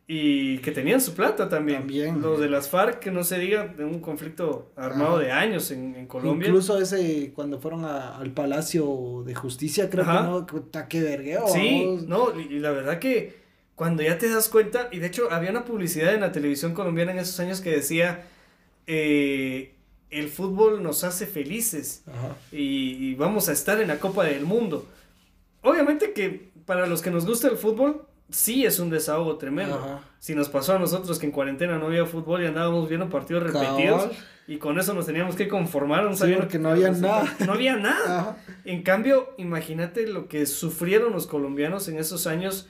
y 0.09 0.59
que 0.59 0.71
tenían 0.71 1.01
su 1.01 1.13
plata 1.13 1.49
también. 1.49 1.79
también. 1.79 2.21
Los 2.21 2.39
de 2.39 2.49
las 2.49 2.69
FARC, 2.69 2.99
que 2.99 3.11
no 3.11 3.25
se 3.25 3.37
diga, 3.39 3.67
de 3.67 3.83
un 3.83 3.99
conflicto 3.99 4.71
armado 4.77 5.19
de 5.19 5.33
años 5.33 5.69
en, 5.71 5.95
en, 5.95 6.07
Colombia. 6.07 6.47
Incluso 6.47 6.79
ese, 6.79 7.33
cuando 7.35 7.59
fueron 7.59 7.83
al 7.83 8.31
Palacio 8.31 9.23
de 9.25 9.35
Justicia, 9.35 9.89
creo 9.89 10.05
que 10.05 10.11
no, 10.11 10.87
que 10.87 11.01
vergueo. 11.01 11.49
Sí, 11.49 12.05
no, 12.07 12.39
y, 12.39 12.59
la 12.59 12.71
verdad 12.71 12.99
que 12.99 13.35
cuando 13.75 14.01
ya 14.01 14.17
te 14.17 14.29
das 14.29 14.47
cuenta, 14.47 14.87
y 14.93 14.99
de 14.99 15.07
hecho 15.07 15.29
había 15.29 15.51
una 15.51 15.65
publicidad 15.65 16.13
en 16.13 16.21
la 16.21 16.31
televisión 16.31 16.73
colombiana 16.73 17.11
en 17.11 17.19
esos 17.19 17.37
años 17.41 17.59
que 17.59 17.71
decía, 17.71 18.25
eh, 18.87 19.75
el 20.09 20.29
fútbol 20.29 20.81
nos 20.81 21.03
hace 21.03 21.25
felices 21.25 22.05
y, 22.53 23.09
y 23.09 23.15
vamos 23.15 23.49
a 23.49 23.51
estar 23.51 23.81
en 23.81 23.89
la 23.89 23.99
Copa 23.99 24.23
del 24.23 24.45
Mundo. 24.45 24.87
Obviamente 25.63 26.13
que 26.13 26.49
para 26.65 26.87
los 26.87 27.01
que 27.01 27.11
nos 27.11 27.25
gusta 27.25 27.49
el 27.49 27.57
fútbol, 27.57 28.07
sí 28.29 28.65
es 28.65 28.79
un 28.79 28.89
desahogo 28.89 29.37
tremendo. 29.37 30.01
Si 30.19 30.35
nos 30.35 30.49
pasó 30.49 30.75
a 30.75 30.79
nosotros 30.79 31.19
que 31.19 31.25
en 31.25 31.31
cuarentena 31.31 31.77
no 31.77 31.87
había 31.87 32.05
fútbol 32.05 32.43
y 32.43 32.47
andábamos 32.47 32.89
viendo 32.89 33.09
partidos 33.09 33.43
repetidos 33.43 34.09
y 34.47 34.57
con 34.57 34.79
eso 34.79 34.93
nos 34.93 35.05
teníamos 35.05 35.35
que 35.35 35.47
conformar, 35.47 36.03
no 36.03 36.47
que 36.47 36.59
no 36.59 36.69
había 36.69 36.91
nada. 36.91 37.35
No 37.45 37.53
había 37.53 37.75
nada. 37.75 38.37
En 38.65 38.83
cambio, 38.83 39.33
imagínate 39.37 40.07
lo 40.07 40.27
que 40.27 40.45
sufrieron 40.45 41.13
los 41.13 41.27
colombianos 41.27 41.87
en 41.87 41.97
esos 41.97 42.27
años 42.27 42.67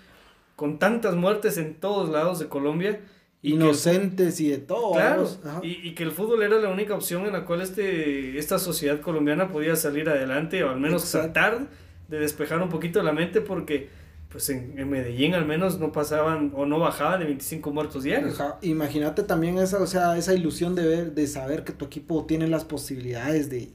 con 0.56 0.80
tantas 0.80 1.16
muertes 1.16 1.58
en 1.58 1.76
todos 1.76 2.10
lados 2.10 2.40
de 2.40 2.48
Colombia. 2.48 3.02
Inocentes 3.44 4.42
y 4.42 4.50
de 4.50 4.58
todo. 4.58 4.94
Claro, 4.94 5.30
y, 5.62 5.88
y, 5.88 5.94
que 5.94 6.02
el 6.02 6.12
fútbol 6.12 6.42
era 6.42 6.58
la 6.58 6.70
única 6.70 6.96
opción 6.96 7.28
en 7.28 7.34
la 7.34 7.46
cual 7.46 7.62
este, 7.62 8.38
esta 8.40 8.58
sociedad 8.58 9.00
colombiana 9.00 9.50
podía 9.50 9.76
salir 9.76 10.10
adelante 10.10 10.64
o 10.64 10.72
al 10.72 10.80
menos 10.80 11.10
tratar 11.12 11.68
de 12.08 12.20
despejar 12.20 12.62
un 12.62 12.70
poquito 12.70 13.04
la 13.04 13.12
mente 13.12 13.40
porque 13.42 13.90
pues 14.30 14.50
en, 14.50 14.90
Medellín 14.90 15.36
al 15.36 15.46
menos 15.46 15.80
no 15.80 15.94
pasaban 15.94 16.52
o 16.54 16.66
no 16.66 16.80
bajaban 16.80 17.20
de 17.20 17.26
25 17.28 17.72
muertos 17.72 18.04
diarios. 18.04 18.38
Imagínate 18.62 19.24
también 19.24 19.58
esa, 19.58 19.82
o 19.82 19.88
sea, 19.88 20.18
esa 20.18 20.34
ilusión 20.34 20.76
de 20.76 20.86
ver, 20.86 21.16
de 21.16 21.28
saber 21.28 21.64
que 21.64 21.72
tu 21.72 21.86
equipo 21.86 22.26
tiene 22.26 22.48
las 22.48 22.66
posibilidades 22.66 23.50
de, 23.50 23.72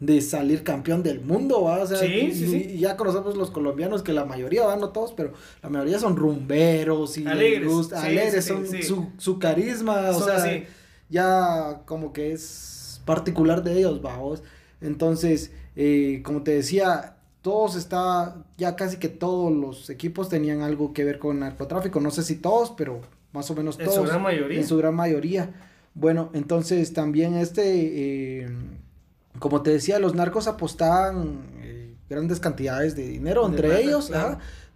de 0.00 0.20
salir 0.20 0.64
campeón 0.64 1.04
del 1.04 1.20
mundo, 1.20 1.62
¿va? 1.62 1.82
O 1.82 1.86
sea, 1.86 2.04
y, 2.04 2.78
ya 2.78 2.96
conocemos 2.96 3.36
los 3.36 3.52
colombianos 3.52 4.02
que 4.02 4.12
la 4.12 4.24
mayoría, 4.24 4.66
¿va? 4.66 4.76
No 4.76 4.88
todos, 4.88 5.12
pero 5.12 5.32
la 5.62 5.68
mayoría 5.68 6.00
son 6.00 6.16
rumberos 6.16 7.16
y 7.16 7.26
alegres, 7.26 7.92
alegres 7.92 8.44
son 8.44 8.66
su, 8.66 9.10
su, 9.16 9.38
carisma, 9.38 10.10
o 10.10 10.20
sea, 10.20 10.64
ya 11.08 11.82
como 11.86 12.12
que 12.12 12.32
es 12.32 13.00
particular 13.04 13.62
de 13.62 13.78
ellos, 13.78 14.02
vamos. 14.02 14.42
Entonces, 14.80 15.52
eh, 15.76 16.20
como 16.24 16.42
te 16.42 16.50
decía, 16.50 17.13
todos 17.44 17.76
está, 17.76 18.36
ya 18.56 18.74
casi 18.74 18.96
que 18.96 19.10
todos 19.10 19.52
los 19.52 19.90
equipos 19.90 20.30
tenían 20.30 20.62
algo 20.62 20.94
que 20.94 21.04
ver 21.04 21.18
con 21.18 21.40
narcotráfico, 21.40 22.00
no 22.00 22.10
sé 22.10 22.22
si 22.22 22.36
todos, 22.36 22.72
pero 22.74 23.02
más 23.34 23.50
o 23.50 23.54
menos 23.54 23.76
todos. 23.76 23.98
En 23.98 24.02
su 24.02 24.08
gran 24.08 24.22
mayoría. 24.22 24.60
En 24.60 24.66
su 24.66 24.76
gran 24.78 24.94
mayoría. 24.94 25.50
Bueno, 25.92 26.30
entonces 26.32 26.94
también 26.94 27.34
este, 27.34 28.44
eh, 28.44 28.48
como 29.38 29.60
te 29.60 29.72
decía, 29.72 29.98
los 29.98 30.14
narcos 30.14 30.46
apostaban 30.48 31.42
eh, 31.60 31.94
grandes 32.08 32.40
cantidades 32.40 32.96
de 32.96 33.08
dinero 33.08 33.46
entre 33.46 33.78
ellos, 33.78 34.10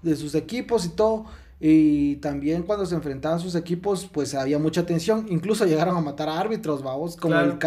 de 0.03 0.17
sus 0.17 0.35
equipos 0.35 0.85
y 0.85 0.91
todo. 0.91 1.25
Y 1.61 2.17
también 2.17 2.63
cuando 2.63 2.87
se 2.87 2.95
enfrentaban 2.95 3.41
sus 3.41 3.57
equipos, 3.57 4.09
pues 4.13 4.35
había 4.35 4.61
mucha 4.61 4.87
tensión. 4.87 5.27
Incluso 5.29 5.67
llegaron 5.67 5.97
a 5.97 6.01
matar 6.01 6.29
a 6.29 6.39
árbitros, 6.39 6.85
vamos, 6.85 7.17
como, 7.17 7.35
el, 7.41 7.59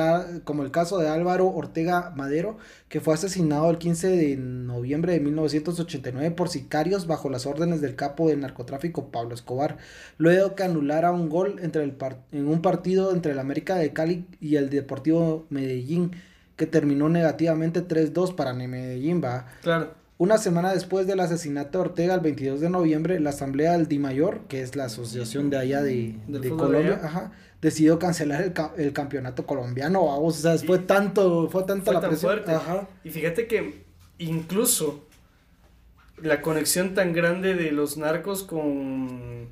como 0.43 0.63
el 0.63 0.71
caso 0.71 0.97
de 0.97 1.09
Álvaro 1.09 1.47
Ortega 1.47 2.13
Madero, 2.15 2.57
que 2.87 3.01
fue 3.01 3.13
asesinado 3.13 3.69
el 3.69 3.77
15 3.77 4.07
de 4.07 4.37
noviembre 4.37 5.11
de 5.11 5.19
1989 5.19 6.31
por 6.31 6.47
sicarios 6.47 7.05
bajo 7.05 7.29
las 7.29 7.45
órdenes 7.45 7.81
del 7.81 7.95
capo 7.95 8.29
de 8.29 8.37
narcotráfico 8.37 9.07
Pablo 9.07 9.35
Escobar, 9.35 9.77
luego 10.17 10.55
que 10.55 10.63
anulara 10.63 11.11
un 11.11 11.27
gol 11.27 11.59
entre 11.61 11.83
el 11.83 11.95
en 12.31 12.47
un 12.47 12.61
partido 12.61 13.13
entre 13.13 13.33
el 13.33 13.39
América 13.39 13.75
de 13.75 13.91
Cali 13.91 14.25
y 14.39 14.55
el 14.55 14.69
Deportivo 14.69 15.45
Medellín, 15.49 16.11
que 16.55 16.65
terminó 16.65 17.09
negativamente 17.09 17.85
3-2 17.85 18.35
para 18.35 18.53
Medellín, 18.53 19.21
va. 19.21 19.47
Claro. 19.61 20.00
Una 20.21 20.37
semana 20.37 20.71
después 20.71 21.07
del 21.07 21.19
asesinato 21.19 21.79
de 21.79 21.85
Ortega, 21.85 22.13
el 22.13 22.19
22 22.19 22.61
de 22.61 22.69
noviembre, 22.69 23.19
la 23.19 23.31
Asamblea 23.31 23.75
del 23.75 23.99
Mayor, 23.99 24.41
que 24.47 24.61
es 24.61 24.75
la 24.75 24.85
asociación 24.85 25.49
de 25.49 25.57
allá 25.57 25.81
de, 25.81 26.15
Colombia, 26.55 27.31
decidió 27.59 27.97
cancelar 27.97 28.53
el, 28.77 28.93
campeonato 28.93 29.47
colombiano. 29.47 30.05
Vamos, 30.05 30.37
o 30.37 30.41
sea, 30.43 30.59
fue 30.59 30.77
tanto, 30.77 31.49
fue 31.49 31.63
tanta 31.63 31.93
la 31.93 32.01
presión. 32.01 32.39
Y 33.03 33.09
fíjate 33.09 33.47
que 33.47 33.83
incluso 34.19 35.07
la 36.21 36.43
conexión 36.43 36.93
tan 36.93 37.13
grande 37.13 37.55
de 37.55 37.71
los 37.71 37.97
narcos 37.97 38.43
con, 38.43 39.47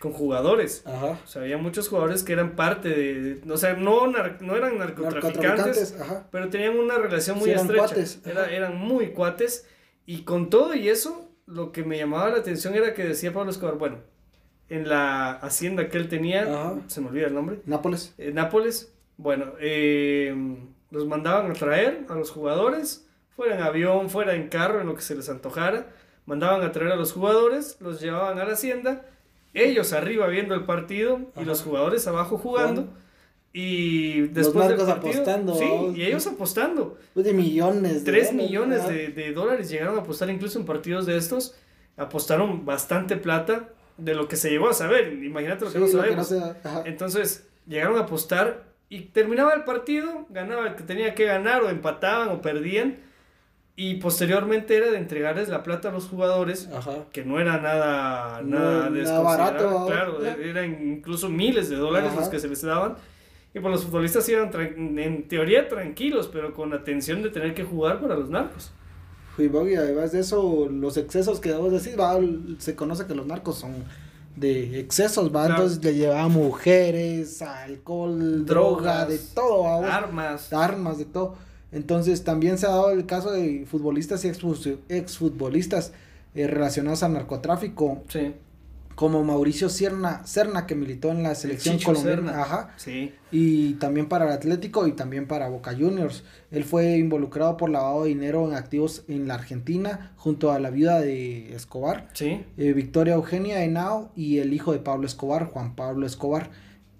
con 0.00 0.12
jugadores. 0.12 0.82
O 0.84 1.28
sea, 1.28 1.42
había 1.42 1.58
muchos 1.58 1.88
jugadores 1.88 2.24
que 2.24 2.32
eran 2.32 2.56
parte 2.56 2.88
de, 2.88 3.40
o 3.48 3.56
sea, 3.56 3.74
no, 3.74 4.08
no 4.08 4.56
eran 4.56 4.78
narcotraficantes, 4.78 5.94
pero 6.32 6.48
tenían 6.48 6.76
una 6.76 6.98
relación 6.98 7.38
muy 7.38 7.50
estrecha. 7.50 7.94
eran 8.50 8.76
muy 8.76 9.10
cuates 9.10 9.64
y 10.08 10.22
con 10.22 10.48
todo 10.48 10.74
y 10.74 10.88
eso, 10.88 11.28
lo 11.44 11.70
que 11.70 11.84
me 11.84 11.98
llamaba 11.98 12.30
la 12.30 12.38
atención 12.38 12.74
era 12.74 12.94
que 12.94 13.04
decía 13.04 13.34
Pablo 13.34 13.50
Escobar, 13.50 13.74
bueno, 13.74 13.98
en 14.70 14.88
la 14.88 15.32
hacienda 15.32 15.90
que 15.90 15.98
él 15.98 16.08
tenía, 16.08 16.78
se 16.86 17.02
me 17.02 17.08
olvida 17.08 17.26
el 17.26 17.34
nombre. 17.34 17.60
Nápoles. 17.66 18.14
Eh, 18.16 18.32
Nápoles, 18.32 18.90
bueno, 19.18 19.52
eh, 19.60 20.34
los 20.90 21.06
mandaban 21.06 21.50
a 21.50 21.52
traer 21.52 22.06
a 22.08 22.14
los 22.14 22.30
jugadores, 22.30 23.06
fuera 23.36 23.54
en 23.54 23.62
avión, 23.62 24.08
fuera 24.08 24.34
en 24.34 24.48
carro, 24.48 24.80
en 24.80 24.86
lo 24.86 24.94
que 24.94 25.02
se 25.02 25.14
les 25.14 25.28
antojara, 25.28 25.88
mandaban 26.24 26.62
a 26.62 26.72
traer 26.72 26.92
a 26.92 26.96
los 26.96 27.12
jugadores, 27.12 27.76
los 27.78 28.00
llevaban 28.00 28.38
a 28.38 28.46
la 28.46 28.54
hacienda, 28.54 29.04
ellos 29.52 29.92
arriba 29.92 30.26
viendo 30.28 30.54
el 30.54 30.64
partido 30.64 31.20
y 31.36 31.44
los 31.44 31.62
jugadores 31.62 32.06
abajo 32.06 32.38
jugando. 32.38 32.88
Y 33.60 34.20
después 34.28 34.70
los 34.78 34.88
apostando. 34.88 35.52
Sí, 35.56 35.66
y 35.96 36.02
ellos 36.04 36.24
apostando. 36.28 36.96
Pues 37.12 37.26
de 37.26 37.32
millones. 37.32 38.04
De 38.04 38.12
Tres 38.12 38.32
millones 38.32 38.86
de, 38.86 39.32
dólares 39.32 39.68
llegaron 39.68 39.96
a 39.96 40.02
apostar 40.02 40.30
incluso 40.30 40.60
en 40.60 40.64
partidos 40.64 41.06
de 41.06 41.16
estos. 41.16 41.56
Apostaron 41.96 42.64
bastante 42.64 43.16
plata 43.16 43.70
de 43.96 44.14
lo 44.14 44.28
que 44.28 44.36
se 44.36 44.50
llegó 44.50 44.68
a 44.68 44.74
saber. 44.74 45.12
Imagínate 45.24 45.64
lo 45.64 45.72
que 45.72 45.80
no 45.80 45.88
sabemos. 45.88 46.32
Entonces, 46.84 47.48
llegaron 47.66 47.96
a 47.96 48.02
apostar 48.02 48.62
y 48.88 49.00
terminaba 49.06 49.54
el 49.54 49.64
partido, 49.64 50.26
ganaba 50.28 50.68
el 50.68 50.76
que 50.76 50.84
tenía 50.84 51.16
que 51.16 51.24
ganar, 51.24 51.62
o 51.62 51.68
empataban 51.68 52.28
o 52.28 52.40
perdían. 52.40 52.98
Y 53.74 53.96
posteriormente 53.96 54.76
era 54.76 54.92
de 54.92 54.98
entregarles 54.98 55.48
la 55.48 55.64
plata 55.64 55.88
a 55.88 55.92
los 55.92 56.06
jugadores, 56.06 56.68
que 57.10 57.24
no 57.24 57.40
era 57.40 57.60
nada, 57.60 58.40
nada, 58.40 58.88
nada 58.88 59.20
barato. 59.20 59.86
Claro, 59.88 60.24
eran 60.24 60.80
incluso 60.80 61.28
miles 61.28 61.68
de 61.68 61.74
dólares 61.74 62.12
los 62.14 62.28
que 62.28 62.38
se 62.38 62.46
les 62.46 62.62
daban 62.62 62.96
y 63.54 63.60
pues 63.60 63.72
los 63.72 63.84
futbolistas 63.84 64.28
iban 64.28 64.50
en 64.98 65.26
teoría 65.26 65.68
tranquilos, 65.68 66.28
pero 66.30 66.52
con 66.52 66.70
la 66.70 66.84
tensión 66.84 67.22
de 67.22 67.30
tener 67.30 67.54
que 67.54 67.64
jugar 67.64 68.00
para 68.00 68.14
los 68.14 68.28
narcos. 68.28 68.70
Y 69.38 69.74
además 69.76 70.12
de 70.12 70.20
eso, 70.20 70.68
los 70.68 70.96
excesos 70.96 71.38
que 71.38 71.50
debo 71.50 71.70
decir, 71.70 71.98
va, 71.98 72.18
se 72.58 72.74
conoce 72.74 73.06
que 73.06 73.14
los 73.14 73.26
narcos 73.26 73.58
son 73.58 73.72
de 74.34 74.80
excesos, 74.80 75.34
va, 75.34 75.46
entonces 75.46 75.82
le 75.82 75.94
llevaban 75.94 76.32
mujeres, 76.32 77.40
alcohol, 77.40 78.44
droga, 78.44 79.06
de 79.06 79.18
todo, 79.18 79.66
armas, 79.84 80.52
armas, 80.52 80.98
de 80.98 81.04
todo. 81.04 81.36
Entonces 81.70 82.24
también 82.24 82.58
se 82.58 82.66
ha 82.66 82.70
dado 82.70 82.90
el 82.90 83.06
caso 83.06 83.30
de 83.30 83.64
futbolistas 83.66 84.24
y 84.24 84.28
exfutbolistas 84.28 85.92
eh, 86.34 86.46
relacionados 86.46 87.02
al 87.02 87.12
narcotráfico. 87.12 88.02
Sí 88.08 88.34
como 88.98 89.22
Mauricio 89.22 89.68
Cerna, 89.68 90.26
Cerna 90.26 90.66
que 90.66 90.74
militó 90.74 91.12
en 91.12 91.22
la 91.22 91.36
selección 91.36 91.78
colombiana, 91.78 92.42
ajá, 92.42 92.74
sí. 92.78 93.14
y 93.30 93.74
también 93.74 94.08
para 94.08 94.24
el 94.24 94.32
Atlético 94.32 94.88
y 94.88 94.92
también 94.92 95.28
para 95.28 95.48
Boca 95.48 95.72
Juniors. 95.72 96.24
Él 96.50 96.64
fue 96.64 96.96
involucrado 96.96 97.56
por 97.56 97.70
lavado 97.70 98.02
de 98.02 98.08
dinero 98.08 98.48
en 98.48 98.56
activos 98.56 99.04
en 99.06 99.28
la 99.28 99.34
Argentina 99.34 100.10
junto 100.16 100.50
a 100.50 100.58
la 100.58 100.70
viuda 100.70 101.00
de 101.00 101.54
Escobar, 101.54 102.08
sí. 102.12 102.44
Eh, 102.56 102.72
Victoria 102.72 103.14
Eugenia 103.14 103.62
Henao 103.62 104.10
y 104.16 104.38
el 104.38 104.52
hijo 104.52 104.72
de 104.72 104.80
Pablo 104.80 105.06
Escobar, 105.06 105.44
Juan 105.44 105.76
Pablo 105.76 106.04
Escobar, 106.04 106.50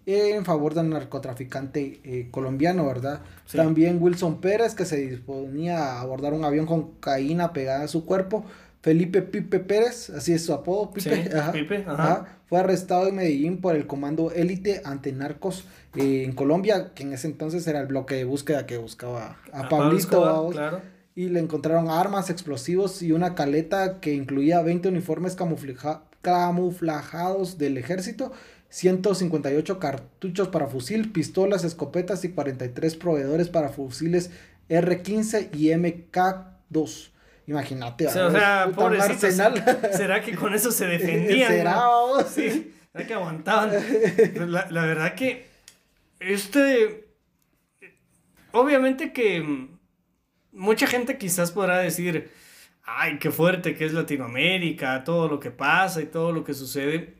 en 0.06 0.44
favor 0.44 0.74
del 0.74 0.90
narcotraficante 0.90 2.00
eh, 2.04 2.28
colombiano, 2.30 2.86
¿verdad? 2.86 3.22
También 3.52 4.00
Wilson 4.00 4.40
Pérez 4.40 4.76
que 4.76 4.84
se 4.84 4.98
disponía 4.98 5.94
a 5.94 6.00
abordar 6.00 6.32
un 6.32 6.44
avión 6.44 6.64
con 6.64 6.92
cocaína 6.92 7.52
pegada 7.52 7.82
a 7.82 7.88
su 7.88 8.06
cuerpo 8.06 8.44
Felipe 8.80 9.22
Pipe 9.22 9.58
Pérez, 9.58 10.10
así 10.10 10.32
es 10.32 10.44
su 10.44 10.52
apodo, 10.52 10.92
Pipe, 10.92 11.30
fue 12.46 12.60
arrestado 12.60 13.08
en 13.08 13.16
Medellín 13.16 13.60
por 13.60 13.74
el 13.74 13.86
comando 13.86 14.30
élite 14.30 14.80
ante 14.84 15.12
narcos 15.12 15.64
eh, 15.96 16.22
en 16.24 16.32
Colombia, 16.32 16.92
que 16.94 17.02
en 17.02 17.12
ese 17.12 17.26
entonces 17.26 17.66
era 17.66 17.80
el 17.80 17.88
bloque 17.88 18.14
de 18.14 18.24
búsqueda 18.24 18.66
que 18.66 18.78
buscaba 18.78 19.36
a, 19.52 19.68
Pablito. 19.68 20.50
Y 21.14 21.28
le 21.30 21.40
encontraron 21.40 21.90
armas, 21.90 22.30
explosivos 22.30 23.02
y 23.02 23.10
una 23.10 23.34
caleta 23.34 23.98
que 23.98 24.14
incluía 24.14 24.62
20 24.62 24.88
uniformes 24.88 25.36
camuflajados 26.22 27.58
del 27.58 27.76
ejército, 27.76 28.30
158 28.68 29.80
cartuchos 29.80 30.46
para 30.48 30.68
fusil, 30.68 31.10
pistolas, 31.10 31.64
escopetas 31.64 32.24
y 32.24 32.28
43 32.28 32.94
proveedores 32.94 33.48
para 33.48 33.70
fusiles 33.70 34.30
R15 34.68 35.48
y 35.56 35.70
MK2. 35.70 37.10
Imagínate. 37.48 38.06
O 38.06 38.10
sea, 38.10 38.70
¿será 39.92 40.20
que 40.22 40.36
con 40.36 40.54
eso 40.54 40.70
se 40.70 40.86
defendían? 40.86 41.48
¿Será? 41.52 41.80
Sí, 42.28 42.74
¿será 42.92 43.06
que 43.06 43.14
aguantaban? 43.14 43.72
La, 44.52 44.68
la 44.70 44.82
verdad 44.82 45.14
que 45.14 45.46
este... 46.20 47.08
Obviamente 48.52 49.12
que 49.12 49.68
mucha 50.52 50.86
gente 50.86 51.16
quizás 51.16 51.50
podrá 51.50 51.78
decir, 51.78 52.30
ay, 52.84 53.18
qué 53.18 53.30
fuerte 53.30 53.74
que 53.74 53.86
es 53.86 53.94
Latinoamérica, 53.94 55.02
todo 55.04 55.28
lo 55.28 55.40
que 55.40 55.50
pasa 55.50 56.02
y 56.02 56.06
todo 56.06 56.32
lo 56.32 56.44
que 56.44 56.52
sucede. 56.52 57.14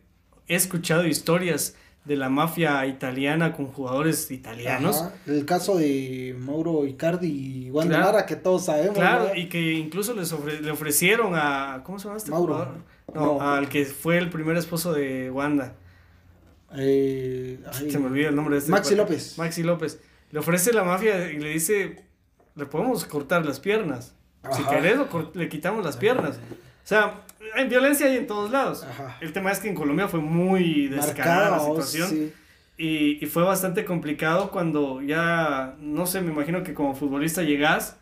He 0.46 0.56
escuchado 0.56 1.06
historias 1.06 1.74
de 2.08 2.16
la 2.16 2.30
mafia 2.30 2.86
italiana 2.86 3.52
con 3.52 3.66
jugadores 3.66 4.30
italianos. 4.30 5.04
El 5.26 5.44
caso 5.44 5.76
de 5.76 6.34
Mauro 6.38 6.86
Icardi 6.86 7.66
y 7.66 7.70
Wanda 7.70 8.24
que 8.24 8.34
todos 8.34 8.64
sabemos. 8.64 8.96
Claro, 8.96 9.34
y 9.34 9.50
que 9.50 9.74
incluso 9.74 10.14
les 10.14 10.34
le 10.62 10.70
ofrecieron 10.70 11.34
a. 11.34 11.82
¿Cómo 11.84 11.98
se 11.98 12.06
llama 12.06 12.16
este 12.16 12.30
Mauro. 12.30 12.76
No, 13.14 13.42
al 13.42 13.68
que 13.68 13.84
fue 13.84 14.16
el 14.16 14.30
primer 14.30 14.56
esposo 14.56 14.94
de 14.94 15.30
Wanda. 15.30 15.74
Eh, 16.74 17.60
se 17.72 17.98
me 17.98 18.06
olvida 18.06 18.30
el 18.30 18.36
nombre 18.36 18.54
de 18.54 18.60
este. 18.60 18.70
Maxi 18.70 18.94
López. 18.94 19.36
Maxi 19.36 19.62
López. 19.62 20.00
Le 20.30 20.38
ofrece 20.38 20.72
la 20.72 20.84
mafia 20.84 21.30
y 21.30 21.38
le 21.38 21.50
dice: 21.50 22.04
Le 22.54 22.64
podemos 22.64 23.04
cortar 23.04 23.44
las 23.44 23.60
piernas. 23.60 24.14
Si 24.52 24.62
querés, 24.64 24.98
le 25.34 25.48
quitamos 25.50 25.84
las 25.84 25.98
piernas. 25.98 26.36
O 26.36 26.88
sea, 26.88 27.22
en 27.56 27.68
violencia 27.68 28.06
hay 28.06 28.16
en 28.16 28.26
todos 28.26 28.50
lados. 28.50 28.86
El 29.20 29.32
tema 29.32 29.52
es 29.52 29.58
que 29.58 29.68
en 29.68 29.74
Colombia 29.74 30.08
fue 30.08 30.20
muy 30.20 30.88
descarada 30.88 31.50
la 31.50 31.60
situación. 31.60 32.32
Y, 32.76 33.26
fue 33.26 33.42
bastante 33.42 33.84
complicado 33.84 34.50
cuando 34.50 35.02
ya, 35.02 35.74
no 35.80 36.06
sé, 36.06 36.20
me 36.20 36.32
imagino 36.32 36.62
que 36.62 36.74
como 36.74 36.94
futbolista 36.94 37.42
llegas 37.42 37.96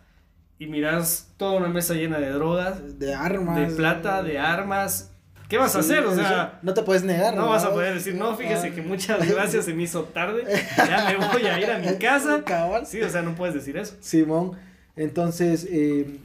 y 0.58 0.66
miras 0.66 1.32
toda 1.38 1.52
una 1.58 1.68
mesa 1.68 1.94
llena 1.94 2.18
de 2.18 2.30
drogas. 2.30 2.98
De 2.98 3.14
armas. 3.14 3.70
De 3.70 3.74
plata, 3.74 4.22
de 4.22 4.38
armas. 4.38 5.12
¿Qué 5.48 5.58
vas 5.58 5.76
a 5.76 5.78
hacer? 5.78 6.04
O 6.04 6.14
sea, 6.14 6.58
no 6.62 6.74
te 6.74 6.82
puedes 6.82 7.04
negar. 7.04 7.34
No, 7.34 7.48
vas 7.48 7.64
a 7.64 7.72
poder 7.72 7.94
decir, 7.94 8.14
no, 8.16 8.36
fíjese 8.36 8.72
que 8.72 8.82
muchas 8.82 9.26
gracias, 9.26 9.64
se 9.64 9.74
me 9.74 9.84
hizo 9.84 10.04
tarde, 10.04 10.44
ya 10.76 11.16
me 11.18 11.26
voy 11.26 11.46
a 11.46 11.58
ir 11.58 11.70
a 11.70 11.78
mi 11.78 11.98
casa. 12.00 12.42
Sí, 12.84 13.00
o 13.00 13.08
sea, 13.08 13.22
no 13.22 13.34
puedes 13.34 13.54
decir 13.54 13.76
eso. 13.76 13.94
Simón, 14.00 14.58
entonces, 14.96 15.66
eh, 15.70 16.18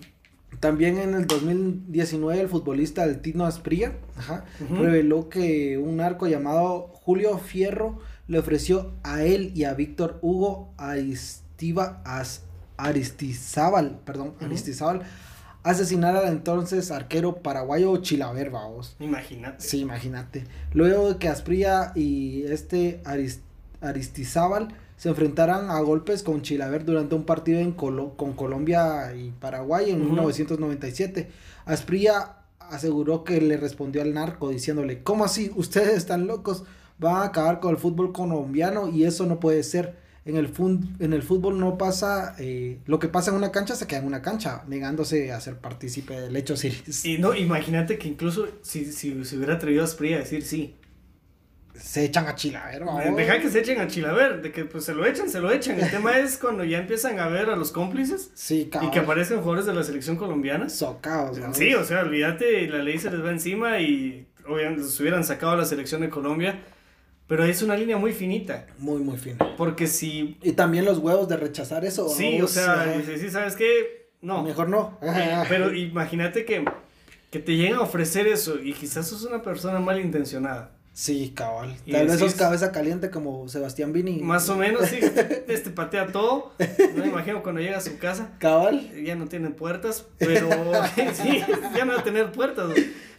también 0.62 0.97
en 1.00 1.15
el 1.15 1.28
2019 1.28 2.39
el 2.39 2.47
futbolista 2.47 3.06
del 3.06 3.19
Tino 3.19 3.45
Aspría 3.45 3.97
reveló 4.69 5.28
que 5.28 5.78
un 5.78 5.97
narco 5.97 6.28
llamado 6.28 6.91
Julio 6.93 7.38
Fierro 7.39 8.00
le 8.28 8.39
ofreció 8.39 8.93
a 9.04 9.24
él 9.24 9.52
y 9.56 9.65
a 9.65 9.74
Víctor 9.74 10.19
Hugo 10.21 10.74
Aristiva 10.78 12.02
Aristizábal, 12.78 14.00
perdón, 14.06 14.36
Aristizábal 14.39 15.02
asesinar 15.63 16.15
al 16.15 16.28
entonces 16.28 16.91
arquero 16.91 17.38
paraguayo 17.38 17.97
Chilaver, 17.97 18.50
vamos. 18.50 18.95
Imagínate. 19.00 19.63
Sí, 19.63 19.80
imagínate. 19.80 20.45
Luego 20.74 21.13
de 21.13 21.19
que 21.19 21.28
Aspría 21.28 21.91
y 21.95 22.43
este 22.43 23.02
Aristizábal 23.82 24.69
se 25.01 25.09
enfrentaran 25.09 25.71
a 25.71 25.79
golpes 25.79 26.21
con 26.21 26.43
Chilaver 26.43 26.85
durante 26.85 27.15
un 27.15 27.23
partido 27.23 27.59
en 27.59 27.71
con 27.71 28.33
Colombia 28.33 29.15
y 29.15 29.31
Paraguay 29.31 29.89
en 29.89 30.05
1997. 30.05 31.27
Aspría 31.65 32.35
aseguró 32.59 33.23
que 33.23 33.41
le 33.41 33.57
respondió 33.57 34.03
al 34.03 34.13
narco 34.13 34.51
diciéndole, 34.51 35.01
¿cómo 35.01 35.25
así? 35.25 35.51
Ustedes 35.55 35.97
están 35.97 36.27
locos, 36.27 36.65
van 36.99 37.15
a 37.15 37.23
acabar 37.23 37.59
con 37.59 37.71
el 37.71 37.77
fútbol 37.77 38.13
colombiano 38.13 38.89
y 38.89 39.05
eso 39.05 39.25
no 39.25 39.39
puede 39.39 39.63
ser 39.63 39.95
en 40.23 40.37
el, 40.37 40.53
en 40.99 41.13
el 41.13 41.23
fútbol 41.23 41.57
no 41.57 41.79
pasa, 41.79 42.35
eh, 42.37 42.77
lo 42.85 42.99
que 42.99 43.07
pasa 43.07 43.31
en 43.31 43.37
una 43.37 43.51
cancha 43.51 43.73
se 43.75 43.87
queda 43.87 44.01
en 44.01 44.05
una 44.05 44.21
cancha, 44.21 44.65
negándose 44.67 45.31
a 45.31 45.41
ser 45.41 45.57
partícipe 45.57 46.13
del 46.21 46.35
hecho 46.35 46.55
series. 46.55 47.03
Y 47.05 47.17
no, 47.17 47.33
imagínate 47.33 47.97
que 47.97 48.07
incluso 48.07 48.47
si, 48.61 48.85
si 48.85 49.25
se 49.25 49.35
hubiera 49.35 49.55
atrevido 49.55 49.83
a 49.83 49.87
Spria 49.87 50.17
a 50.17 50.19
decir 50.19 50.43
sí. 50.43 50.75
Se 51.75 52.05
echan 52.05 52.27
a 52.27 52.36
Chilaver, 52.36 52.84
Deja 53.15 53.39
que 53.39 53.49
se 53.49 53.60
echen 53.60 53.79
a 53.79 53.88
Chilaver, 53.88 54.41
de 54.41 54.51
que 54.51 54.65
pues 54.65 54.86
se 54.86 54.93
lo 54.93 55.05
echan, 55.05 55.29
se 55.29 55.39
lo 55.39 55.51
echan. 55.51 55.79
El 55.79 55.89
tema 55.89 56.17
es 56.17 56.38
cuando 56.38 56.63
ya 56.63 56.79
empiezan 56.79 57.19
a 57.19 57.27
ver 57.27 57.49
a 57.49 57.55
los 57.55 57.71
cómplices 57.71 58.31
sí, 58.34 58.69
y 58.81 58.89
que 58.89 58.99
aparecen 58.99 59.38
jugadores 59.39 59.65
de 59.65 59.73
la 59.73 59.84
selección 59.84 60.15
colombiana. 60.17 60.69
Socaos, 60.69 61.39
Sí, 61.53 61.73
o 61.73 61.84
sea, 61.84 62.01
olvídate, 62.01 62.67
la 62.67 62.79
ley 62.84 62.97
se 62.97 63.10
les 63.10 63.23
va 63.23 63.31
encima 63.31 63.79
y 63.79 64.27
obviamente 64.47 64.84
se 64.84 65.01
hubieran 65.01 65.23
sacado 65.23 65.53
a 65.53 65.57
la 65.57 65.65
selección 65.65 66.01
de 66.01 66.10
Colombia 66.10 66.60
pero 67.31 67.45
es 67.45 67.62
una 67.62 67.77
línea 67.77 67.95
muy 67.95 68.12
finita. 68.12 68.67
Muy, 68.77 69.01
muy 69.01 69.15
fina. 69.15 69.38
Porque 69.55 69.88
si... 69.88 70.38
Y 70.43 70.51
también 70.51 70.84
los 70.84 70.97
huevos 70.97 71.29
de 71.29 71.38
rechazar 71.38 71.86
eso. 71.86 72.10
Sí, 72.10 72.41
o 72.41 72.47
sea, 72.49 72.93
sí, 73.05 73.29
¿sabes 73.29 73.55
qué? 73.55 74.10
No. 74.19 74.43
Mejor 74.43 74.67
no. 74.67 74.99
Eh, 75.01 75.43
pero 75.47 75.73
imagínate 75.73 76.43
que, 76.43 76.65
que 77.29 77.39
te 77.39 77.55
lleguen 77.55 77.75
a 77.75 77.84
ofrecer 77.84 78.27
eso 78.27 78.60
y 78.60 78.73
quizás 78.73 79.07
sos 79.07 79.23
una 79.23 79.41
persona 79.41 79.79
malintencionada. 79.79 80.75
Sí, 80.93 81.32
cabal. 81.36 81.75
Tal 81.89 82.08
vez 82.08 82.19
sos 82.19 82.36
cabeza 82.36 82.71
caliente 82.71 83.10
como 83.10 83.47
Sebastián 83.47 83.93
Vini. 83.93 84.19
Más 84.19 84.49
o 84.49 84.58
menos, 84.58 84.88
sí. 84.88 84.99
este 85.47 85.69
patea 85.69 86.08
todo. 86.08 86.51
No 86.95 87.04
me 87.04 87.10
imagino 87.10 87.41
cuando 87.43 87.62
llega 87.62 87.77
a 87.77 87.82
su 87.82 87.97
casa. 87.97 88.36
Cabal. 88.39 88.91
Ya 89.04 89.15
no 89.15 89.27
tiene 89.27 89.51
puertas, 89.51 90.06
pero 90.17 90.49
sí, 91.13 91.41
ya 91.75 91.86
no 91.86 91.93
va 91.93 91.99
a 91.99 92.04
tener 92.04 92.32
puertas. 92.32 92.73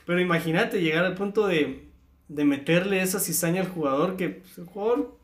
Pero 0.04 0.20
imagínate 0.20 0.80
llegar 0.80 1.04
al 1.04 1.14
punto 1.14 1.46
de 1.46 1.92
de 2.34 2.44
meterle 2.44 3.02
esa 3.02 3.20
cizaña 3.20 3.60
al 3.60 3.68
jugador 3.68 4.16
que 4.16 4.30
pues, 4.30 4.56
el 4.58 4.64
jugador 4.64 5.18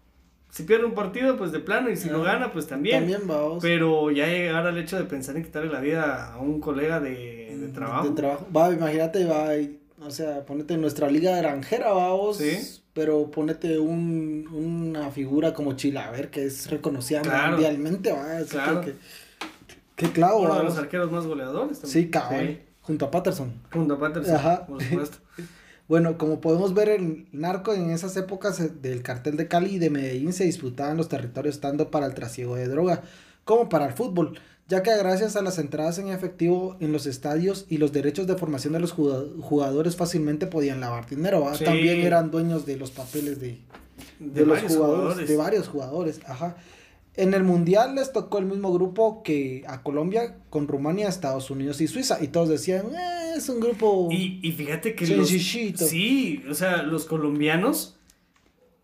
si 0.50 0.62
pierde 0.62 0.84
un 0.84 0.94
partido 0.94 1.36
pues 1.36 1.52
de 1.52 1.60
plano 1.60 1.90
y 1.90 1.96
si 1.96 2.08
lo 2.08 2.22
gana 2.22 2.52
pues 2.52 2.66
también. 2.66 3.00
También 3.00 3.26
vamos. 3.26 3.62
Pero 3.62 4.10
ya 4.10 4.26
llegar 4.26 4.66
al 4.66 4.78
hecho 4.78 4.96
de 4.96 5.04
pensar 5.04 5.36
en 5.36 5.44
quitarle 5.44 5.70
la 5.70 5.80
vida 5.80 6.32
a 6.32 6.38
un 6.38 6.60
colega 6.60 7.00
de, 7.00 7.54
de 7.58 7.68
trabajo. 7.68 8.08
De 8.08 8.14
trabajo. 8.14 8.46
Va, 8.54 8.72
imagínate, 8.72 9.26
va, 9.26 9.48
o 10.00 10.10
sea, 10.10 10.44
ponete 10.44 10.74
en 10.74 10.80
nuestra 10.80 11.10
liga 11.10 11.36
granjera, 11.36 11.90
vamos. 11.92 12.38
Sí. 12.38 12.80
Pero 12.92 13.30
ponete 13.30 13.78
un, 13.78 14.48
una 14.52 15.10
figura 15.10 15.54
como 15.54 15.74
Chilaver 15.74 16.30
que 16.30 16.46
es 16.46 16.70
reconocida 16.70 17.22
mundialmente, 17.22 18.12
va. 18.12 18.44
Claro. 18.48 18.80
Que, 18.80 18.94
que, 19.96 20.12
claro, 20.12 20.38
Uno 20.38 20.58
de 20.58 20.64
los 20.64 20.78
arqueros 20.78 21.10
más 21.10 21.26
goleadores 21.26 21.80
también. 21.80 22.04
Sí, 22.04 22.10
cabrón. 22.10 22.58
Junto 22.82 23.04
a 23.04 23.10
Patterson. 23.10 23.52
Junto 23.72 23.94
a 23.94 23.98
Patterson, 23.98 24.36
Ajá. 24.36 24.66
por 24.66 24.82
supuesto. 24.82 25.18
Bueno, 25.88 26.18
como 26.18 26.42
podemos 26.42 26.74
ver, 26.74 26.90
el 26.90 27.26
narco 27.32 27.72
en 27.72 27.90
esas 27.90 28.14
épocas 28.18 28.60
eh, 28.60 28.68
del 28.68 29.02
cartel 29.02 29.38
de 29.38 29.48
Cali 29.48 29.76
y 29.76 29.78
de 29.78 29.88
Medellín 29.88 30.34
se 30.34 30.44
disputaban 30.44 30.98
los 30.98 31.08
territorios 31.08 31.60
tanto 31.60 31.90
para 31.90 32.04
el 32.04 32.12
trasiego 32.12 32.56
de 32.56 32.68
droga 32.68 33.02
como 33.44 33.70
para 33.70 33.86
el 33.86 33.94
fútbol, 33.94 34.38
ya 34.68 34.82
que 34.82 34.96
gracias 34.96 35.34
a 35.34 35.42
las 35.42 35.58
entradas 35.58 35.98
en 35.98 36.08
efectivo 36.08 36.76
en 36.80 36.92
los 36.92 37.06
estadios 37.06 37.64
y 37.70 37.78
los 37.78 37.92
derechos 37.92 38.26
de 38.26 38.36
formación 38.36 38.74
de 38.74 38.80
los 38.80 38.92
jugadores 38.92 39.96
fácilmente 39.96 40.46
podían 40.46 40.80
lavar 40.80 41.08
dinero. 41.08 41.50
También 41.64 42.00
eran 42.00 42.30
dueños 42.30 42.66
de 42.66 42.76
los 42.76 42.90
papeles 42.90 43.40
de, 43.40 43.58
de, 44.18 44.44
los 44.44 44.60
jugadores, 44.60 45.26
de 45.26 45.36
varios 45.36 45.68
jugadores. 45.68 46.20
Ajá. 46.26 46.56
En 47.16 47.34
el 47.34 47.42
Mundial 47.42 47.96
les 47.96 48.12
tocó 48.12 48.38
el 48.38 48.44
mismo 48.44 48.72
grupo 48.72 49.22
que 49.24 49.64
a 49.66 49.82
Colombia 49.82 50.36
con 50.50 50.68
Rumania, 50.68 51.08
Estados 51.08 51.50
Unidos 51.50 51.80
y 51.80 51.88
Suiza. 51.88 52.22
Y 52.22 52.28
todos 52.28 52.48
decían, 52.48 52.94
eh, 52.94 53.32
es 53.36 53.48
un 53.48 53.58
grupo... 53.58 54.08
Y, 54.12 54.38
y 54.42 54.52
fíjate 54.52 54.94
que... 54.94 55.06
Los, 55.08 55.28
sí, 55.28 56.44
o 56.48 56.54
sea, 56.54 56.82
los 56.82 57.06
colombianos... 57.06 57.96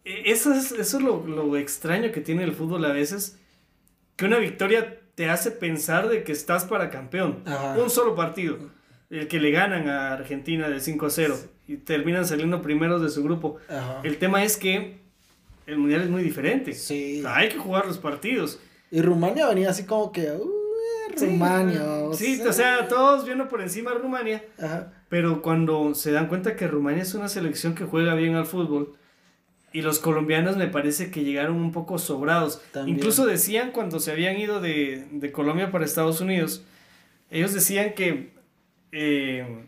E, 0.05 0.33
eso 0.33 0.53
es, 0.53 0.73
eso 0.73 0.97
es 0.97 1.05
lo, 1.05 1.25
lo, 1.27 1.57
extraño 1.57 2.11
que 2.11 2.21
tiene 2.21 2.43
el 2.43 2.55
fútbol 2.55 2.85
a 2.87 2.93
veces. 2.93 3.39
Que 4.17 4.25
una 4.25 4.39
victoria 4.39 4.99
te 5.15 5.31
hace 5.31 5.51
pensar 5.51 6.09
de 6.09 6.25
que 6.25 6.33
estás 6.33 6.65
para 6.65 6.91
campeón. 6.91 7.43
Un 7.77 7.91
solo 7.91 8.15
partido. 8.15 8.59
El 9.11 9.29
que 9.29 9.39
le 9.39 9.51
ganan 9.51 9.89
a 9.89 10.13
Argentina 10.13 10.69
de 10.69 10.81
5 10.81 11.07
a 11.07 11.11
0. 11.11 11.37
Y 11.69 11.77
terminan 11.77 12.27
saliendo 12.27 12.61
primeros 12.63 13.03
de 13.03 13.11
su 13.11 13.23
grupo. 13.23 13.57
El 14.03 14.19
tema 14.19 14.45
es 14.45 14.57
que 14.57 14.99
el 15.67 15.79
mundial 15.79 16.03
es 16.03 16.11
muy 16.11 16.23
diferente. 16.23 16.73
Sí. 16.73 17.23
hay 17.27 17.49
que 17.49 17.59
jugar 17.59 17.87
los 17.87 17.99
partidos. 17.99 18.61
Y 18.91 19.03
Rumania 19.03 19.49
venía 19.49 19.71
así 19.71 19.85
como 19.85 20.13
que. 20.13 20.33
Rumania. 21.17 21.83
Sí, 22.13 22.41
o 22.43 22.53
sea, 22.53 22.89
todos 22.89 23.25
viendo 23.25 23.49
por 23.49 23.61
encima 23.61 23.93
a 23.93 23.95
Rumania. 23.95 24.45
Ajá. 24.59 24.93
Pero 25.09 25.43
cuando 25.43 25.95
se 25.95 26.11
dan 26.11 26.27
cuenta 26.27 26.57
que 26.57 26.67
Rumania 26.67 27.03
es 27.03 27.15
una 27.15 27.29
selección 27.29 27.75
que 27.75 27.85
juega 27.85 28.15
bien 28.15 28.35
al 28.35 28.47
fútbol. 28.47 28.97
Y 29.75 29.83
los 29.83 29.99
colombianos 29.99 30.57
me 30.57 30.69
parece 30.69 31.11
que 31.11 31.25
llegaron 31.25 31.57
un 31.57 31.73
poco 31.73 31.99
sobrados. 31.99 32.63
Incluso 32.87 33.27
decían 33.27 33.73
cuando 33.73 33.99
se 33.99 34.13
habían 34.13 34.39
ido 34.39 34.61
de, 34.61 35.05
de 35.11 35.33
Colombia 35.33 35.73
para 35.73 35.85
Estados 35.85 36.21
Unidos. 36.21 36.65
Ellos 37.29 37.53
decían 37.53 37.95
que 37.95 38.31
eh, 38.93 39.65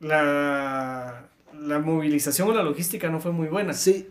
la, 0.00 1.28
la 1.60 1.78
movilización 1.78 2.48
o 2.48 2.54
la 2.54 2.62
logística 2.62 3.10
no 3.10 3.20
fue 3.20 3.32
muy 3.32 3.48
buena. 3.48 3.74
Sí. 3.74 4.08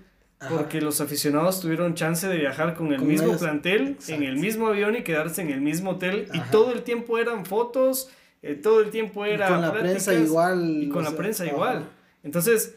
Porque 0.49 0.81
los 0.81 1.01
aficionados 1.01 1.61
tuvieron 1.61 1.95
chance 1.95 2.27
de 2.27 2.37
viajar 2.37 2.75
con 2.75 2.93
el 2.93 3.01
mismo 3.01 3.35
plantel, 3.35 3.97
en 4.07 4.21
el 4.21 4.37
mismo 4.37 4.67
avión 4.67 4.95
y 4.95 5.01
quedarse 5.01 5.41
en 5.41 5.49
el 5.49 5.61
mismo 5.61 5.91
hotel. 5.91 6.27
Y 6.31 6.41
todo 6.51 6.73
el 6.73 6.83
tiempo 6.83 7.17
eran 7.17 7.47
fotos, 7.47 8.11
eh, 8.43 8.53
todo 8.53 8.81
el 8.81 8.91
tiempo 8.91 9.25
era. 9.25 9.47
Y 9.47 9.51
con 9.51 9.61
la 9.61 9.73
prensa 9.73 10.13
igual. 10.13 10.83
Y 10.83 10.89
con 10.89 11.03
la 11.03 11.15
prensa 11.15 11.45
igual. 11.47 11.89
Entonces, 12.21 12.75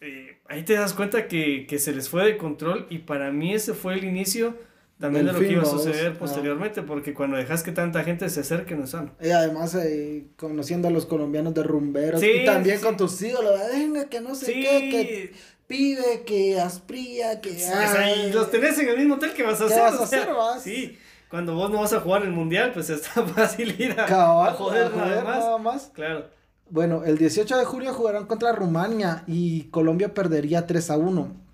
eh, 0.00 0.27
ahí 0.48 0.64
te 0.64 0.74
das 0.74 0.94
cuenta 0.94 1.28
que, 1.28 1.66
se 1.78 1.92
les 1.92 2.08
fue 2.08 2.24
de 2.24 2.36
control. 2.36 2.86
Y 2.90 2.98
para 2.98 3.30
mí 3.30 3.54
ese 3.54 3.74
fue 3.74 3.94
el 3.94 4.04
inicio 4.04 4.56
también 4.98 5.26
de 5.26 5.32
lo 5.32 5.38
que 5.38 5.52
iba 5.52 5.62
a 5.62 5.66
suceder 5.66 6.18
posteriormente, 6.18 6.82
porque 6.82 7.14
cuando 7.14 7.36
dejas 7.36 7.62
que 7.62 7.70
tanta 7.70 8.02
gente 8.02 8.28
se 8.28 8.40
acerque 8.40 8.74
no 8.74 8.84
es 8.84 8.90
sano. 8.90 9.12
Y 9.20 9.30
además 9.30 9.74
eh, 9.76 10.26
conociendo 10.36 10.88
a 10.88 10.90
los 10.90 11.06
colombianos 11.06 11.54
de 11.54 11.62
rumberos 11.62 12.20
y 12.22 12.44
también 12.44 12.80
con 12.80 12.96
tus 12.96 13.22
ídolos, 13.22 13.60
venga, 13.72 14.08
que 14.08 14.20
no 14.20 14.34
sé 14.34 14.52
qué, 14.54 14.90
que 14.90 15.32
pide, 15.68 16.24
que 16.24 16.58
aspría, 16.58 17.40
que... 17.40 17.50
y 17.50 18.32
los 18.32 18.50
tenés 18.50 18.76
en 18.80 18.88
el 18.88 18.98
mismo 18.98 19.14
hotel, 19.14 19.32
¿qué 19.34 19.44
vas 19.44 19.60
a 19.60 19.66
hacer? 19.66 19.78
Vas 19.78 20.00
a 20.00 20.02
hacer 20.02 20.28
Sí, 20.60 20.98
cuando 21.28 21.54
vos 21.54 21.70
no 21.70 21.80
vas 21.80 21.92
a 21.92 22.00
jugar 22.00 22.22
el 22.22 22.32
mundial, 22.32 22.72
pues 22.72 22.90
está 22.90 23.24
fácil 23.26 23.80
ir 23.80 23.94
a, 24.00 24.52
joder, 24.54 24.94
nada, 24.96 25.58
más. 25.58 25.92
Claro. 25.94 26.37
Bueno, 26.70 27.04
el 27.04 27.18
18 27.18 27.56
de 27.56 27.64
julio 27.64 27.94
jugarán 27.94 28.26
contra 28.26 28.52
Rumania 28.52 29.24
y 29.26 29.64
Colombia 29.64 30.14
perdería 30.14 30.66
3 30.66 30.90
a 30.90 30.96
1 30.96 31.48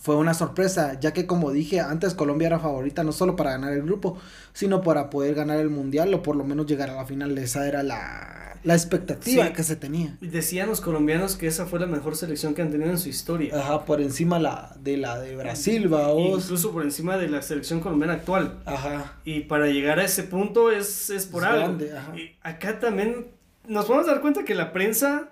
fue 0.00 0.16
una 0.16 0.34
sorpresa, 0.34 0.98
ya 1.00 1.12
que 1.12 1.26
como 1.26 1.50
dije 1.50 1.80
antes, 1.80 2.14
Colombia 2.14 2.48
era 2.48 2.58
favorita 2.58 3.04
no 3.04 3.12
solo 3.12 3.36
para 3.36 3.52
ganar 3.52 3.72
el 3.72 3.82
grupo, 3.82 4.18
sino 4.52 4.82
para 4.82 5.10
poder 5.10 5.34
ganar 5.34 5.58
el 5.58 5.70
mundial 5.70 6.12
o 6.14 6.22
por 6.22 6.36
lo 6.36 6.44
menos 6.44 6.66
llegar 6.66 6.90
a 6.90 6.94
la 6.94 7.06
final. 7.06 7.36
Esa 7.38 7.66
era 7.66 7.82
la, 7.82 8.58
la 8.64 8.74
expectativa 8.74 9.52
que 9.52 9.62
se 9.62 9.76
tenía. 9.76 10.16
Decían 10.20 10.68
los 10.68 10.80
colombianos 10.80 11.36
que 11.36 11.46
esa 11.46 11.66
fue 11.66 11.80
la 11.80 11.86
mejor 11.86 12.16
selección 12.16 12.54
que 12.54 12.62
han 12.62 12.70
tenido 12.70 12.90
en 12.90 12.98
su 12.98 13.08
historia. 13.08 13.58
Ajá, 13.58 13.84
por 13.84 14.00
encima 14.00 14.38
la, 14.38 14.76
de 14.80 14.96
la 14.96 15.18
de 15.18 15.36
Brasil, 15.36 15.88
vamos. 15.88 16.44
Incluso 16.44 16.72
por 16.72 16.82
encima 16.82 17.16
de 17.16 17.28
la 17.28 17.42
selección 17.42 17.80
colombiana 17.80 18.14
actual. 18.14 18.58
Ajá. 18.66 19.14
Y 19.24 19.40
para 19.40 19.68
llegar 19.68 19.98
a 20.00 20.04
ese 20.04 20.24
punto 20.24 20.70
es, 20.70 21.10
es 21.10 21.26
por 21.26 21.44
algo. 21.44 21.82
Y 22.16 22.36
acá 22.42 22.78
también 22.78 23.26
nos 23.66 23.86
podemos 23.86 24.06
dar 24.06 24.20
cuenta 24.20 24.44
que 24.44 24.54
la 24.54 24.72
prensa 24.72 25.30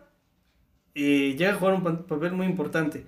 eh, 0.95 1.35
llega 1.38 1.53
a 1.53 1.55
jugar 1.55 1.75
un 1.75 2.05
papel 2.05 2.33
muy 2.33 2.47
importante. 2.47 3.07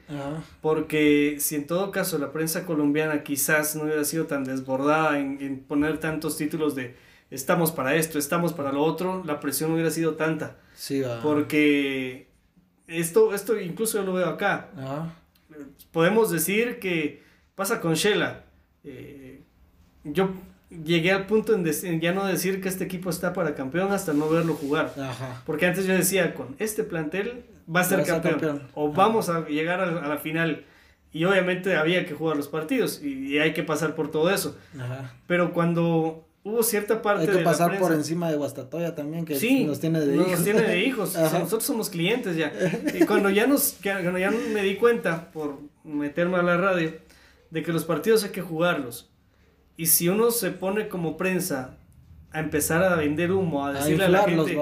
Porque 0.61 1.37
si 1.39 1.57
en 1.57 1.67
todo 1.67 1.91
caso 1.91 2.19
la 2.19 2.33
prensa 2.33 2.65
colombiana 2.65 3.23
quizás 3.23 3.77
no 3.77 3.85
hubiera 3.85 4.05
sido 4.05 4.27
tan 4.27 4.45
desbordada 4.45 5.19
en, 5.19 5.61
poner 5.61 5.99
tantos 5.99 6.37
títulos 6.37 6.75
de 6.75 6.97
estamos 7.31 7.73
para 7.73 7.95
esto, 7.95 8.19
estamos 8.19 8.53
para 8.53 8.73
lo 8.73 8.83
otro, 8.83 9.23
la 9.25 9.41
presión 9.41 9.71
no 9.71 9.75
hubiera 9.75 9.91
sido 9.91 10.15
tanta. 10.15 10.57
Sí, 10.75 11.03
Porque 11.23 12.29
esto, 12.87 13.35
esto 13.35 13.61
incluso 13.61 13.99
yo 13.99 14.05
lo 14.05 14.15
veo 14.15 14.29
acá. 14.29 14.71
Podemos 15.93 16.31
decir 16.31 16.79
que 16.79 17.23
pasa 17.55 17.81
con 17.81 17.95
Shela. 17.95 18.45
Eh, 18.83 19.43
yo 20.05 20.31
llegué 20.71 21.13
al 21.13 21.27
punto 21.27 21.55
en, 21.55 22.01
ya 22.01 22.13
no 22.13 22.27
decir 22.27 22.61
que 22.61 22.69
este 22.69 22.85
equipo 22.85 23.11
está 23.11 23.33
para 23.33 23.55
campeón 23.55 23.93
hasta 23.93 24.13
no 24.13 24.29
verlo 24.29 24.55
jugar. 24.55 24.93
Porque 25.47 25.67
antes 25.67 25.87
yo 25.87 25.95
decía, 25.95 26.35
con 26.35 26.57
este 26.59 26.85
plantel 26.85 27.45
va 27.75 27.81
a 27.81 27.85
ser, 27.85 28.05
campeón, 28.05 28.63
O 28.75 28.93
vamos 28.93 29.29
a 29.29 29.47
llegar 29.47 29.81
a, 29.81 30.09
la 30.09 30.19
final. 30.19 30.65
Y 31.13 31.25
obviamente 31.27 31.77
había 31.77 32.07
que 32.07 32.15
jugar 32.15 32.37
los 32.37 32.49
partidos 32.49 33.01
y, 33.03 33.39
hay 33.39 33.53
que 33.53 33.63
pasar 33.63 33.95
por 33.95 34.11
todo 34.11 34.31
eso. 34.31 34.57
Pero 35.27 35.53
cuando 35.53 36.27
hubo 36.43 36.63
cierta 36.63 37.01
parte 37.01 37.31
Hay 37.31 37.39
que 37.39 37.43
pasar 37.43 37.79
por 37.79 37.93
encima 37.93 38.31
de 38.31 38.37
Guastatoya 38.37 38.95
también, 38.95 39.25
que 39.25 39.35
nos 39.67 39.81
tiene 39.81 40.01
de 40.01 40.17
hijos. 40.17 40.31
Nos 40.31 40.45
tiene 40.45 40.63
de 40.63 40.81
hijos. 40.81 41.15
nosotros 41.15 41.65
somos 41.65 41.91
clientes 41.91 42.37
ya. 42.37 42.53
Y 42.95 43.05
cuando 43.07 43.31
ya, 43.31 43.47
nos, 43.47 43.79
cuando 43.83 44.19
ya 44.19 44.31
me 44.31 44.63
di 44.63 44.77
cuenta, 44.77 45.31
por 45.31 45.59
meterme 45.85 46.39
a 46.39 46.43
la 46.43 46.57
radio, 46.57 46.93
de 47.51 47.63
que 47.63 47.73
los 47.73 47.85
partidos 47.85 48.25
hay 48.25 48.31
que 48.31 48.43
jugarlos 48.43 49.14
y 49.77 49.87
si 49.87 50.09
uno 50.09 50.31
se 50.31 50.51
pone 50.51 50.89
como 50.89 51.17
prensa 51.17 51.79
a 52.31 52.41
empezar 52.41 52.83
a 52.83 52.97
vender 52.97 53.33
humo, 53.33 53.67
a 53.67 53.73
decirle 53.73 54.05
a, 54.05 54.09
la 54.09 54.23
gente, 54.25 54.59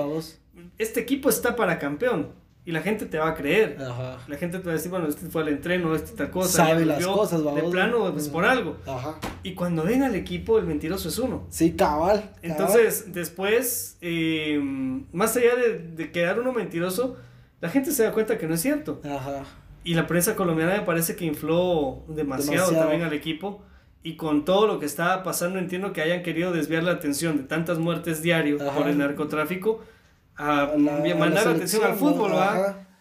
este 0.79 1.01
equipo 1.01 1.29
está 1.29 1.57
para 1.57 1.79
campeón. 1.79 2.41
Y 2.65 2.71
la 2.71 2.81
gente 2.81 3.07
te 3.07 3.19
va 3.19 3.31
a 3.31 3.35
creer. 3.35 3.77
La 3.81 4.37
gente 4.37 4.59
te 4.59 4.65
va 4.65 4.71
a 4.71 4.75
decir, 4.75 4.89
bueno, 4.89 5.09
este 5.09 5.27
fue 5.27 5.43
al 5.43 5.49
entreno, 5.49 5.97
este 5.97 6.17
tal 6.17 6.31
cosa. 6.31 6.69
Sabe 6.69 6.87
las 6.87 7.05
cosas, 7.05 7.43
De 7.43 7.63
plano, 7.65 8.13
pues 8.13 8.29
por 8.29 8.45
algo. 8.45 8.77
Y 9.43 9.55
cuando 9.55 9.83
ven 9.83 10.05
al 10.05 10.15
equipo, 10.15 10.59
el 10.59 10.67
mentiroso 10.67 11.09
es 11.09 11.19
uno. 11.19 11.45
Sí, 11.51 11.73
cabal. 11.73 12.31
Entonces, 12.41 13.13
después, 13.13 13.97
eh, 14.01 14.61
más 15.13 15.37
allá 15.37 15.57
de, 15.57 16.13
quedar 16.13 16.39
uno 16.39 16.53
mentiroso, 16.53 17.17
la 17.61 17.69
gente 17.69 17.91
se 17.91 18.05
da 18.05 18.13
cuenta 18.13 18.39
que 18.39 18.47
no 18.47 18.55
es 18.55 18.61
cierto. 18.61 19.01
Y 19.83 19.95
la 19.95 20.07
prensa 20.07 20.37
colombiana 20.37 20.77
me 20.77 20.83
parece 20.83 21.17
que 21.17 21.25
infló 21.25 22.05
demasiado. 22.07 22.71
también 22.71 23.03
al 23.03 23.13
equipo 23.13 23.65
y 24.03 24.17
con 24.17 24.45
todo 24.45 24.67
lo 24.67 24.79
que 24.79 24.87
estaba 24.87 25.23
pasando 25.23 25.59
entiendo 25.59 25.93
que 25.93 26.03
hayan 26.03 26.23
querido 26.23 26.53
desviar 26.53 26.83
la 26.83 26.93
atención 26.93 27.37
de 27.37 27.45
tantas 27.45 27.79
muertes 27.79 28.23
diario 28.23 28.59
por 28.59 28.89
el 28.89 28.99
narcotráfico 28.99 29.83
a 30.37 30.73
mandar 30.77 31.47
la 31.47 31.53
atención 31.53 31.85
al 31.85 31.95
fútbol, 31.95 32.33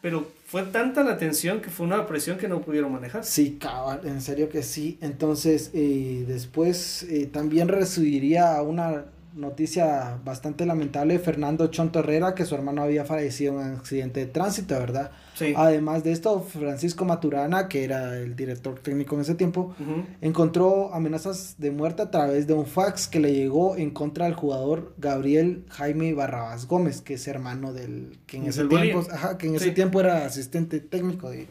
Pero 0.02 0.28
fue 0.46 0.64
tanta 0.64 1.04
la 1.04 1.14
atención 1.14 1.62
que 1.62 1.70
fue 1.70 1.86
una 1.86 2.06
presión 2.06 2.38
que 2.38 2.48
no 2.48 2.62
pudieron 2.62 2.92
manejar. 2.92 3.24
Sí, 3.24 3.58
cabal, 3.60 4.02
en 4.04 4.22
serio 4.22 4.50
que 4.50 4.64
sí. 4.64 4.98
Entonces, 5.02 5.72
eh, 5.74 6.26
después 6.28 7.04
eh, 7.04 7.30
también 7.32 7.68
recibiría 7.68 8.62
una 8.62 9.06
noticia 9.34 10.20
bastante 10.24 10.65
lamentable 10.65 11.13
de 11.13 11.20
Fernando 11.20 11.67
Chonto 11.67 12.00
Herrera, 12.00 12.36
que 12.36 12.46
su 12.46 12.56
hermano 12.56 12.84
había 12.84 13.06
fallecido 13.06 13.54
en 13.62 13.67
un 13.70 13.76
accidente 13.78 14.20
de 14.22 14.26
tránsito, 14.26 14.78
¿verdad? 14.78 15.12
Además 15.56 16.04
de 16.04 16.12
esto, 16.12 16.41
Francisco 16.41 17.06
Maturana, 17.06 17.67
que 17.67 17.84
era 17.84 18.17
el 18.17 18.36
director 18.36 18.80
técnico 18.80 19.15
en 19.15 19.22
ese 19.22 19.36
tiempo, 19.36 19.76
encontró 20.22 20.94
amenazas 20.94 21.56
de 21.58 21.72
muerte 21.72 22.04
a 22.04 22.12
través 22.12 22.46
de 22.46 22.54
un 22.54 22.65
fax 22.65 23.08
que 23.08 23.20
le 23.20 23.34
llegó 23.34 23.76
en 23.76 23.91
contra 23.91 24.26
del 24.26 24.36
jugador 24.36 24.94
Gabriel 24.98 25.65
Jaime 25.70 26.13
Barrabás 26.13 26.67
Gómez, 26.67 27.02
que 27.02 27.15
es 27.15 27.28
hermano 27.28 27.74
del 27.74 28.20
que 28.28 28.38
en, 28.38 28.46
ese 28.46 28.65
tiempo, 28.65 29.08
que 29.39 29.48
en 29.48 29.56
ese 29.56 29.72
tiempo 29.72 30.00
era 30.00 30.26
asistente 30.26 30.80
técnico 30.80 31.30
de, 31.30 31.48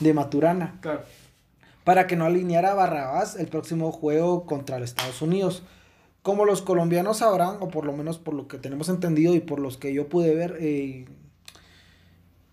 de 0.00 0.14
Maturana. 0.14 0.80
Para 1.82 2.06
que 2.06 2.16
no 2.16 2.24
alineara 2.24 2.70
a 2.70 2.74
Barrabás 2.74 3.36
el 3.36 3.48
próximo 3.48 3.92
juego 3.92 4.46
contra 4.46 4.78
los 4.78 4.88
Estados 4.88 5.20
Unidos 5.20 5.62
como 6.24 6.46
los 6.46 6.62
colombianos 6.62 7.18
sabrán, 7.18 7.58
o 7.60 7.68
por 7.68 7.84
lo 7.84 7.92
menos 7.92 8.18
por 8.18 8.32
lo 8.32 8.48
que 8.48 8.56
tenemos 8.56 8.88
entendido 8.88 9.34
y 9.34 9.40
por 9.40 9.60
los 9.60 9.76
que 9.76 9.92
yo 9.92 10.08
pude 10.08 10.34
ver, 10.34 10.56
eh, 10.58 11.04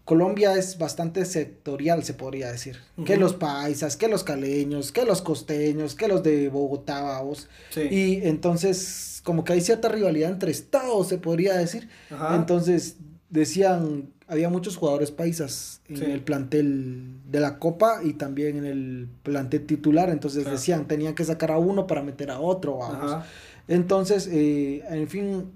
Colombia 0.03 0.55
es 0.57 0.77
bastante 0.77 1.23
sectorial, 1.23 2.03
se 2.03 2.13
podría 2.13 2.51
decir. 2.51 2.79
Que 3.05 3.15
los 3.15 3.33
paisas, 3.33 3.95
que 3.95 4.09
los 4.09 4.25
caleños, 4.25 4.91
que 4.91 5.05
los 5.05 5.21
costeños, 5.21 5.95
que 5.95 6.09
los 6.09 6.21
de 6.21 6.49
Bogotá, 6.49 7.01
vamos. 7.01 7.47
Y 7.77 8.15
entonces, 8.27 9.21
como 9.23 9.45
que 9.45 9.53
hay 9.53 9.61
cierta 9.61 9.87
rivalidad 9.87 10.31
entre 10.31 10.51
estados, 10.51 11.07
se 11.07 11.17
podría 11.17 11.55
decir. 11.55 11.87
Entonces, 12.35 12.97
decían, 13.29 14.09
había 14.27 14.49
muchos 14.49 14.75
jugadores 14.75 15.11
paisas 15.11 15.79
en 15.87 16.11
el 16.11 16.21
plantel 16.21 17.21
de 17.29 17.39
la 17.39 17.57
Copa 17.57 18.01
y 18.03 18.13
también 18.13 18.57
en 18.57 18.65
el 18.65 19.07
plantel 19.23 19.65
titular. 19.65 20.09
Entonces, 20.09 20.43
decían, 20.43 20.89
tenían 20.89 21.15
que 21.15 21.23
sacar 21.23 21.51
a 21.51 21.57
uno 21.57 21.87
para 21.87 22.03
meter 22.03 22.31
a 22.31 22.41
otro, 22.41 22.79
vamos. 22.79 23.23
Entonces, 23.67 24.27
eh, 24.31 24.83
en 24.89 25.07
fin, 25.07 25.51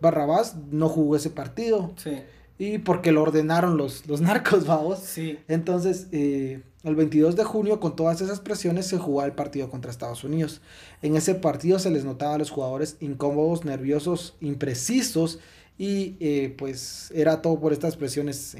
Barrabás 0.00 0.56
no 0.70 0.88
jugó 0.88 1.16
ese 1.16 1.30
partido. 1.30 1.92
Sí. 1.96 2.18
Y 2.58 2.78
porque 2.78 3.12
lo 3.12 3.22
ordenaron 3.22 3.76
los, 3.76 4.06
los 4.06 4.20
narcos, 4.22 4.66
vamos. 4.66 5.00
Sí. 5.00 5.38
Entonces, 5.48 6.08
eh, 6.12 6.62
el 6.84 6.96
22 6.96 7.36
de 7.36 7.44
junio, 7.44 7.80
con 7.80 7.96
todas 7.96 8.20
esas 8.20 8.40
presiones, 8.40 8.86
se 8.86 8.98
jugó 8.98 9.24
el 9.24 9.32
partido 9.32 9.70
contra 9.70 9.90
Estados 9.90 10.24
Unidos. 10.24 10.60
En 11.02 11.16
ese 11.16 11.34
partido 11.34 11.78
se 11.78 11.90
les 11.90 12.04
notaba 12.04 12.34
a 12.34 12.38
los 12.38 12.50
jugadores 12.50 12.96
incómodos, 13.00 13.64
nerviosos, 13.64 14.36
imprecisos. 14.40 15.38
Y 15.78 16.16
eh, 16.18 16.54
pues 16.58 17.12
era 17.14 17.40
todo 17.40 17.60
por 17.60 17.72
estas 17.72 17.96
presiones 17.96 18.56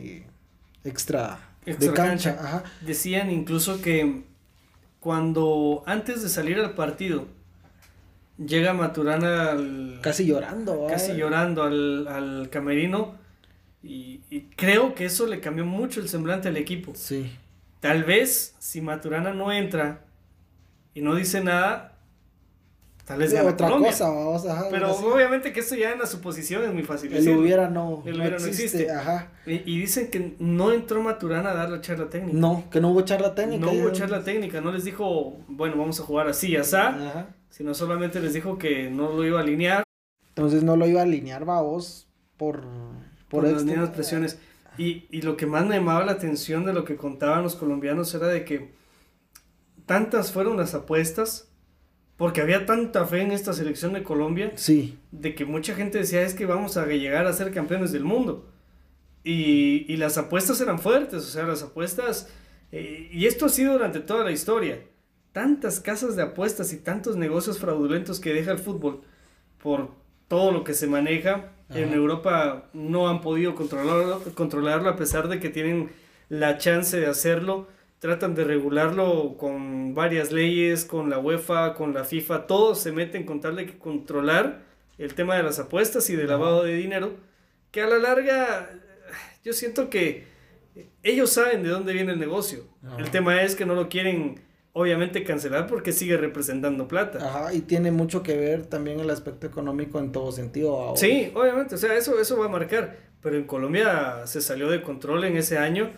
extra, 0.84 1.40
de 1.66 1.92
cancha. 1.92 2.62
Decían 2.80 3.30
incluso 3.30 3.80
que 3.80 4.22
cuando 5.00 5.82
antes 5.86 6.22
de 6.22 6.28
salir 6.28 6.58
al 6.58 6.74
partido 6.74 7.26
llega 8.38 8.72
Maturana 8.72 9.50
al... 9.52 10.00
Casi 10.02 10.26
llorando. 10.26 10.86
Casi 10.88 11.14
llorando 11.14 11.62
al, 11.62 12.08
al 12.08 12.50
camerino 12.50 13.18
y, 13.82 14.20
creo 14.56 14.94
que 14.94 15.04
eso 15.04 15.26
le 15.26 15.40
cambió 15.40 15.64
mucho 15.64 16.00
el 16.00 16.08
semblante 16.08 16.48
al 16.48 16.56
equipo. 16.56 16.92
Sí. 16.94 17.30
Tal 17.80 18.04
vez 18.04 18.54
si 18.58 18.80
Maturana 18.80 19.32
no 19.32 19.52
entra 19.52 20.00
y 20.94 21.00
no 21.00 21.14
dice 21.14 21.42
nada, 21.42 21.96
tal 23.04 23.20
vez 23.20 23.32
gana 23.32 23.50
otra 23.50 23.70
cosa, 23.70 24.08
vamos 24.10 24.44
a 24.46 24.68
Pero 24.68 24.90
obviamente 24.92 25.52
que 25.52 25.60
eso 25.60 25.76
ya 25.76 25.92
en 25.92 26.00
la 26.00 26.06
suposición 26.06 26.64
es 26.64 26.72
muy 26.72 26.82
fácil. 26.82 27.14
El 27.14 27.28
hubiera 27.36 27.68
no, 27.68 28.02
el 28.04 28.18
hubiera 28.20 28.38
no 28.38 28.46
existe. 28.46 28.90
Ajá. 28.90 29.30
Y, 29.46 29.78
dicen 29.78 30.10
que 30.10 30.34
no 30.40 30.72
entró 30.72 31.00
Maturana 31.00 31.52
a 31.52 31.54
dar 31.54 31.70
la 31.70 31.80
charla 31.80 32.10
técnica. 32.10 32.36
No, 32.36 32.64
que 32.70 32.80
no 32.80 32.90
hubo 32.90 33.02
charla 33.02 33.36
técnica. 33.36 33.64
No 33.64 33.72
hubo 33.72 33.90
charla 33.92 34.24
técnica, 34.24 34.60
no 34.60 34.72
les 34.72 34.84
dijo, 34.84 35.38
bueno, 35.46 35.76
vamos 35.76 36.00
a 36.00 36.02
jugar 36.02 36.26
así, 36.28 36.56
asá. 36.56 36.88
Ajá. 36.88 37.28
Sino 37.50 37.74
solamente 37.74 38.20
les 38.20 38.34
dijo 38.34 38.58
que 38.58 38.90
no 38.90 39.12
lo 39.12 39.24
iba 39.24 39.40
a 39.40 39.42
alinear. 39.42 39.82
Entonces 40.28 40.62
no 40.62 40.76
lo 40.76 40.86
iba 40.86 41.00
a 41.00 41.04
alinear, 41.04 41.44
vos, 41.44 42.06
por 42.36 42.64
por, 43.28 43.44
las 43.44 43.64
mismas 43.64 43.90
presiones. 43.90 44.38
Y, 44.76 45.06
y 45.10 45.22
lo 45.22 45.36
que 45.36 45.46
más 45.46 45.66
me 45.66 45.76
llamaba 45.76 46.04
la 46.04 46.12
atención 46.12 46.64
de 46.64 46.72
lo 46.72 46.84
que 46.84 46.96
contaban 46.96 47.42
los 47.42 47.56
colombianos 47.56 48.14
era 48.14 48.28
de 48.28 48.44
que 48.44 48.70
tantas 49.86 50.32
fueron 50.32 50.56
las 50.56 50.74
apuestas, 50.74 51.48
porque 52.16 52.40
había 52.40 52.66
tanta 52.66 53.06
fe 53.06 53.22
en 53.22 53.32
esta 53.32 53.52
selección 53.52 53.92
de 53.92 54.02
Colombia, 54.02 54.52
sí. 54.56 54.98
de 55.10 55.34
que 55.34 55.44
mucha 55.44 55.74
gente 55.74 55.98
decía 55.98 56.22
es 56.22 56.34
que 56.34 56.46
vamos 56.46 56.76
a 56.76 56.86
llegar 56.86 57.26
a 57.26 57.32
ser 57.32 57.52
campeones 57.52 57.92
del 57.92 58.04
mundo. 58.04 58.50
Y, 59.24 59.84
y 59.92 59.96
las 59.96 60.16
apuestas 60.16 60.60
eran 60.60 60.78
fuertes, 60.78 61.22
o 61.24 61.28
sea, 61.28 61.44
las 61.44 61.62
apuestas, 61.62 62.28
eh, 62.72 63.08
y 63.12 63.26
esto 63.26 63.46
ha 63.46 63.48
sido 63.48 63.72
durante 63.72 64.00
toda 64.00 64.24
la 64.24 64.30
historia, 64.30 64.80
tantas 65.38 65.78
casas 65.78 66.16
de 66.16 66.22
apuestas 66.22 66.72
y 66.72 66.78
tantos 66.78 67.14
negocios 67.14 67.60
fraudulentos 67.60 68.18
que 68.18 68.34
deja 68.34 68.50
el 68.50 68.58
fútbol 68.58 69.02
por 69.62 69.90
todo 70.26 70.50
lo 70.50 70.64
que 70.64 70.74
se 70.74 70.88
maneja 70.88 71.52
en 71.70 71.92
Europa 71.92 72.68
no 72.72 73.08
han 73.08 73.20
podido 73.20 73.54
controlarlo, 73.54 74.20
controlarlo 74.34 74.88
a 74.88 74.96
pesar 74.96 75.28
de 75.28 75.38
que 75.38 75.48
tienen 75.48 75.90
la 76.28 76.58
chance 76.58 76.98
de 76.98 77.06
hacerlo. 77.06 77.68
Tratan 78.00 78.34
de 78.34 78.42
regularlo 78.42 79.36
con 79.38 79.94
varias 79.94 80.32
leyes, 80.32 80.84
con 80.84 81.08
la 81.08 81.20
UEFA, 81.20 81.74
con 81.74 81.94
la 81.94 82.02
FIFA. 82.02 82.48
Todos 82.48 82.80
se 82.80 82.90
meten 82.90 83.24
con 83.24 83.40
tal 83.40 83.54
de 83.54 83.66
que 83.66 83.78
controlar 83.78 84.62
el 84.98 85.14
tema 85.14 85.36
de 85.36 85.44
las 85.44 85.60
apuestas 85.60 86.10
y 86.10 86.16
del 86.16 86.26
lavado 86.26 86.64
de 86.64 86.74
dinero. 86.74 87.12
Que 87.70 87.82
a 87.82 87.86
la 87.86 87.98
larga 87.98 88.70
yo 89.44 89.52
siento 89.52 89.88
que 89.88 90.24
ellos 91.04 91.30
saben 91.30 91.62
de 91.62 91.68
dónde 91.68 91.92
viene 91.92 92.10
el 92.10 92.18
negocio. 92.18 92.64
El 92.98 93.12
tema 93.12 93.40
es 93.42 93.54
que 93.54 93.66
no 93.66 93.76
lo 93.76 93.88
quieren 93.88 94.47
obviamente 94.78 95.24
cancelar 95.24 95.66
porque 95.66 95.92
sigue 95.92 96.16
representando 96.16 96.86
plata. 96.86 97.18
Ajá, 97.18 97.52
y 97.52 97.62
tiene 97.62 97.90
mucho 97.90 98.22
que 98.22 98.36
ver 98.36 98.66
también 98.66 99.00
el 99.00 99.10
aspecto 99.10 99.46
económico 99.48 99.98
en 99.98 100.12
todo 100.12 100.30
sentido. 100.30 100.94
Sí, 100.96 101.32
obviamente, 101.34 101.74
o 101.74 101.78
sea, 101.78 101.94
eso, 101.94 102.20
eso 102.20 102.38
va 102.38 102.46
a 102.46 102.48
marcar, 102.48 102.96
pero 103.20 103.36
en 103.36 103.44
Colombia 103.44 104.26
se 104.26 104.40
salió 104.40 104.70
de 104.70 104.80
control 104.80 105.24
en 105.24 105.36
ese 105.36 105.58
año 105.58 105.90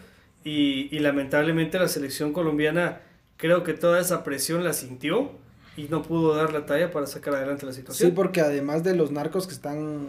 y, 0.45 0.89
y 0.97 0.99
lamentablemente 1.01 1.79
la 1.79 1.89
selección 1.89 2.33
colombiana 2.33 3.03
creo 3.37 3.65
que 3.65 3.75
toda 3.75 4.01
esa 4.01 4.25
presión 4.25 4.65
la 4.65 4.73
sintió 4.73 5.33
y 5.77 5.85
no 5.85 6.03
pudo 6.03 6.35
dar 6.35 6.53
la 6.55 6.65
talla 6.65 6.91
para 6.91 7.07
sacar 7.07 7.35
adelante 7.35 7.67
la 7.67 7.73
situación. 7.73 8.09
Sí, 8.09 8.15
porque 8.17 8.41
además 8.41 8.83
de 8.83 8.97
los 8.97 9.11
narcos 9.11 9.47
que 9.47 9.53
están 9.53 10.09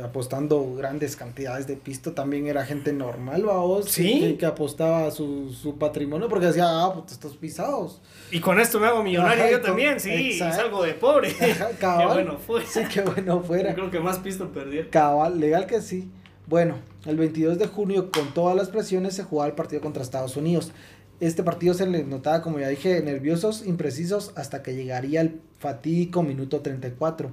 apostando 0.00 0.74
grandes 0.74 1.16
cantidades 1.16 1.66
de 1.66 1.76
pisto, 1.76 2.12
también 2.12 2.46
era 2.46 2.64
gente 2.64 2.92
normal, 2.92 3.44
vos, 3.44 3.90
¿Sí? 3.90 4.36
que, 4.38 4.46
apostaba 4.46 5.10
su, 5.10 5.50
su 5.52 5.78
patrimonio 5.78 6.28
porque 6.28 6.46
decía, 6.46 6.66
ah, 6.66 6.92
pues 6.94 7.12
estos 7.12 7.36
pisados. 7.36 8.00
Y 8.30 8.40
con 8.40 8.60
esto 8.60 8.78
me 8.80 8.86
hago 8.86 9.02
millonario 9.02 9.50
yo 9.50 9.60
también, 9.60 10.00
sí, 10.00 10.38
salgo 10.38 10.82
de 10.82 10.94
pobre. 10.94 11.34
qué 11.80 12.06
bueno 12.06 12.38
fue. 12.38 12.64
Sí, 12.66 12.80
qué 12.92 13.02
bueno 13.02 13.42
fuera. 13.42 13.74
creo 13.74 13.90
que 13.90 14.00
más 14.00 14.18
pisto 14.18 14.52
perdí. 14.52 14.84
Cabal, 14.90 15.40
legal 15.40 15.66
que 15.66 15.80
sí. 15.80 16.10
Bueno, 16.46 16.76
el 17.06 17.16
22 17.16 17.58
de 17.58 17.66
junio, 17.66 18.10
con 18.10 18.34
todas 18.34 18.56
las 18.56 18.68
presiones, 18.68 19.14
se 19.14 19.22
jugaba 19.24 19.48
el 19.48 19.54
partido 19.54 19.80
contra 19.80 20.02
Estados 20.02 20.36
Unidos. 20.36 20.72
Este 21.20 21.42
partido 21.42 21.72
se 21.72 21.86
les 21.86 22.06
notaba, 22.06 22.42
como 22.42 22.58
ya 22.58 22.68
dije, 22.68 23.00
nerviosos, 23.00 23.64
imprecisos, 23.64 24.32
hasta 24.34 24.62
que 24.62 24.74
llegaría 24.74 25.20
el 25.20 25.40
fatídico 25.60 26.22
minuto 26.22 26.60
34, 26.60 27.30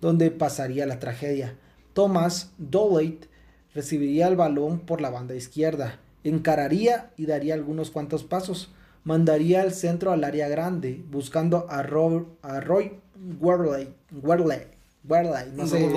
donde 0.00 0.30
pasaría 0.30 0.86
la 0.86 1.00
tragedia. 1.00 1.56
Thomas 1.92 2.52
Dolleit 2.58 3.26
recibiría 3.74 4.28
el 4.28 4.36
balón 4.36 4.80
por 4.80 5.00
la 5.00 5.10
banda 5.10 5.34
izquierda, 5.34 5.98
encararía 6.24 7.10
y 7.16 7.26
daría 7.26 7.54
algunos 7.54 7.90
cuantos 7.90 8.24
pasos. 8.24 8.72
Mandaría 9.04 9.62
el 9.62 9.72
centro 9.72 10.12
al 10.12 10.22
área 10.22 10.48
grande, 10.48 11.02
buscando 11.10 11.66
a, 11.68 11.80
a 11.80 12.60
Roy 12.60 12.92
Werley, 15.02 15.52
no 15.56 15.66
sé. 15.66 15.90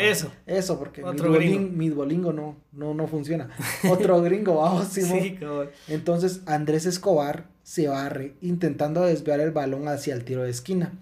eso. 0.00 0.32
Eso, 0.46 0.78
porque 0.78 1.02
mi 1.76 1.90
Duolingo, 1.90 2.32
no, 2.32 2.56
no, 2.72 2.94
no 2.94 3.06
funciona. 3.06 3.50
Otro 3.90 4.22
gringo, 4.22 4.56
vamos, 4.56 4.88
sí, 4.88 5.38
Entonces 5.88 6.40
Andrés 6.46 6.86
Escobar 6.86 7.46
se 7.62 7.88
barre, 7.88 8.34
intentando 8.40 9.02
desviar 9.02 9.40
el 9.40 9.50
balón 9.50 9.88
hacia 9.88 10.14
el 10.14 10.24
tiro 10.24 10.42
de 10.42 10.50
esquina. 10.50 10.92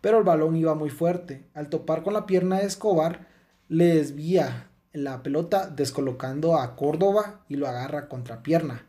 Pero 0.00 0.18
el 0.18 0.24
balón 0.24 0.56
iba 0.56 0.74
muy 0.74 0.90
fuerte. 0.90 1.42
Al 1.54 1.68
topar 1.70 2.02
con 2.02 2.12
la 2.12 2.26
pierna 2.26 2.58
de 2.58 2.66
Escobar, 2.66 3.26
le 3.68 3.86
desvía 3.96 4.68
la 4.92 5.22
pelota 5.22 5.68
descolocando 5.68 6.56
a 6.56 6.76
Córdoba 6.76 7.40
y 7.48 7.56
lo 7.56 7.66
agarra 7.66 8.08
contra 8.08 8.42
pierna. 8.42 8.86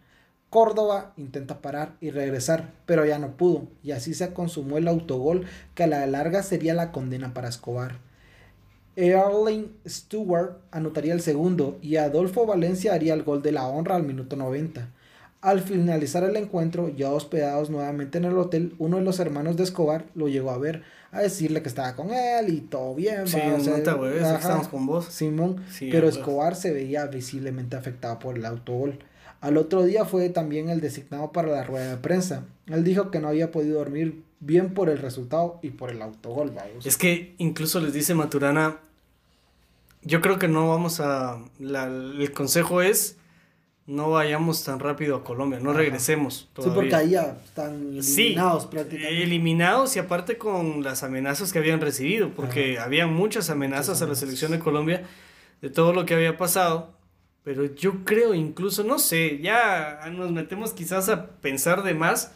Córdoba 0.50 1.14
intenta 1.18 1.62
parar 1.62 1.96
y 2.00 2.12
regresar, 2.12 2.72
pero 2.86 3.06
ya 3.06 3.20
no 3.20 3.36
pudo, 3.36 3.68
y 3.84 3.92
así 3.92 4.14
se 4.14 4.34
consumó 4.34 4.78
el 4.78 4.88
autogol 4.88 5.46
que 5.74 5.84
a 5.84 5.88
la 5.88 6.06
larga 6.08 6.44
sería 6.44 6.74
la 6.74 6.92
condena 6.92 7.34
para 7.34 7.50
Escobar. 7.50 8.00
Erling 8.96 9.76
Stewart 9.86 10.58
anotaría 10.72 11.14
el 11.14 11.22
segundo 11.22 11.78
y 11.82 11.98
Adolfo 11.98 12.46
Valencia 12.46 12.94
haría 12.94 13.14
el 13.14 13.24
gol 13.24 13.42
de 13.42 13.52
la 13.52 13.68
honra 13.68 13.96
al 13.96 14.04
minuto 14.04 14.38
90. 14.38 14.90
Al 15.42 15.60
finalizar 15.60 16.24
el 16.24 16.38
encuentro, 16.38 16.90
ya 16.90 17.12
hospedados 17.12 17.70
nuevamente 17.70 18.18
en 18.18 18.26
el 18.26 18.38
hotel, 18.38 18.74
uno 18.80 18.98
de 18.98 19.04
los 19.04 19.20
hermanos 19.20 19.58
de 19.58 19.64
Escobar 19.64 20.06
lo 20.16 20.30
llegó 20.30 20.52
a 20.52 20.58
ver, 20.58 20.84
a 21.16 21.22
decirle 21.22 21.62
que 21.62 21.70
estaba 21.70 21.96
con 21.96 22.12
él 22.12 22.50
y 22.50 22.60
todo 22.60 22.94
bien. 22.94 23.28
Sí, 23.28 23.38
estamos 23.40 24.68
con 24.68 24.86
vos. 24.86 25.06
Simón, 25.06 25.64
pero 25.80 26.10
Escobar 26.10 26.56
se 26.56 26.74
veía 26.74 27.06
visiblemente 27.08 27.76
afectado 27.78 28.20
por 28.20 28.38
el 28.38 28.46
autogol. 28.46 29.00
Al 29.40 29.58
otro 29.58 29.84
día 29.84 30.06
fue 30.06 30.30
también 30.30 30.70
el 30.70 30.82
designado 30.82 31.32
para 31.32 31.50
la 31.50 31.64
rueda 31.64 31.92
de 31.92 31.98
prensa. 31.98 32.46
Él 32.68 32.84
dijo 32.84 33.12
que 33.12 33.20
no 33.20 33.30
había 33.30 33.52
podido 33.52 33.80
dormir 33.80 34.24
bien 34.40 34.74
por 34.74 34.90
el 34.90 34.98
resultado 34.98 35.60
y 35.62 35.70
por 35.70 35.90
el 35.90 36.02
autogol. 36.02 36.54
Es 36.84 36.98
que 36.98 37.34
incluso 37.38 37.80
les 37.80 37.94
dice 37.94 38.14
Maturana, 38.14 38.78
yo 40.02 40.20
creo 40.20 40.38
que 40.38 40.48
no 40.48 40.68
vamos 40.68 41.00
a... 41.00 41.42
el 41.60 42.32
consejo 42.34 42.82
es 42.82 43.18
no 43.88 44.10
vayamos 44.10 44.64
tan 44.64 44.80
rápido 44.80 45.16
a 45.16 45.24
Colombia, 45.24 45.60
no 45.60 45.72
regresemos. 45.72 46.50
Sí, 46.60 46.70
porque 46.74 46.96
ahí 46.96 47.12
ya 47.12 47.38
están 47.46 47.96
eliminados 47.96 48.66
prácticamente. 48.66 49.24
Eliminados 49.24 49.96
y 49.96 50.00
aparte 50.00 50.38
con 50.38 50.84
las 50.84 51.04
amenazas 51.04 51.54
que 51.54 51.60
habían 51.60 51.82
recibido, 51.82 52.30
porque 52.30 52.80
había 52.80 53.06
muchas 53.06 53.50
amenazas 53.50 54.02
a 54.02 54.08
la 54.08 54.16
selección 54.16 54.52
de 54.52 54.60
Colombia 54.60 55.04
de 55.62 55.70
todo 55.70 55.94
lo 55.94 56.06
que 56.06 56.16
había 56.16 56.36
pasado. 56.38 56.96
Pero 57.44 57.64
yo 57.76 58.04
creo 58.06 58.34
incluso, 58.34 58.84
no 58.84 58.98
sé, 58.98 59.40
ya 59.40 60.00
nos 60.12 60.32
metemos 60.32 60.74
quizás 60.74 61.10
a 61.10 61.28
pensar 61.28 61.84
de 61.84 61.94
más, 61.94 62.32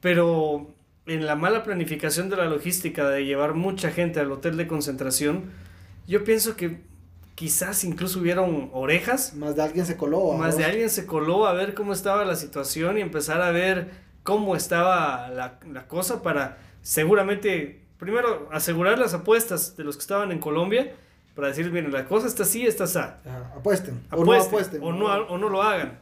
pero 0.00 0.74
en 1.06 1.24
la 1.24 1.36
mala 1.36 1.62
planificación 1.62 2.28
de 2.28 2.36
la 2.36 2.46
logística 2.46 3.08
de 3.08 3.24
llevar 3.24 3.54
mucha 3.54 3.92
gente 3.92 4.18
al 4.18 4.32
hotel 4.32 4.56
de 4.56 4.66
concentración, 4.66 5.52
yo 6.08 6.24
pienso 6.24 6.56
que 6.56 6.80
quizás 7.34 7.84
incluso 7.84 8.20
hubieron 8.20 8.70
orejas. 8.72 9.34
Más 9.34 9.56
de 9.56 9.62
alguien 9.62 9.86
se 9.86 9.96
coló. 9.96 10.32
Más 10.32 10.56
de 10.56 10.64
alguien 10.64 10.90
se 10.90 11.06
coló 11.06 11.46
a 11.46 11.52
ver 11.52 11.74
cómo 11.74 11.92
estaba 11.92 12.24
la 12.24 12.36
situación 12.36 12.98
y 12.98 13.00
empezar 13.00 13.42
a 13.42 13.50
ver 13.50 13.90
cómo 14.22 14.56
estaba 14.56 15.28
la, 15.30 15.58
la 15.70 15.88
cosa 15.88 16.22
para 16.22 16.58
seguramente, 16.82 17.80
primero, 17.98 18.48
asegurar 18.52 18.98
las 18.98 19.14
apuestas 19.14 19.76
de 19.76 19.84
los 19.84 19.96
que 19.96 20.02
estaban 20.02 20.32
en 20.32 20.38
Colombia 20.38 20.92
para 21.34 21.48
decir, 21.48 21.70
miren, 21.70 21.92
la 21.92 22.04
cosa 22.04 22.26
está 22.26 22.42
así, 22.42 22.66
está 22.66 22.84
así. 22.84 22.98
apuesten, 23.56 24.00
O 24.10 24.24
no 24.24 24.32
apuesten. 24.34 24.82
O 24.82 24.92
no, 24.92 25.06
o 25.06 25.38
no 25.38 25.48
lo 25.48 25.62
hagan. 25.62 26.00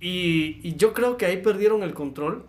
Y, 0.00 0.60
y, 0.62 0.76
yo 0.76 0.92
creo 0.92 1.16
que 1.16 1.24
ahí 1.24 1.38
perdieron 1.38 1.82
el 1.82 1.94
control 1.94 2.46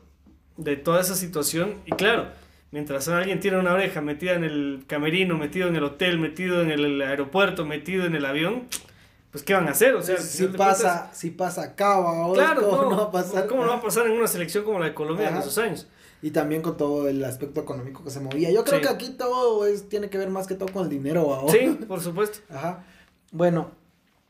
de 0.57 0.75
toda 0.75 0.99
esa 0.99 1.15
situación. 1.15 1.75
Y 1.85 1.91
claro, 1.91 2.27
mientras 2.76 3.07
alguien 3.07 3.39
tiene 3.39 3.57
una 3.57 3.71
oreja 3.71 4.01
metida 4.01 4.34
en 4.34 4.43
el 4.43 4.84
camerino, 4.86 5.38
metido 5.38 5.69
en 5.69 5.78
el 5.78 5.84
hotel, 5.86 6.19
metido 6.19 6.61
en 6.61 6.71
el 6.71 7.01
aeropuerto, 7.01 7.65
metido 7.65 8.03
en 8.03 8.15
el 8.15 8.26
avión, 8.26 8.67
pues 9.32 9.45
¿qué 9.45 9.53
van 9.53 9.69
a 9.69 9.71
hacer? 9.71 9.95
O 9.95 10.01
sea, 10.01 10.17
si, 10.17 10.47
pasa, 10.47 11.09
si 11.13 11.32
pasa 11.32 11.63
acá, 11.63 11.95
claro, 12.34 12.69
¿cómo 12.69 12.89
no, 12.89 12.97
va 12.97 13.03
a 13.03 13.11
pasar? 13.11 13.47
¿Cómo 13.47 13.63
no 13.63 13.69
va 13.69 13.78
a 13.78 13.82
pasar 13.82 14.07
en 14.07 14.11
una 14.11 14.28
selección 14.28 14.65
como 14.65 14.80
la 14.80 14.88
de 14.88 14.93
Colombia 14.93 15.30
en 15.30 15.38
esos 15.38 15.57
años? 15.57 15.88
y 16.21 16.32
también 16.32 16.61
con 16.61 16.76
todo 16.76 17.07
el 17.07 17.23
aspecto 17.23 17.61
económico 17.61 18.03
que 18.03 18.09
se 18.09 18.19
movía. 18.19 18.51
Yo 18.51 18.63
creo 18.63 18.82
que 18.82 18.89
aquí 18.89 19.11
todo 19.11 19.65
es, 19.67 19.88
tiene 19.88 20.09
que 20.09 20.17
ver 20.17 20.30
más 20.30 20.47
que 20.47 20.55
todo 20.55 20.69
con 20.73 20.84
el 20.84 20.89
dinero 20.89 21.34
ahora. 21.34 21.53
Sí, 21.53 21.80
por 21.88 22.01
supuesto. 22.01 22.39
Ajá. 22.49 22.84
Bueno, 23.32 23.71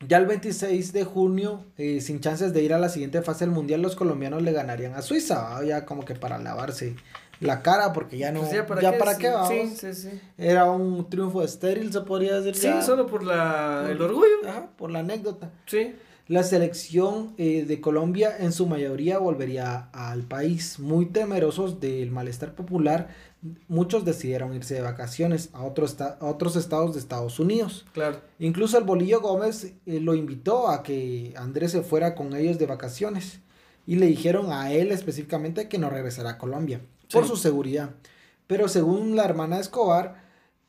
ya 0.05 0.17
el 0.17 0.25
26 0.25 0.91
de 0.91 1.03
junio, 1.05 1.63
eh, 1.77 2.01
sin 2.01 2.19
chances 2.19 2.53
de 2.53 2.61
ir 2.61 2.73
a 2.73 2.79
la 2.79 2.89
siguiente 2.89 3.21
fase 3.21 3.45
del 3.45 3.53
Mundial, 3.53 3.81
los 3.81 3.95
colombianos 3.95 4.41
le 4.41 4.51
ganarían 4.51 4.93
a 4.93 5.01
Suiza, 5.01 5.63
ya 5.63 5.85
como 5.85 6.03
que 6.03 6.15
para 6.15 6.37
lavarse 6.37 6.95
la 7.39 7.61
cara, 7.61 7.93
porque 7.93 8.17
ya 8.17 8.31
no... 8.31 8.41
Pues 8.41 8.51
ya 8.81 8.97
para 8.97 9.17
qué, 9.17 9.29
vamos. 9.29 9.49
Sí, 9.49 9.75
sí, 9.75 9.93
sí. 9.93 10.21
Era 10.37 10.71
un 10.71 11.09
triunfo 11.09 11.43
estéril, 11.43 11.91
se 11.91 12.01
podría 12.01 12.39
decir. 12.39 12.73
Sí, 12.73 12.85
solo 12.85 13.05
por 13.07 13.23
la, 13.23 13.87
el 13.89 14.01
orgullo. 14.01 14.47
Ajá, 14.47 14.69
por 14.77 14.91
la 14.91 14.99
anécdota. 14.99 15.51
Sí. 15.65 15.95
La 16.27 16.41
selección 16.41 17.35
eh, 17.37 17.65
de 17.67 17.79
Colombia 17.81 18.35
en 18.39 18.51
su 18.51 18.65
mayoría 18.65 19.19
volvería 19.19 19.89
al 19.93 20.23
país. 20.23 20.79
Muy 20.79 21.05
temerosos 21.05 21.79
del 21.79 22.09
malestar 22.09 22.55
popular, 22.55 23.09
muchos 23.67 24.05
decidieron 24.05 24.55
irse 24.55 24.73
de 24.73 24.81
vacaciones 24.81 25.49
a, 25.53 25.63
otros 25.63 26.01
a 26.01 26.17
otros 26.21 26.55
estados 26.55 26.93
de 26.93 26.99
Estados 26.99 27.39
Unidos. 27.39 27.85
Claro. 27.93 28.21
Incluso 28.39 28.79
el 28.79 28.85
Bolillo 28.85 29.21
Gómez 29.21 29.73
eh, 29.85 29.99
lo 29.99 30.15
invitó 30.15 30.69
a 30.69 30.81
que 30.81 31.33
Andrés 31.37 31.71
se 31.71 31.83
fuera 31.83 32.15
con 32.15 32.35
ellos 32.35 32.57
de 32.57 32.65
vacaciones 32.65 33.41
y 33.85 33.97
le 33.97 34.07
dijeron 34.07 34.51
a 34.51 34.71
él 34.71 34.91
específicamente 34.91 35.69
que 35.69 35.77
no 35.77 35.91
regresara 35.91 36.31
a 36.31 36.37
Colombia 36.39 36.81
por 37.15 37.27
su 37.27 37.37
seguridad. 37.37 37.91
Pero 38.47 38.67
según 38.67 39.15
la 39.15 39.25
hermana 39.25 39.55
de 39.55 39.63
Escobar, 39.63 40.23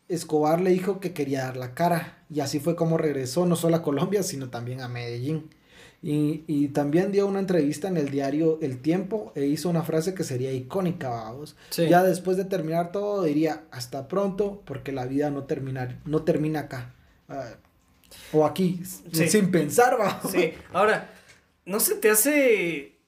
Escobar 0.09 0.61
le 0.61 0.71
dijo 0.71 1.01
que 1.01 1.13
quería 1.13 1.45
dar 1.45 1.57
la 1.57 1.75
cara 1.75 2.25
y 2.31 2.41
así 2.41 2.61
fue 2.61 2.77
como 2.77 2.97
regresó 2.97 3.45
no 3.47 3.57
solo 3.57 3.77
a 3.77 3.83
Colombia 3.83 4.23
sino 4.23 4.51
también 4.51 4.81
a 4.81 4.89
Medellín. 4.89 5.51
Y, 6.03 6.69
también 6.69 7.11
dio 7.11 7.27
una 7.27 7.41
entrevista 7.41 7.89
en 7.89 7.97
el 7.97 8.11
diario 8.11 8.61
El 8.63 8.79
Tiempo 8.79 9.33
e 9.35 9.47
hizo 9.47 9.69
una 9.69 9.83
frase 9.83 10.15
que 10.15 10.23
sería 10.23 10.53
icónica, 10.53 11.09
vamos. 11.09 11.57
Ya 11.77 12.05
después 12.05 12.37
de 12.37 12.45
terminar 12.45 12.93
todo 12.93 13.25
diría 13.25 13.65
hasta 13.73 14.07
pronto 14.07 14.63
porque 14.65 14.93
la 14.93 15.07
vida 15.07 15.31
no 15.31 15.45
termina, 15.45 16.01
no 16.05 16.23
termina 16.23 16.61
acá. 16.61 16.95
Ah, 17.29 17.57
o 18.33 18.47
aquí, 18.47 18.83
sin 19.11 19.51
pensar, 19.51 19.99
vamos. 19.99 20.31
Sí, 20.31 20.53
ahora, 20.73 21.11
no 21.65 21.81
se 21.81 21.97
te 21.97 22.11
hace... 22.11 22.99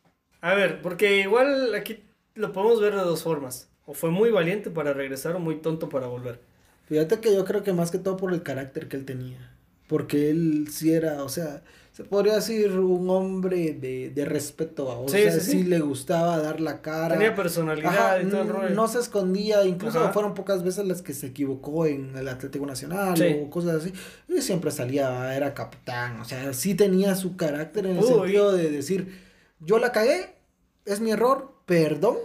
A 0.40 0.54
ver, 0.54 0.82
porque 0.82 1.20
igual 1.20 1.74
aquí 1.76 2.02
lo 2.38 2.52
podemos 2.52 2.80
ver 2.80 2.94
de 2.94 3.02
dos 3.02 3.22
formas. 3.22 3.68
O 3.84 3.94
fue 3.94 4.10
muy 4.10 4.30
valiente 4.30 4.70
para 4.70 4.92
regresar 4.92 5.36
o 5.36 5.40
muy 5.40 5.56
tonto 5.56 5.88
para 5.88 6.06
volver. 6.06 6.40
Fíjate 6.86 7.20
que 7.20 7.34
yo 7.34 7.44
creo 7.44 7.62
que 7.62 7.72
más 7.72 7.90
que 7.90 7.98
todo 7.98 8.16
por 8.16 8.32
el 8.32 8.42
carácter 8.42 8.88
que 8.88 8.96
él 8.96 9.04
tenía. 9.04 9.54
Porque 9.86 10.30
él 10.30 10.68
sí 10.70 10.92
era, 10.92 11.22
o 11.22 11.28
sea, 11.28 11.62
se 11.92 12.04
podría 12.04 12.34
decir 12.34 12.78
un 12.78 13.10
hombre 13.10 13.72
de, 13.72 14.10
de 14.10 14.24
respeto. 14.24 14.86
O 15.00 15.08
sea, 15.08 15.32
sí, 15.40 15.64
le 15.64 15.80
gustaba 15.80 16.38
dar 16.38 16.60
la 16.60 16.80
cara. 16.80 17.14
Tenía 17.14 17.34
personalidad 17.34 18.20
y 18.20 18.26
todo 18.26 18.42
el 18.42 18.48
rollo. 18.48 18.74
No 18.74 18.86
se 18.86 19.00
escondía, 19.00 19.64
incluso 19.64 20.12
fueron 20.12 20.34
pocas 20.34 20.62
veces 20.62 20.86
las 20.86 21.02
que 21.02 21.12
se 21.12 21.26
equivocó 21.26 21.86
en 21.86 22.16
el 22.16 22.28
Atlético 22.28 22.66
Nacional 22.66 23.20
o 23.42 23.50
cosas 23.50 23.82
así. 23.82 23.92
Y 24.28 24.42
siempre 24.42 24.70
salía, 24.70 25.34
era 25.34 25.54
capitán. 25.54 26.20
O 26.20 26.24
sea, 26.24 26.52
sí 26.52 26.74
tenía 26.74 27.14
su 27.16 27.36
carácter 27.36 27.86
en 27.86 27.96
el 27.96 28.04
sentido 28.04 28.52
de 28.52 28.70
decir, 28.70 29.18
yo 29.58 29.78
la 29.78 29.90
cagué, 29.90 30.36
es 30.84 31.00
mi 31.00 31.10
error, 31.10 31.57
perdón 31.68 32.16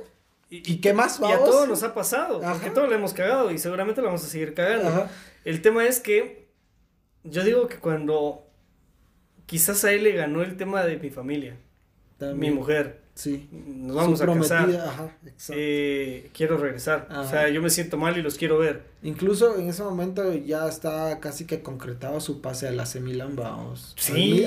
¿Y, 0.49 0.77
qué 0.77 0.93
más 0.93 1.19
vamos? 1.19 1.39
Y 1.39 1.41
a 1.41 1.45
todos 1.45 1.67
nos 1.67 1.81
ha 1.81 1.95
pasado, 1.95 2.39
porque 2.39 2.69
todos 2.69 2.87
le 2.87 2.95
hemos 2.95 3.13
cagado 3.13 3.49
y 3.49 3.57
seguramente 3.57 4.01
lo 4.01 4.07
vamos 4.07 4.23
a 4.23 4.27
seguir 4.27 4.53
cagando. 4.53 5.07
El 5.45 5.63
tema 5.63 5.83
es 5.87 5.99
que 5.99 6.47
yo 7.23 7.43
digo 7.43 7.67
que 7.67 7.77
cuando 7.77 8.45
quizás 9.47 9.83
a 9.83 9.91
él 9.91 10.03
le 10.03 10.11
ganó 10.11 10.43
el 10.43 10.55
tema 10.55 10.83
de 10.83 10.97
mi 10.97 11.09
familia, 11.09 11.57
mi 12.35 12.51
mujer. 12.51 13.01
Sí. 13.15 13.47
Nos 13.51 13.95
vamos 13.95 14.21
a 14.21 14.27
casar. 14.27 14.69
Ajá, 14.75 15.17
eh, 15.49 16.29
quiero 16.33 16.57
regresar. 16.57 17.07
O 17.09 17.27
sea, 17.27 17.49
yo 17.49 17.59
me 17.59 17.71
siento 17.71 17.97
mal 17.97 18.15
y 18.15 18.21
los 18.21 18.37
quiero 18.37 18.59
ver. 18.59 18.83
Incluso 19.01 19.57
en 19.57 19.69
ese 19.69 19.81
momento 19.81 20.35
ya 20.35 20.67
está 20.67 21.19
casi 21.19 21.45
que 21.45 21.63
concretado 21.63 22.19
su 22.19 22.41
pase 22.41 22.67
a 22.67 22.71
la 22.71 22.85
Milan, 23.01 23.35
vamos. 23.35 23.95
Sí. 23.97 24.45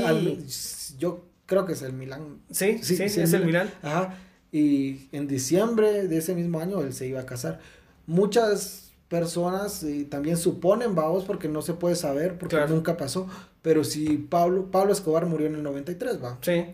yo 0.99 1.25
creo 1.47 1.67
que 1.67 1.73
es 1.73 1.83
el 1.83 1.95
Milan. 1.95 2.43
Sí, 2.53 2.79
sí, 2.83 2.97
sí, 2.97 3.21
es 3.21 3.33
el 3.33 3.45
Milan. 3.45 3.73
Ajá 3.83 4.17
y 4.57 5.09
en 5.13 5.27
diciembre 5.27 6.09
de 6.09 6.17
ese 6.17 6.35
mismo 6.35 6.61
año 6.61 6.81
él 6.81 6.95
se 6.95 7.07
iba 7.07 7.21
a 7.21 7.27
casar. 7.27 7.61
Muchas 8.07 8.93
personas 9.09 9.83
y 9.83 10.05
también 10.05 10.39
suponen, 10.39 10.95
vamos, 10.95 11.25
porque 11.25 11.47
no 11.47 11.61
se 11.61 11.75
puede 11.75 11.95
saber, 11.95 12.39
porque 12.39 12.57
nunca 12.67 12.97
pasó, 12.97 13.29
pero 13.61 13.85
si 13.85 14.17
Pablo, 14.17 14.71
Pablo 14.71 14.95
Escobar 14.95 15.27
murió 15.27 15.47
en 15.47 15.57
el 15.57 15.63
93, 15.63 16.25
va. 16.25 16.39
Sí. 16.41 16.65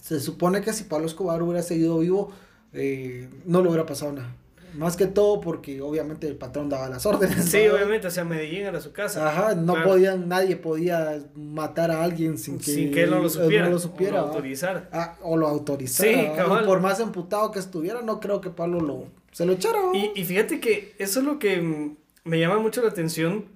Se 0.00 0.20
supone 0.20 0.60
que 0.60 0.72
si 0.72 0.84
Pablo 0.84 1.06
Escobar 1.06 1.42
hubiera 1.42 1.62
seguido 1.62 1.98
vivo, 1.98 2.30
eh, 2.72 3.28
no 3.44 3.62
le 3.62 3.68
hubiera 3.68 3.84
pasado 3.84 4.12
nada. 4.12 4.32
Más 4.74 4.96
que 4.96 5.06
todo 5.06 5.40
porque 5.40 5.80
obviamente 5.80 6.26
el 6.26 6.36
patrón 6.36 6.68
daba 6.68 6.88
las 6.88 7.06
órdenes. 7.06 7.44
Sí, 7.46 7.66
obviamente, 7.68 8.06
o 8.06 8.10
sea, 8.10 8.24
Medellín 8.24 8.66
era 8.66 8.80
su 8.80 8.92
casa. 8.92 9.28
Ajá, 9.28 9.54
no 9.54 9.82
podían, 9.82 10.28
nadie 10.28 10.56
podía 10.56 11.20
matar 11.34 11.90
a 11.90 12.02
alguien 12.02 12.38
sin 12.38 12.58
que, 12.58 12.64
sin 12.64 12.92
que 12.92 13.04
él 13.04 13.10
no 13.10 13.20
lo 13.20 13.28
supiera. 13.28 13.64
No 13.66 13.72
lo 13.72 13.78
supiera 13.78 14.22
o 14.22 14.26
lo 14.26 14.32
autorizara. 14.32 14.88
Ah, 14.92 15.16
o 15.22 15.36
lo 15.36 15.48
autorizara. 15.48 16.10
Sí, 16.10 16.28
por 16.66 16.80
más 16.80 17.00
emputado 17.00 17.50
que 17.50 17.58
estuviera, 17.58 18.02
no 18.02 18.20
creo 18.20 18.40
que 18.40 18.50
Pablo 18.50 18.80
lo, 18.80 19.06
se 19.32 19.46
lo 19.46 19.52
echara. 19.52 19.78
Y, 19.94 20.12
y 20.14 20.24
fíjate 20.24 20.60
que 20.60 20.94
eso 20.98 21.20
es 21.20 21.26
lo 21.26 21.38
que 21.38 21.96
me 22.24 22.38
llama 22.38 22.58
mucho 22.58 22.82
la 22.82 22.88
atención, 22.88 23.46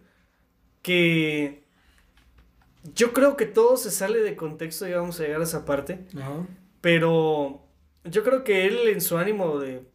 que 0.80 1.62
yo 2.94 3.12
creo 3.12 3.36
que 3.36 3.46
todo 3.46 3.76
se 3.76 3.90
sale 3.90 4.20
de 4.20 4.34
contexto 4.36 4.88
y 4.88 4.92
vamos 4.92 5.20
a 5.20 5.24
llegar 5.24 5.40
a 5.40 5.44
esa 5.44 5.64
parte. 5.64 6.00
Ajá. 6.16 6.46
Pero 6.80 7.62
yo 8.04 8.24
creo 8.24 8.44
que 8.44 8.66
él 8.66 8.88
en 8.88 9.00
su 9.00 9.16
ánimo 9.16 9.58
de 9.58 9.86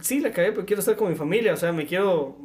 sí, 0.00 0.20
la 0.20 0.32
cagué, 0.32 0.52
pero 0.52 0.66
quiero 0.66 0.80
estar 0.80 0.96
con 0.96 1.08
mi 1.08 1.16
familia, 1.16 1.54
o 1.54 1.56
sea, 1.56 1.72
me 1.72 1.86
quiero 1.86 2.36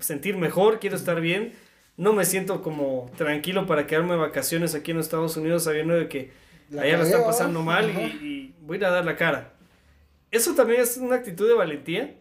sentir 0.00 0.36
mejor, 0.36 0.80
quiero 0.80 0.96
estar 0.96 1.20
bien. 1.20 1.52
No 1.96 2.12
me 2.12 2.24
siento 2.24 2.62
como 2.62 3.10
tranquilo 3.16 3.66
para 3.66 3.86
quedarme 3.86 4.12
de 4.12 4.18
vacaciones 4.18 4.74
aquí 4.74 4.90
en 4.90 4.98
Estados 4.98 5.36
Unidos 5.36 5.64
sabiendo 5.64 5.94
de 5.94 6.08
que 6.08 6.32
allá 6.78 6.96
lo 6.96 7.04
está 7.04 7.24
pasando 7.24 7.62
mal 7.62 7.90
y, 7.90 8.54
voy 8.62 8.76
a 8.76 8.78
ir 8.78 8.84
a 8.86 8.90
dar 8.90 9.04
la 9.04 9.16
cara. 9.16 9.52
Eso 10.30 10.54
también 10.54 10.80
es 10.80 10.96
una 10.96 11.16
actitud 11.16 11.46
de 11.46 11.54
valentía, 11.54 12.18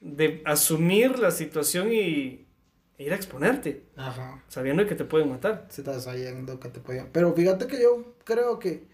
de 0.00 0.42
asumir 0.44 1.18
la 1.18 1.30
situación 1.30 1.92
y 1.92 2.46
ir 2.98 3.12
a 3.12 3.16
exponerte. 3.16 3.84
Ajá. 3.96 4.42
Sabiendo 4.48 4.86
que 4.86 4.94
te 4.94 5.04
pueden 5.04 5.28
matar. 5.28 5.66
Se 5.68 5.82
está 5.82 6.00
sabiendo 6.00 6.58
que 6.58 6.70
te 6.70 6.80
pueden. 6.80 7.08
Pero 7.12 7.34
fíjate 7.34 7.66
que 7.66 7.80
yo 7.80 8.16
creo 8.24 8.58
que 8.58 8.88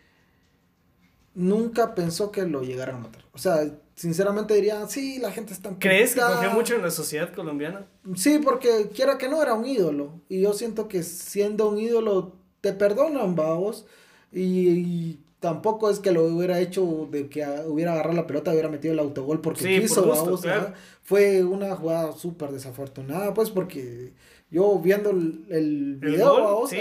nunca 1.38 1.94
pensó 1.94 2.32
que 2.32 2.42
lo 2.42 2.62
llegaran 2.62 2.96
a 2.96 2.98
matar. 2.98 3.24
O 3.32 3.38
sea, 3.38 3.64
sinceramente 3.94 4.54
diría, 4.54 4.86
sí, 4.88 5.18
la 5.20 5.30
gente 5.30 5.52
está... 5.52 5.70
¿Crees 5.78 6.14
que 6.14 6.20
confía 6.20 6.50
mucho 6.50 6.74
en 6.74 6.82
la 6.82 6.90
sociedad 6.90 7.32
colombiana? 7.32 7.86
Sí, 8.16 8.40
porque 8.42 8.90
quiera 8.92 9.16
que 9.18 9.28
no, 9.28 9.40
era 9.40 9.54
un 9.54 9.64
ídolo. 9.64 10.20
Y 10.28 10.42
yo 10.42 10.52
siento 10.52 10.88
que 10.88 11.04
siendo 11.04 11.68
un 11.68 11.78
ídolo 11.78 12.34
te 12.60 12.72
perdonan, 12.72 13.36
vamos. 13.36 13.86
Y, 14.32 15.20
tampoco 15.38 15.88
es 15.88 16.00
que 16.00 16.10
lo 16.10 16.24
hubiera 16.24 16.58
hecho 16.58 17.08
de 17.08 17.28
que 17.28 17.46
hubiera 17.68 17.92
agarrado 17.92 18.16
la 18.16 18.26
pelota, 18.26 18.50
hubiera 18.50 18.68
metido 18.68 18.92
el 18.92 18.98
autogol 18.98 19.40
porque 19.40 19.80
quiso, 19.80 20.08
vamos. 20.08 20.44
Fue 21.02 21.44
una 21.44 21.76
jugada 21.76 22.12
súper 22.12 22.50
desafortunada, 22.50 23.32
pues, 23.32 23.50
porque 23.50 24.12
yo 24.50 24.76
viendo 24.80 25.10
el, 25.10 25.98
video, 26.00 26.42
vamos, 26.42 26.72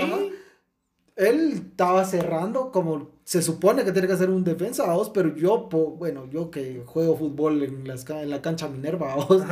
él 1.15 1.53
estaba 1.53 2.03
cerrando 2.05 2.71
como 2.71 3.16
se 3.27 3.41
supone 3.41 3.83
que 3.83 3.91
tiene 3.91 4.07
que 4.07 4.13
hacer 4.13 4.29
un 4.29 4.45
defensa, 4.45 4.85
vos, 4.93 5.09
pero 5.09 5.35
yo, 5.35 5.67
bueno, 5.97 6.29
yo 6.31 6.49
que 6.49 6.83
juego 6.85 7.17
fútbol 7.17 7.61
en, 7.61 7.85
las, 7.85 8.09
en 8.09 8.29
la 8.29 8.41
cancha 8.41 8.69
Minerva, 8.69 9.15
vos, 9.27 9.43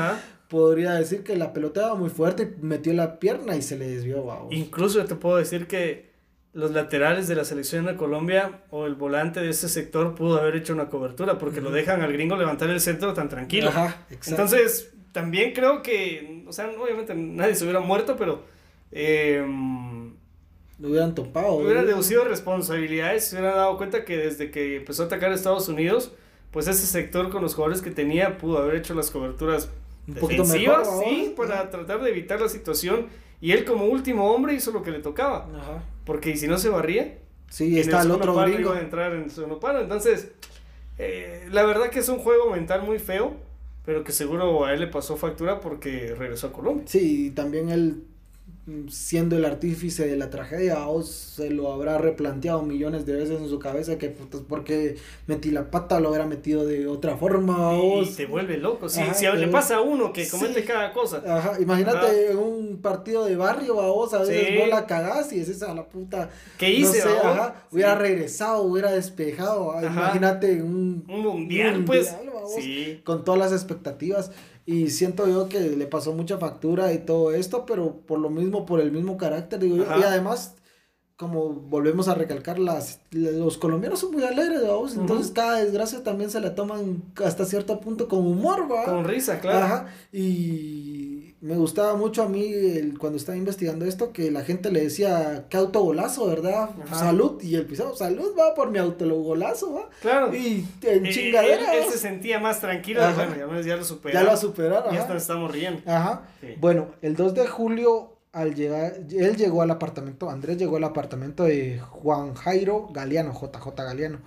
podría 0.48 0.94
decir 0.94 1.24
que 1.24 1.36
la 1.36 1.52
pelota 1.52 1.82
era 1.82 1.96
muy 1.96 2.10
fuerte, 2.10 2.56
metió 2.62 2.94
la 2.94 3.20
pierna 3.20 3.58
y 3.58 3.62
se 3.62 3.78
le 3.78 3.90
desvió, 3.90 4.22
vos. 4.22 4.48
Incluso 4.52 5.04
te 5.04 5.16
puedo 5.16 5.36
decir 5.36 5.68
que 5.68 6.14
los 6.54 6.72
laterales 6.72 7.28
de 7.28 7.36
la 7.36 7.44
selección 7.44 7.84
de 7.86 7.98
Colombia 7.98 8.62
o 8.70 8.86
el 8.86 8.96
volante 8.96 9.42
de 9.42 9.50
ese 9.50 9.68
sector 9.68 10.16
pudo 10.16 10.40
haber 10.40 10.56
hecho 10.56 10.72
una 10.72 10.88
cobertura 10.88 11.38
porque 11.38 11.60
lo 11.60 11.70
dejan 11.70 12.02
al 12.02 12.14
gringo 12.14 12.38
levantar 12.38 12.70
el 12.70 12.80
centro 12.80 13.14
tan 13.14 13.28
tranquilo. 13.28 13.72
Ajá, 13.72 14.06
Entonces, 14.26 14.94
también 15.12 15.52
creo 15.52 15.84
que, 15.84 16.46
o 16.48 16.54
sea, 16.54 16.72
obviamente 16.82 17.14
nadie 17.14 17.56
se 17.56 17.66
hubiera 17.66 17.82
muerto, 17.82 18.16
pero... 18.18 18.42
Eh, 18.94 19.44
lo 20.80 20.90
hubieran 20.90 21.16
topado. 21.16 21.54
Hubieran 21.54 21.86
deducido 21.86 22.24
responsabilidades, 22.26 23.26
se 23.26 23.38
hubieran 23.38 23.56
dado 23.56 23.78
cuenta 23.78 24.04
que 24.04 24.18
desde 24.18 24.52
que 24.52 24.78
empezó 24.78 25.04
a 25.04 25.06
atacar 25.06 25.32
a 25.32 25.36
Estados 25.36 25.70
Unidos, 25.70 26.12
pues 26.52 26.68
ese 26.68 26.86
sector 26.86 27.30
con 27.30 27.42
los 27.42 27.56
jugadores 27.56 27.82
que 27.82 27.92
tenía 27.92 28.38
pudo 28.38 28.58
haber 28.58 28.76
hecho 28.76 28.94
las 28.94 29.12
coberturas 29.12 29.70
un 30.08 30.16
defensivas, 30.16 30.88
sí, 31.04 31.34
para 31.36 31.70
tratar 31.70 32.02
de 32.02 32.10
evitar 32.10 32.42
la 32.42 32.50
situación. 32.50 33.08
Y 33.42 33.52
él 33.52 33.66
como 33.66 33.86
último 33.86 34.32
hombre 34.32 34.54
hizo 34.54 34.72
lo 34.72 34.82
que 34.82 34.92
le 34.92 35.00
tocaba. 35.00 35.50
Ajá. 35.56 35.84
Porque 36.06 36.36
si 36.38 36.48
no 36.48 36.58
se 36.58 36.70
barría, 36.70 37.18
sí, 37.50 37.80
está 37.80 38.02
el, 38.02 38.12
otro 38.12 38.34
palo 38.34 38.60
iba 38.60 38.76
a 38.76 38.82
entrar 38.82 39.14
en 39.14 39.30
su 39.30 39.60
palo. 39.60 39.82
Entonces, 39.82 40.32
eh, 40.98 41.48
la 41.52 41.66
verdad 41.66 41.90
que 41.90 42.00
es 42.00 42.10
un 42.10 42.20
juego 42.20 42.52
mental 42.52 42.84
muy 42.84 43.00
feo, 43.00 43.34
pero 43.86 44.04
que 44.04 44.12
seguro 44.12 44.66
a 44.66 44.74
él 44.74 44.80
le 44.82 44.88
pasó 44.88 45.18
factura 45.18 45.60
porque 45.60 46.16
regresó 46.18 46.48
a 46.48 46.54
Colombia. 46.54 46.86
Sí, 46.88 47.28
y 47.28 47.30
también 47.32 47.70
él 47.70 48.04
siendo 48.90 49.38
el 49.38 49.46
artífice 49.46 50.08
de 50.08 50.18
la 50.18 50.32
tragedia 50.32 50.88
o 50.88 51.04
se 51.04 51.52
lo 51.52 51.72
habrá 51.72 52.00
replanteado 52.00 52.64
millones 52.64 53.06
de 53.06 53.14
veces 53.14 53.40
en 53.40 53.48
su 53.48 53.60
cabeza 53.60 54.00
que 54.00 54.10
pues, 54.10 54.44
porque 54.48 54.96
metí 55.28 55.52
la 55.52 55.70
pata 55.70 56.00
lo 56.00 56.10
hubiera 56.10 56.26
metido 56.26 56.66
de 56.66 56.88
otra 56.88 57.16
forma 57.16 57.78
y, 57.78 58.10
te 58.16 58.26
vuelve 58.26 58.58
loco 58.58 58.90
si, 58.90 59.02
si 59.14 59.28
le 59.28 59.48
pasa 59.50 59.76
a 59.76 59.82
uno 59.82 60.12
que 60.12 60.28
comete 60.28 60.64
cada 60.64 60.94
cosa. 60.94 61.22
Ajá, 61.28 61.62
imagínate 61.62 62.36
un 62.36 62.80
partido 62.82 63.26
de 63.26 63.36
barrio 63.36 63.76
vos 63.76 64.14
a 64.16 64.20
veces 64.20 64.60
vos 64.60 64.68
la 64.68 64.88
cagás 64.88 65.32
y 65.32 65.42
es 65.42 65.50
esa 65.50 65.72
la 65.76 65.86
puta 65.86 66.32
¿qué 66.58 66.72
hice? 66.72 67.04
ajá, 67.04 67.68
hubiera 67.72 67.94
regresado 67.94 68.64
hubiera 68.64 68.92
despejado 68.92 69.76
imagínate 69.80 70.64
un, 70.64 71.06
un 71.08 71.22
mundial, 71.22 71.84
pues. 71.86 72.16
con 73.04 73.24
todas 73.24 73.40
las 73.40 73.52
expectativas 73.52 74.32
y 74.66 74.90
siento 74.90 75.28
yo 75.28 75.48
que 75.48 75.60
le 75.60 75.86
pasó 75.88 76.14
mucha 76.14 76.38
factura 76.38 76.92
y 76.94 77.00
todo 77.00 77.32
esto, 77.34 77.66
pero 77.66 78.02
por 78.02 78.20
lo 78.20 78.30
mismo, 78.30 78.66
por 78.66 78.80
el 78.82 78.92
mismo 78.92 79.18
carácter, 79.18 79.60
digo 79.60 79.78
yo. 79.78 79.84
Y 79.84 80.04
además, 80.04 80.56
como 81.18 81.50
volvemos 81.50 82.10
a 82.10 82.16
recalcar, 82.16 82.60
las, 82.60 83.00
los 83.12 83.58
colombianos 83.58 84.00
son 84.00 84.12
muy 84.12 84.24
alegres, 84.24 84.62
vamos. 84.68 84.98
Entonces, 84.98 85.32
cada 85.32 85.64
desgracia 85.64 86.04
también 86.04 86.30
se 86.30 86.42
la 86.42 86.56
toman 86.56 87.04
hasta 87.24 87.46
cierto 87.46 87.80
punto 87.80 88.10
con 88.10 88.20
humor, 88.20 88.70
¿va? 88.70 88.84
Con 88.84 89.06
risa, 89.06 89.40
claro. 89.40 89.66
Ajá. 89.66 89.86
Y 90.12 91.36
me 91.40 91.56
gustaba 91.56 91.96
mucho 91.96 92.24
a 92.24 92.28
mí 92.28 92.52
cuando 93.00 93.18
estaba 93.18 93.38
investigando 93.38 93.86
esto 93.86 94.12
que 94.12 94.30
la 94.30 94.44
gente 94.44 94.72
le 94.72 94.82
decía 94.82 95.46
qué 95.50 95.56
autogolazo, 95.56 96.28
¿verdad? 96.28 96.72
Salud 96.92 97.42
y 97.42 97.56
el 97.56 97.66
pisado, 97.66 97.96
salud 97.96 98.36
va 98.38 98.54
por 98.54 98.72
mi 98.72 98.80
autogolazo, 98.80 99.74
va. 99.74 99.90
Claro. 100.02 100.36
Y 100.36 100.66
en 100.82 101.06
chingadera. 101.06 101.76
Él, 101.76 101.86
se 101.90 101.98
sentía 101.98 102.40
más 102.40 102.60
tranquilo, 102.60 103.00
bueno, 103.16 103.62
ya, 103.62 103.78
lo 103.78 103.86
superaron. 103.86 104.26
Ya 104.26 104.32
lo 104.32 104.38
superaron. 104.38 104.94
Ya 104.94 105.16
estamos 105.16 105.50
riendo. 105.50 105.82
Ajá. 105.86 106.24
Bueno, 106.60 106.88
el 107.02 107.16
2 107.16 107.36
de 107.36 107.48
julio 107.48 108.15
al 108.36 108.54
llegar, 108.54 109.00
él 109.10 109.38
llegó 109.38 109.62
al 109.62 109.72
apartamento, 109.72 110.30
Andrés 110.30 110.58
llegó 110.58 110.76
al 110.76 110.84
apartamento 110.84 111.46
de 111.46 111.80
Juan 111.80 112.34
Jairo 112.34 112.90
Galeano, 112.92 113.32
JJ 113.32 113.70
Galeano, 113.78 114.20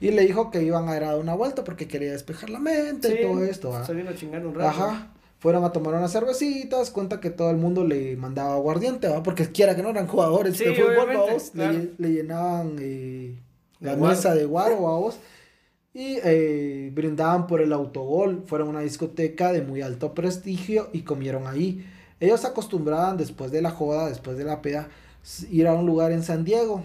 y 0.00 0.10
le 0.12 0.22
dijo 0.22 0.50
que 0.50 0.62
iban 0.62 0.88
a 0.88 0.96
ir 0.96 1.04
a 1.04 1.08
dar 1.08 1.20
una 1.20 1.34
vuelta 1.34 1.62
porque 1.62 1.86
quería 1.86 2.10
despejar 2.10 2.48
la 2.48 2.58
mente 2.58 3.20
y 3.20 3.26
todo 3.26 3.44
esto. 3.44 3.84
Se 3.84 3.92
vino 3.92 4.10
a 4.10 4.14
chingar 4.14 4.46
un 4.46 4.54
rato. 4.54 4.68
Ajá 4.68 5.12
fueron 5.40 5.64
a 5.64 5.72
tomar 5.72 5.94
unas 5.94 6.12
cervecitas, 6.12 6.90
cuenta 6.90 7.18
que 7.18 7.30
todo 7.30 7.50
el 7.50 7.56
mundo 7.56 7.82
le 7.82 8.14
mandaba 8.14 8.54
aguardiente, 8.54 9.08
¿va? 9.08 9.22
Porque 9.22 9.50
quiera 9.50 9.74
que 9.74 9.82
no 9.82 9.88
eran 9.88 10.06
jugadores 10.06 10.58
de 10.58 10.74
fútbol, 10.74 11.94
le, 11.96 12.08
llenaban 12.12 12.76
eh, 12.78 13.38
la 13.80 13.96
mesa 13.96 14.34
de 14.34 14.44
guaro, 14.44 14.76
vos, 14.76 15.18
y 15.94 16.18
eh, 16.22 16.90
brindaban 16.92 17.46
por 17.46 17.62
el 17.62 17.72
autogol, 17.72 18.44
fueron 18.46 18.68
a 18.68 18.70
una 18.72 18.80
discoteca 18.80 19.50
de 19.50 19.62
muy 19.62 19.80
alto 19.80 20.12
prestigio 20.12 20.90
y 20.92 21.02
comieron 21.02 21.46
ahí. 21.46 21.86
Ellos 22.20 22.44
acostumbraban 22.44 23.16
después 23.16 23.50
de 23.50 23.62
la 23.62 23.70
joda, 23.70 24.08
después 24.08 24.36
de 24.36 24.44
la 24.44 24.62
peda, 24.62 24.88
ir 25.50 25.66
a 25.66 25.72
un 25.72 25.86
lugar 25.86 26.12
en 26.12 26.22
San 26.22 26.44
Diego 26.44 26.84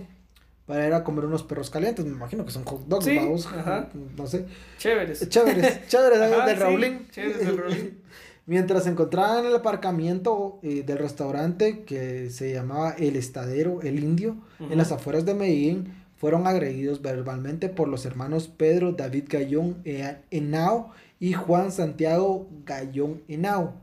para 0.65 0.87
ir 0.87 0.93
a 0.93 1.03
comer 1.03 1.25
unos 1.25 1.43
perros 1.43 1.69
calientes, 1.69 2.05
me 2.05 2.11
imagino 2.11 2.43
que 2.43 2.51
son 2.51 2.63
hot 2.63 2.87
dogs, 2.87 3.05
sí, 3.05 3.19
no 4.17 4.27
sé. 4.27 4.45
Chéveres. 4.77 5.29
Chéveres, 5.29 5.87
chéveres, 5.87 6.19
de 6.19 6.55
Raulín. 6.55 7.07
Chéveres 7.11 7.55
Raulín. 7.55 8.01
Mientras 8.47 8.83
se 8.83 8.91
encontraban 8.91 9.39
en 9.39 9.45
el 9.47 9.55
aparcamiento 9.55 10.59
eh, 10.61 10.83
del 10.85 10.99
restaurante 10.99 11.83
que 11.83 12.29
se 12.29 12.53
llamaba 12.53 12.91
El 12.91 13.15
Estadero, 13.15 13.81
El 13.81 14.03
Indio, 14.03 14.37
en 14.59 14.77
las 14.77 14.91
afueras 14.91 15.25
de 15.25 15.33
Medellín, 15.33 15.95
fueron 16.15 16.45
agredidos 16.45 17.01
verbalmente 17.01 17.69
por 17.69 17.87
los 17.87 18.05
hermanos 18.05 18.47
Pedro 18.47 18.91
David 18.91 19.25
Gallón 19.29 19.81
Henao 20.29 20.91
y 21.19 21.33
Juan 21.33 21.71
Santiago 21.71 22.47
Gallón 22.65 23.23
Henao. 23.27 23.73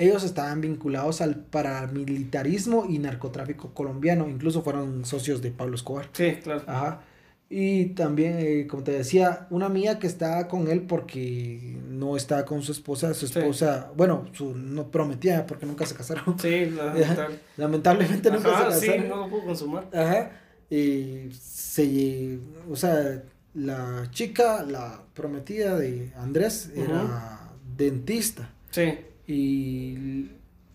Ellos 0.00 0.24
estaban 0.24 0.62
vinculados 0.62 1.20
al 1.20 1.36
paramilitarismo 1.36 2.86
y 2.88 2.98
narcotráfico 2.98 3.74
colombiano, 3.74 4.30
incluso 4.30 4.62
fueron 4.62 5.04
socios 5.04 5.42
de 5.42 5.50
Pablo 5.50 5.74
Escobar. 5.74 6.08
Sí, 6.14 6.38
claro. 6.42 6.62
Ajá. 6.66 7.02
Y 7.50 7.90
también, 7.90 8.36
eh, 8.38 8.66
como 8.66 8.82
te 8.82 8.92
decía, 8.92 9.46
una 9.50 9.66
amiga 9.66 9.98
que 9.98 10.06
estaba 10.06 10.48
con 10.48 10.68
él 10.68 10.86
porque 10.86 11.76
no 11.86 12.16
estaba 12.16 12.46
con 12.46 12.62
su 12.62 12.72
esposa, 12.72 13.12
su 13.12 13.26
esposa, 13.26 13.90
bueno, 13.94 14.24
su 14.32 14.54
no 14.54 14.90
prometía 14.90 15.44
porque 15.46 15.66
nunca 15.66 15.84
se 15.84 15.94
casaron. 15.94 16.38
Sí, 16.38 16.74
lamentablemente 17.58 18.30
nunca 18.30 18.48
se 18.48 18.64
casaron. 18.64 18.80
Sí, 18.80 19.06
no 19.06 19.16
lo 19.16 19.28
pudo 19.28 19.44
consumar. 19.44 19.86
Ajá. 19.92 20.30
Y 20.70 21.28
se, 21.38 22.38
o 22.70 22.74
sea, 22.74 23.22
la 23.52 24.08
chica, 24.10 24.62
la 24.62 25.02
prometida 25.12 25.76
de 25.76 26.10
Andrés, 26.16 26.72
era 26.74 27.50
dentista. 27.76 28.48
Sí. 28.70 28.94
Y 29.32 30.28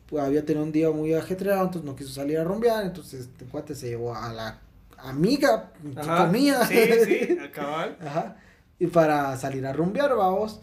pues, 0.07 0.23
había 0.23 0.45
tenido 0.45 0.63
un 0.63 0.71
día 0.71 0.89
muy 0.91 1.13
ajetreado, 1.13 1.63
entonces 1.65 1.83
no 1.83 1.95
quiso 1.95 2.09
salir 2.09 2.37
a 2.37 2.43
rumbear, 2.45 2.85
entonces 2.85 3.21
este 3.21 3.45
cuate 3.45 3.75
se 3.75 3.89
llevó 3.89 4.15
a 4.15 4.31
la 4.31 4.61
amiga, 4.97 5.73
comía. 6.17 6.65
Sí, 6.65 6.79
sí, 7.05 7.37
cabal. 7.53 7.97
Ajá. 7.99 8.37
Y 8.79 8.87
para 8.87 9.35
salir 9.37 9.65
a 9.65 9.73
rumbear, 9.73 10.15
vamos. 10.15 10.61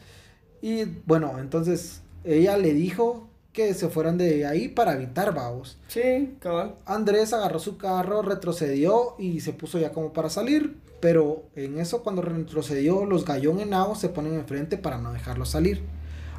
Y 0.62 0.84
bueno, 1.04 1.38
entonces 1.38 2.00
ella 2.24 2.56
le 2.56 2.72
dijo 2.72 3.28
que 3.52 3.74
se 3.74 3.88
fueran 3.88 4.16
de 4.16 4.46
ahí 4.46 4.68
para 4.68 4.94
evitar 4.94 5.34
vamos. 5.34 5.78
Sí, 5.88 6.36
cabal. 6.40 6.76
Andrés 6.86 7.34
agarró 7.34 7.58
su 7.58 7.76
carro, 7.76 8.22
retrocedió 8.22 9.16
y 9.18 9.40
se 9.40 9.52
puso 9.52 9.78
ya 9.78 9.92
como 9.92 10.14
para 10.14 10.30
salir. 10.30 10.78
Pero 11.00 11.42
en 11.56 11.78
eso, 11.78 12.02
cuando 12.02 12.22
retrocedió, 12.22 13.04
los 13.04 13.24
gallón 13.26 13.60
enados 13.60 13.98
se 13.98 14.08
ponen 14.08 14.34
enfrente 14.34 14.78
para 14.78 14.98
no 14.98 15.12
dejarlo 15.12 15.44
salir. 15.44 15.82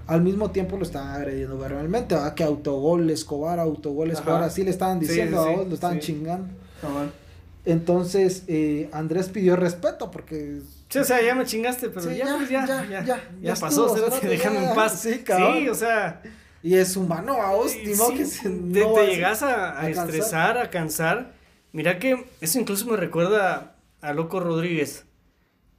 Al 0.05 0.21
mismo 0.21 0.51
tiempo 0.51 0.77
lo 0.77 0.83
estaban 0.83 1.09
agrediendo 1.15 1.57
verbalmente, 1.57 2.15
¿verdad? 2.15 2.33
Que 2.33 2.43
autogol, 2.43 3.09
Escobar, 3.09 3.59
autogol, 3.59 4.11
Escobar, 4.11 4.43
así 4.43 4.63
le 4.63 4.69
estaban 4.69 4.99
diciendo, 4.99 5.45
sí, 5.45 5.69
lo 5.69 5.73
estaban 5.73 5.99
chingando. 5.99 6.53
Cabal. 6.81 7.11
Entonces, 7.65 8.43
eh, 8.47 8.89
Andrés 8.91 9.29
pidió 9.29 9.55
respeto 9.55 10.11
porque... 10.11 10.59
Sí, 10.89 10.99
o 10.99 11.03
sea, 11.03 11.21
ya 11.21 11.33
me 11.33 11.45
chingaste, 11.45 11.89
pero 11.89 12.11
ya, 12.11 12.25
ya, 12.25 12.35
pues, 12.35 12.49
ya, 12.49 12.67
ya, 12.67 12.85
ya, 12.85 13.05
ya, 13.05 13.23
ya, 13.41 13.55
pasó, 13.55 13.95
déjame 14.21 14.67
en 14.67 14.75
paz. 14.75 14.99
Sí, 14.99 15.19
cabrón. 15.19 15.57
Sí, 15.59 15.69
o 15.69 15.75
sea... 15.75 16.21
Y 16.61 16.75
es 16.75 16.95
humano, 16.95 17.41
a 17.41 17.53
vos, 17.53 17.71
sí, 17.71 17.83
que 18.15 18.25
se, 18.25 18.49
no 18.49 18.93
te, 18.93 19.07
llegas 19.07 19.43
a, 19.43 19.81
a, 19.81 19.89
estresar, 19.89 20.57
a 20.57 20.69
cansar. 20.69 21.33
Mira 21.73 21.99
que 21.99 22.25
eso 22.39 22.57
incluso 22.57 22.85
me 22.85 22.95
recuerda 22.95 23.75
a 23.99 24.13
Loco 24.13 24.39
Rodríguez, 24.39 25.03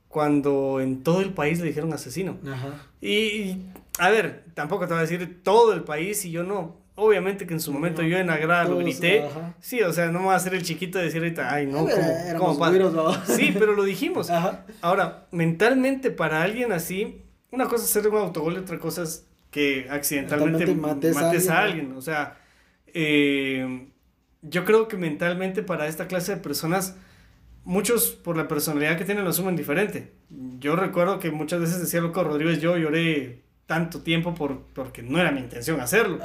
cuando 0.08 0.80
en 0.80 1.02
todo 1.02 1.22
el 1.22 1.32
país 1.32 1.58
le 1.58 1.68
dijeron 1.68 1.94
asesino. 1.94 2.36
Ajá. 2.46 2.82
Y, 3.00 3.62
a 3.99 4.11
ver, 4.11 4.45
tampoco 4.55 4.86
te 4.86 4.95
voy 4.95 4.99
a 4.99 5.07
decir 5.07 5.42
todo 5.42 5.72
el 5.72 5.84
país 5.84 6.24
y 6.24 6.30
yo 6.30 6.42
no. 6.42 6.82
Obviamente 6.97 7.47
que 7.47 7.55
en 7.55 7.61
su 7.61 7.72
momento 7.72 8.03
yo 8.03 8.18
en 8.18 8.30
agrado 8.30 8.74
lo 8.74 8.78
grité. 8.78 9.24
Sí, 9.61 9.82
o 9.82 9.92
sea, 9.92 10.07
no 10.07 10.20
me 10.20 10.26
voy 10.26 10.34
a 10.34 10.36
hacer 10.36 10.55
el 10.55 10.62
chiquito 10.62 10.99
de 10.99 11.05
decir 11.05 11.22
ahorita, 11.22 11.53
ay, 11.53 11.66
no, 11.66 11.86
¿cómo, 12.38 12.57
cómo 12.57 13.14
Sí, 13.26 13.53
pero 13.59 13.74
lo 13.74 13.82
dijimos. 13.82 14.30
Ajá. 14.30 14.64
Ahora, 14.80 15.26
mentalmente 15.32 16.12
para 16.12 16.42
alguien 16.42 16.70
así, 16.70 17.22
una 17.51 17.66
cosa 17.66 17.84
es 17.84 17.97
hacer 17.97 18.09
un 18.11 18.18
autogol 18.18 18.55
y 18.55 18.59
otra 18.59 18.78
cosa 18.78 19.03
es 19.03 19.26
que 19.51 19.86
accidentalmente 19.90 20.74
mates, 20.74 21.49
a, 21.49 21.62
alguien, 21.62 21.92
O 21.97 22.01
sea, 22.01 22.38
eh, 22.86 23.88
yo 24.42 24.64
creo 24.64 24.88
que 24.88 24.97
mentalmente 24.97 25.62
para 25.62 25.86
esta 25.86 26.07
clase 26.07 26.34
de 26.34 26.40
personas, 26.40 26.97
muchos 27.64 28.11
por 28.11 28.36
la 28.36 28.49
personalidad 28.49 28.99
que 28.99 29.05
tienen 29.05 29.24
lo 29.24 29.30
asumen 29.30 29.57
diferente. 29.57 30.14
Yo 30.59 30.74
recuerdo 30.76 31.18
que 31.18 31.30
muchas 31.30 31.61
veces 31.61 31.80
decía 31.80 32.01
loco 32.01 32.24
Rodríguez, 32.24 32.61
yo 32.61 32.76
lloré 32.76 33.43
tanto 33.66 34.00
tiempo 34.02 34.34
por, 34.34 34.62
porque 34.74 35.02
no 35.02 35.18
era 35.18 35.30
mi 35.30 35.40
intención 35.40 35.80
hacerlo. 35.80 36.18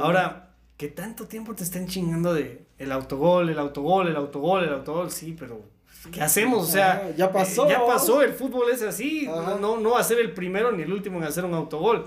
Ahora, 0.00 0.50
que 0.76 0.88
tanto 0.88 1.26
tiempo 1.26 1.54
te 1.54 1.64
estén 1.64 1.86
chingando 1.86 2.34
de 2.34 2.64
el 2.78 2.92
autogol, 2.92 3.48
el 3.48 3.58
autogol, 3.58 4.08
el 4.08 4.16
autogol, 4.16 4.64
el 4.64 4.72
autogol, 4.72 5.10
sí, 5.10 5.36
pero 5.38 5.62
¿qué 6.10 6.20
hacemos? 6.22 6.68
O 6.68 6.70
sea, 6.70 7.12
ya 7.16 7.30
pasó. 7.30 7.68
Ya 7.68 7.84
pasó, 7.86 8.22
el 8.22 8.32
fútbol 8.32 8.70
es 8.72 8.82
así, 8.82 9.26
no, 9.26 9.78
no 9.78 9.90
va 9.90 10.00
a 10.00 10.04
ser 10.04 10.18
el 10.18 10.32
primero 10.32 10.72
ni 10.72 10.82
el 10.82 10.92
último 10.92 11.18
en 11.18 11.24
hacer 11.24 11.44
un 11.44 11.54
autogol. 11.54 12.06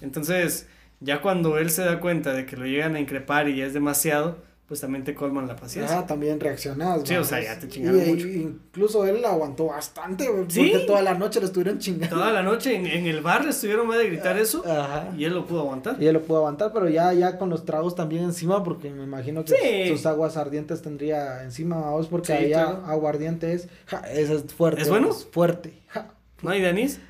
Entonces, 0.00 0.68
ya 1.00 1.20
cuando 1.20 1.58
él 1.58 1.70
se 1.70 1.84
da 1.84 2.00
cuenta 2.00 2.32
de 2.32 2.46
que 2.46 2.56
lo 2.56 2.64
llegan 2.64 2.96
a 2.96 3.00
increpar 3.00 3.48
y 3.48 3.56
ya 3.56 3.66
es 3.66 3.74
demasiado, 3.74 4.38
pues 4.66 4.80
también 4.80 5.04
te 5.04 5.14
colman 5.14 5.46
la 5.46 5.56
paciencia. 5.56 5.98
Ah, 5.98 6.06
también 6.06 6.40
reaccionas. 6.40 7.02
Sí, 7.04 7.14
o 7.16 7.24
sea, 7.24 7.42
ya 7.42 7.58
te 7.58 7.68
chingaron 7.68 8.06
mucho. 8.06 8.26
Incluso 8.26 9.04
él 9.04 9.22
aguantó 9.22 9.66
bastante, 9.66 10.26
porque 10.26 10.84
toda 10.86 11.02
la 11.02 11.12
noche 11.14 11.38
lo 11.40 11.46
estuvieron 11.46 11.78
chingando. 11.78 12.16
Toda 12.16 12.32
la 12.32 12.42
noche 12.42 12.74
en, 12.74 12.86
en 12.86 13.06
el 13.06 13.20
bar 13.20 13.46
estuvieron 13.46 13.86
más 13.86 13.98
de 13.98 14.06
gritar 14.06 14.38
eso 14.38 14.64
Ajá. 14.66 15.10
y 15.18 15.24
él 15.24 15.34
lo 15.34 15.44
pudo 15.44 15.60
aguantar. 15.60 16.02
Y 16.02 16.06
él 16.06 16.14
lo 16.14 16.22
pudo 16.22 16.38
aguantar, 16.38 16.72
pero 16.72 16.88
ya, 16.88 17.12
ya 17.12 17.36
con 17.36 17.50
los 17.50 17.66
tragos 17.66 17.94
también 17.94 18.24
encima, 18.24 18.64
porque 18.64 18.88
me 18.90 19.04
imagino 19.04 19.44
que 19.44 19.88
sus 19.88 20.06
aguas 20.06 20.38
ardientes 20.38 20.80
tendría 20.80 21.42
encima, 21.42 21.90
vos, 21.90 22.08
porque 22.08 22.28
sí, 22.28 22.32
allá 22.32 22.70
aguardiente 22.86 23.52
es, 23.52 23.68
ja, 23.84 23.98
eso 24.10 24.34
es 24.34 24.54
fuerte. 24.54 24.80
¿Es 24.80 24.88
bueno? 24.88 25.10
Es 25.10 25.26
fuerte. 25.30 25.74
Ja. 25.88 26.14
¿No 26.40 26.50
hay 26.50 26.62
de 26.62 26.68
anís? 26.68 27.00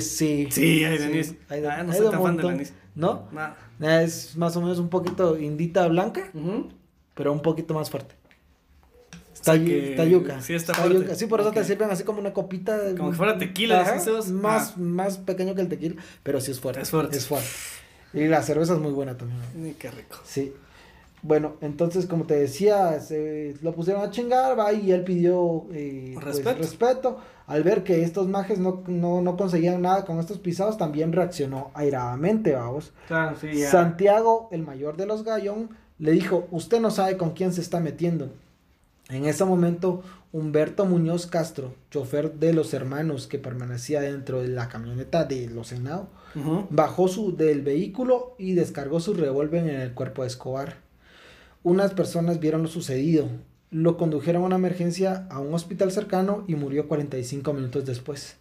Sí. 0.00 0.48
Sí, 0.50 0.84
hay 0.84 0.98
de 0.98 1.04
anís. 1.04 1.34
hay 1.48 1.60
de, 1.60 1.68
ah, 1.68 1.84
no 1.84 1.92
soy 1.92 2.10
tan 2.10 2.20
fan 2.20 2.36
del 2.36 2.48
anís. 2.48 2.72
¿No? 2.96 3.28
No. 3.30 3.88
Es 3.88 4.36
más 4.36 4.56
o 4.56 4.60
menos 4.60 4.80
un 4.80 4.88
poquito 4.88 5.38
indita 5.38 5.86
blanca. 5.86 6.30
Uh 6.34 6.64
pero 7.16 7.32
un 7.32 7.42
poquito 7.42 7.74
más 7.74 7.90
fuerte. 7.90 8.14
Está, 9.34 9.54
está 9.54 10.04
yuca. 10.04 10.40
Sí, 10.40 10.54
está, 10.54 10.74
fuerte. 10.74 10.98
Yuca. 10.98 11.14
Sí, 11.14 11.26
por 11.26 11.40
eso 11.40 11.50
te 11.50 11.64
sirven 11.64 11.90
así 11.90 12.04
como 12.04 12.20
una 12.20 12.32
copita. 12.32 12.78
Como 12.96 13.10
que 13.10 13.16
fuera 13.16 13.38
tequila. 13.38 13.84
más, 14.32 14.70
ah. 14.70 14.74
más 14.76 15.18
pequeño 15.18 15.54
que 15.54 15.62
el 15.62 15.68
tequila, 15.68 15.96
pero 16.22 16.40
sí 16.40 16.50
es 16.52 16.60
fuerte. 16.60 16.82
Es 16.82 16.90
fuerte. 16.90 17.16
Es 17.16 17.26
fuerte. 17.26 17.48
Y 18.12 18.28
la 18.28 18.42
cerveza 18.42 18.74
es 18.74 18.78
muy 18.78 18.92
buena 18.92 19.16
también. 19.16 19.74
qué 19.78 19.90
rico. 19.90 20.18
Sí. 20.24 20.52
Bueno, 21.22 21.54
entonces, 21.60 22.06
como 22.06 22.24
te 22.24 22.36
decía, 22.36 23.00
se 23.00 23.54
lo 23.62 23.74
pusieron 23.74 24.02
a 24.02 24.10
chingar, 24.10 24.56
va, 24.58 24.72
y 24.72 24.92
él 24.92 25.02
pidió 25.02 25.66
eh, 25.72 26.12
pues, 26.14 26.24
respeto. 26.24 26.58
respeto. 26.58 27.18
Al 27.46 27.62
ver 27.62 27.84
que 27.84 28.02
estos 28.02 28.28
majes 28.28 28.58
no, 28.58 28.82
no, 28.86 29.22
no, 29.22 29.36
conseguían 29.36 29.82
nada 29.82 30.04
con 30.04 30.20
estos 30.20 30.38
pisados, 30.38 30.76
también 30.76 31.12
reaccionó 31.12 31.70
airadamente, 31.74 32.54
vamos. 32.54 32.92
Claro, 33.06 33.36
sí, 33.40 33.54
ya. 33.54 33.70
Santiago, 33.70 34.48
el 34.52 34.62
mayor 34.62 34.96
de 34.96 35.06
los 35.06 35.24
Gallón, 35.24 35.70
le 35.98 36.12
dijo, 36.12 36.46
usted 36.50 36.80
no 36.80 36.90
sabe 36.90 37.16
con 37.16 37.30
quién 37.30 37.52
se 37.52 37.60
está 37.60 37.80
metiendo. 37.80 38.30
En 39.08 39.26
ese 39.26 39.44
momento, 39.44 40.02
Humberto 40.32 40.84
Muñoz 40.84 41.26
Castro, 41.26 41.74
chofer 41.90 42.34
de 42.34 42.52
los 42.52 42.74
hermanos 42.74 43.26
que 43.26 43.38
permanecía 43.38 44.00
dentro 44.00 44.42
de 44.42 44.48
la 44.48 44.68
camioneta 44.68 45.24
de 45.24 45.48
los 45.48 45.68
Senado, 45.68 46.08
bajó 46.70 47.08
su, 47.08 47.36
del 47.36 47.62
vehículo 47.62 48.34
y 48.38 48.54
descargó 48.54 49.00
su 49.00 49.14
revólver 49.14 49.66
en 49.68 49.80
el 49.80 49.94
cuerpo 49.94 50.22
de 50.22 50.28
Escobar. 50.28 50.78
Unas 51.62 51.94
personas 51.94 52.40
vieron 52.40 52.62
lo 52.62 52.68
sucedido, 52.68 53.28
lo 53.70 53.96
condujeron 53.96 54.42
a 54.42 54.46
una 54.46 54.56
emergencia 54.56 55.26
a 55.30 55.38
un 55.40 55.54
hospital 55.54 55.92
cercano 55.92 56.44
y 56.46 56.54
murió 56.56 56.88
45 56.88 57.52
minutos 57.52 57.84
después. 57.86 58.36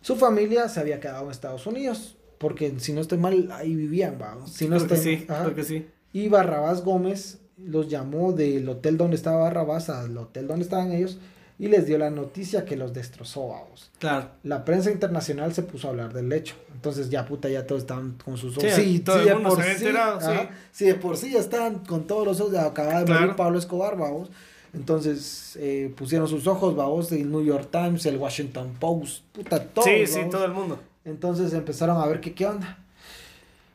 Su 0.00 0.16
familia 0.16 0.68
se 0.68 0.80
había 0.80 1.00
quedado 1.00 1.24
en 1.24 1.30
Estados 1.30 1.66
Unidos, 1.66 2.16
porque 2.38 2.74
si 2.78 2.92
no 2.92 3.00
estoy 3.00 3.18
mal, 3.18 3.50
ahí 3.52 3.74
vivían, 3.74 4.18
Si 4.46 4.68
no 4.68 4.76
estoy, 4.76 4.98
sí, 4.98 5.26
creo 5.26 5.54
que 5.54 5.64
sí. 5.64 5.86
Y 6.12 6.28
Barrabás 6.28 6.84
Gómez 6.84 7.38
los 7.56 7.88
llamó 7.88 8.32
del 8.32 8.68
hotel 8.68 8.96
donde 8.96 9.16
estaba 9.16 9.42
Barrabás 9.42 9.88
al 9.88 10.16
hotel 10.16 10.46
donde 10.46 10.64
estaban 10.64 10.92
ellos 10.92 11.18
y 11.58 11.68
les 11.68 11.86
dio 11.86 11.96
la 11.96 12.10
noticia 12.10 12.64
que 12.64 12.76
los 12.76 12.92
destrozó, 12.92 13.48
vamos. 13.48 13.90
Claro. 14.00 14.30
La 14.42 14.64
prensa 14.64 14.90
internacional 14.90 15.54
se 15.54 15.62
puso 15.62 15.86
a 15.86 15.90
hablar 15.90 16.12
del 16.12 16.32
hecho. 16.32 16.56
Entonces 16.74 17.08
ya 17.08 17.24
puta, 17.24 17.48
ya 17.48 17.66
todos 17.66 17.82
estaban 17.82 18.18
con 18.24 18.36
sus 18.36 18.58
ojos. 18.58 18.72
Sí, 18.72 18.98
todo 18.98 19.20
el 19.20 19.34
mundo 19.34 19.54
se 19.56 19.62
sí, 19.62 19.70
enterado, 19.84 20.20
sí. 20.20 20.48
sí, 20.72 20.84
de 20.86 20.94
por 20.96 21.16
sí 21.16 21.30
ya 21.30 21.38
estaban 21.38 21.80
con 21.80 22.06
todos 22.06 22.26
los 22.26 22.40
ojos. 22.40 22.56
Acababa 22.56 23.04
de 23.04 23.12
morir 23.12 23.36
Pablo 23.36 23.58
Escobar, 23.58 23.96
vamos. 23.96 24.30
Entonces 24.74 25.56
eh, 25.60 25.92
pusieron 25.96 26.26
sus 26.26 26.46
ojos, 26.46 26.74
vamos, 26.74 27.12
el 27.12 27.30
New 27.30 27.44
York 27.44 27.68
Times, 27.70 28.06
el 28.06 28.16
Washington 28.16 28.74
Post, 28.80 29.22
puta, 29.30 29.62
todo. 29.62 29.84
Sí, 29.84 30.06
sí, 30.06 30.20
todo 30.30 30.44
el 30.44 30.52
mundo. 30.52 30.80
Entonces 31.04 31.52
empezaron 31.52 32.00
a 32.00 32.06
ver 32.06 32.20
que 32.20 32.34
qué 32.34 32.46
onda. 32.46 32.81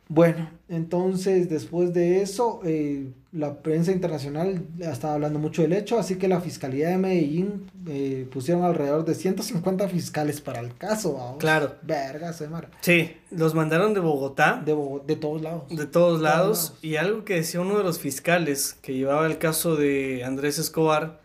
Bueno, 0.10 0.50
entonces 0.70 1.50
después 1.50 1.94
de 1.94 2.22
eso, 2.22 2.62
eh, 2.64 3.12
la 3.34 3.62
prensa 3.62 3.92
internacional 3.92 4.66
estaba 4.80 5.16
hablando 5.16 5.38
mucho 5.38 5.62
del 5.62 5.74
hecho, 5.74 6.00
así 6.00 6.16
que 6.16 6.30
la 6.30 6.40
Fiscalía 6.40 6.90
de 6.90 6.98
Medellín 6.98 7.70
eh, 7.88 8.28
pusieron 8.32 8.64
alrededor 8.64 9.04
de 9.04 9.16
150 9.16 9.90
fiscales 9.90 10.40
para 10.40 10.62
el 10.62 10.76
caso. 10.76 11.36
Claro. 11.40 11.76
Verga, 11.82 12.32
se 12.32 12.48
Sí, 12.82 13.18
los 13.32 13.54
mandaron 13.54 13.94
de 13.94 14.00
Bogotá. 14.00 14.62
De, 14.66 14.76
de 15.06 15.16
todos 15.18 15.42
lados. 15.42 15.64
De 15.70 15.86
todos 15.86 16.22
lados. 16.22 16.76
Y 16.82 16.96
algo 16.96 17.26
que 17.26 17.36
decía 17.36 17.60
uno 17.60 17.78
de 17.78 17.84
los 17.84 18.00
fiscales 18.00 18.78
que 18.82 18.94
llevaba 18.94 19.26
el 19.28 19.38
caso 19.38 19.76
de 19.76 20.24
Andrés 20.24 20.58
Escobar 20.58 21.22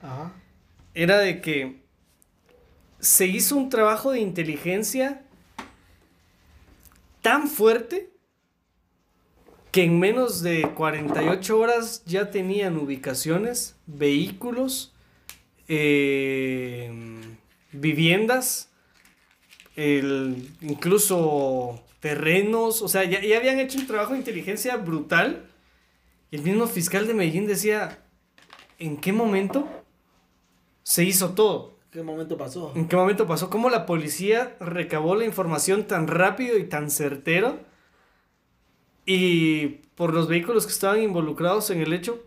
era 0.95 1.19
de 1.19 1.41
que 1.41 1.83
se 2.99 3.27
hizo 3.27 3.57
un 3.57 3.69
trabajo 3.69 4.11
de 4.11 4.21
inteligencia 4.21 5.23
tan 7.21 7.49
fuerte 7.49 8.12
que 9.73 9.85
en 9.85 9.99
menos 9.99 10.43
de 10.43 10.71
48 10.75 11.59
horas 11.59 12.05
ya 12.05 12.31
tenían 12.31 12.77
ubicaciones, 12.77 13.75
vehículos, 13.87 14.93
eh, 15.67 16.93
viviendas, 17.73 18.71
incluso 20.61 21.83
terrenos, 22.01 22.83
o 22.83 22.89
sea, 22.89 23.05
ya, 23.05 23.19
habían 23.39 23.59
hecho 23.61 23.79
un 23.79 23.87
trabajo 23.87 24.13
de 24.13 24.19
inteligencia 24.19 24.77
brutal. 24.77 25.49
El 26.31 26.43
mismo 26.43 26.67
fiscal 26.67 27.07
de 27.07 27.15
Medellín 27.15 27.47
decía, 27.47 27.99
¿en 28.79 28.99
qué 28.99 29.15
momento 29.15 29.67
se 30.83 31.05
hizo 31.05 31.31
todo? 31.31 31.79
¿En 31.85 31.91
qué 31.93 32.03
momento 32.03 32.37
pasó? 32.37 32.73
¿En 32.75 32.89
qué 32.89 32.97
momento 32.97 33.27
pasó? 33.27 33.49
¿Cómo 33.49 33.71
la 33.71 33.87
policía 33.87 34.55
recabó 34.61 35.15
la 35.15 35.25
información 35.25 35.87
tan 35.87 36.09
rápido 36.09 36.59
y 36.59 36.65
tan 36.65 36.91
certero? 36.91 37.72
Y 39.05 39.67
por 39.95 40.15
los 40.15 40.29
vehículos 40.29 40.67
que 40.67 40.73
estaban 40.73 41.03
involucrados 41.03 41.71
en 41.71 41.81
el 41.81 41.93
hecho, 41.93 42.23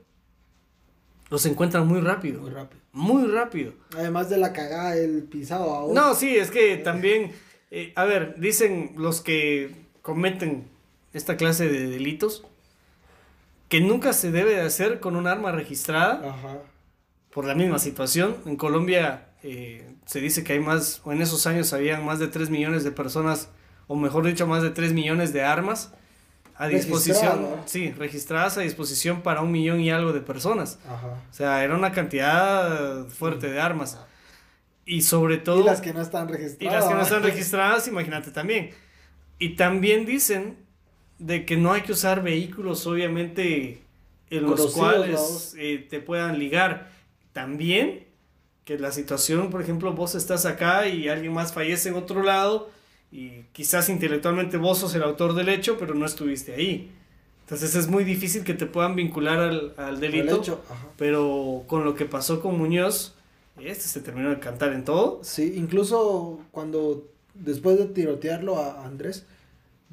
los 1.29 1.45
encuentran 1.45 1.87
muy 1.87 2.01
rápido. 2.01 2.41
Muy 2.41 2.51
rápido. 2.51 2.81
Muy 2.91 3.27
rápido. 3.27 3.73
Además 3.95 4.29
de 4.29 4.37
la 4.37 4.53
cagada 4.53 4.91
del 4.91 5.23
pisado. 5.23 5.91
No, 5.93 6.15
sí, 6.15 6.35
es 6.35 6.51
que 6.51 6.77
también, 6.77 7.31
eh, 7.71 7.91
a 7.95 8.05
ver, 8.05 8.35
dicen 8.39 8.93
los 8.97 9.21
que 9.21 9.75
cometen 10.01 10.67
esta 11.13 11.37
clase 11.37 11.67
de 11.67 11.87
delitos 11.87 12.45
que 13.69 13.81
nunca 13.81 14.13
se 14.13 14.31
debe 14.31 14.51
de 14.55 14.61
hacer 14.61 14.99
con 14.99 15.15
un 15.15 15.27
arma 15.27 15.51
registrada 15.51 16.29
Ajá. 16.29 16.59
por 17.31 17.45
la 17.45 17.55
misma 17.55 17.79
situación. 17.79 18.37
En 18.45 18.57
Colombia 18.57 19.29
eh, 19.43 19.95
se 20.05 20.21
dice 20.21 20.43
que 20.43 20.53
hay 20.53 20.59
más, 20.59 21.01
o 21.03 21.11
en 21.11 21.21
esos 21.21 21.47
años 21.47 21.73
habían 21.73 22.05
más 22.05 22.19
de 22.19 22.27
3 22.27 22.49
millones 22.49 22.83
de 22.83 22.91
personas, 22.91 23.49
o 23.87 23.95
mejor 23.95 24.25
dicho, 24.25 24.45
más 24.45 24.61
de 24.61 24.69
3 24.69 24.93
millones 24.93 25.33
de 25.33 25.43
armas 25.43 25.93
a 26.57 26.67
disposición, 26.67 27.47
sí, 27.65 27.91
registradas 27.91 28.57
a 28.57 28.61
disposición 28.61 29.21
para 29.21 29.41
un 29.41 29.51
millón 29.51 29.81
y 29.81 29.91
algo 29.91 30.13
de 30.13 30.21
personas. 30.21 30.79
Ajá. 30.87 31.07
O 31.29 31.33
sea, 31.33 31.63
era 31.63 31.75
una 31.75 31.91
cantidad 31.91 33.05
fuerte 33.07 33.49
de 33.49 33.59
armas. 33.59 33.99
Y 34.85 35.01
sobre 35.01 35.37
todo... 35.37 35.61
Y 35.61 35.65
las 35.65 35.81
que 35.81 35.93
no 35.93 36.01
están 36.01 36.29
registradas. 36.29 36.61
Y 36.61 36.65
las 36.65 36.85
que 36.85 36.93
no 36.93 37.01
están 37.01 37.23
registradas, 37.23 37.87
imagínate 37.87 38.31
también. 38.31 38.69
Y 39.37 39.55
también 39.55 40.05
dicen 40.05 40.57
de 41.19 41.45
que 41.45 41.57
no 41.57 41.73
hay 41.73 41.81
que 41.81 41.91
usar 41.91 42.23
vehículos, 42.23 42.85
obviamente, 42.87 43.81
en 44.29 44.43
los 44.43 44.73
cuales 44.73 45.55
eh, 45.57 45.85
te 45.89 45.99
puedan 45.99 46.39
ligar. 46.39 46.89
También 47.33 48.05
que 48.63 48.79
la 48.79 48.91
situación, 48.91 49.49
por 49.49 49.61
ejemplo, 49.61 49.93
vos 49.93 50.15
estás 50.15 50.45
acá 50.45 50.87
y 50.87 51.09
alguien 51.09 51.33
más 51.33 51.53
fallece 51.53 51.89
en 51.89 51.95
otro 51.95 52.23
lado 52.23 52.69
y 53.11 53.43
quizás 53.53 53.89
intelectualmente 53.89 54.57
vos 54.57 54.79
sos 54.79 54.95
el 54.95 55.03
autor 55.03 55.35
del 55.35 55.49
hecho, 55.49 55.77
pero 55.77 55.93
no 55.93 56.05
estuviste 56.05 56.53
ahí. 56.53 56.91
Entonces 57.41 57.75
es 57.75 57.87
muy 57.87 58.03
difícil 58.03 58.43
que 58.43 58.55
te 58.55 58.65
puedan 58.65 58.95
vincular 58.95 59.39
al, 59.39 59.73
al 59.77 59.99
delito, 59.99 60.63
pero 60.97 61.63
con 61.67 61.83
lo 61.85 61.93
que 61.93 62.05
pasó 62.05 62.41
con 62.41 62.57
Muñoz, 62.57 63.13
este 63.59 63.83
se 63.83 64.01
terminó 64.01 64.29
de 64.29 64.39
cantar 64.39 64.73
en 64.73 64.83
todo. 64.83 65.19
Sí, 65.23 65.53
incluso 65.55 66.39
cuando 66.51 67.07
después 67.35 67.77
de 67.77 67.85
tirotearlo 67.85 68.57
a 68.57 68.85
Andrés, 68.85 69.25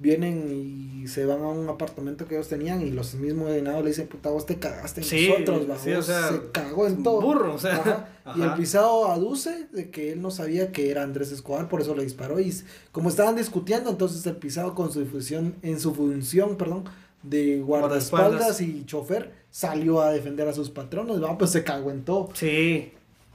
vienen 0.03 1.01
y 1.03 1.07
se 1.07 1.25
van 1.25 1.43
a 1.43 1.49
un 1.49 1.69
apartamento 1.69 2.27
que 2.27 2.35
ellos 2.35 2.49
tenían 2.49 2.83
y 2.83 2.91
los 2.91 3.15
mismos 3.15 3.51
de 3.51 3.63
nada 3.63 3.81
le 3.81 3.89
dicen, 3.89 4.09
puta, 4.09 4.31
vos 4.31 4.45
te 4.45 4.59
cagaste 4.59 5.01
en 5.01 5.29
nosotros, 5.29 5.81
sí, 5.81 5.93
o 5.93 6.03
sea, 6.03 6.29
se 6.29 6.51
cagó 6.51 6.89
en 6.89 7.03
todo. 7.03 7.21
Burro, 7.21 7.55
o 7.55 7.59
sea. 7.59 8.09
Y 8.37 8.41
el 8.41 8.55
pisado 8.55 9.11
aduce 9.11 9.67
de 9.73 9.91
que 9.91 10.13
él 10.13 10.23
no 10.23 10.31
sabía 10.31 10.71
que 10.71 10.93
era 10.93 11.03
Andrés 11.03 11.33
Escobar, 11.33 11.69
por 11.69 11.81
eso 11.81 11.97
le 11.97 12.05
disparó. 12.05 12.39
Y 12.39 12.55
como 12.93 13.09
estaban 13.09 13.35
discutiendo, 13.35 13.91
entonces 13.91 14.25
el 14.27 14.37
pisado 14.37 14.77
con 14.77 14.93
su 14.93 15.05
función, 15.07 15.57
en 15.63 15.81
su 15.81 15.93
función, 15.93 16.57
perdón, 16.57 16.85
de 17.25 17.61
guardaespaldas 17.61 18.61
y 18.61 18.85
chofer, 18.87 19.33
salió 19.51 20.01
a 20.01 20.13
defender 20.13 20.47
a 20.47 20.53
sus 20.53 20.71
patrones, 20.71 21.21
¿va? 21.21 21.37
pues 21.37 21.51
se 21.51 21.65
cagó 21.65 21.91
en 21.91 22.05
todo. 22.05 22.29
Sí. 22.35 22.93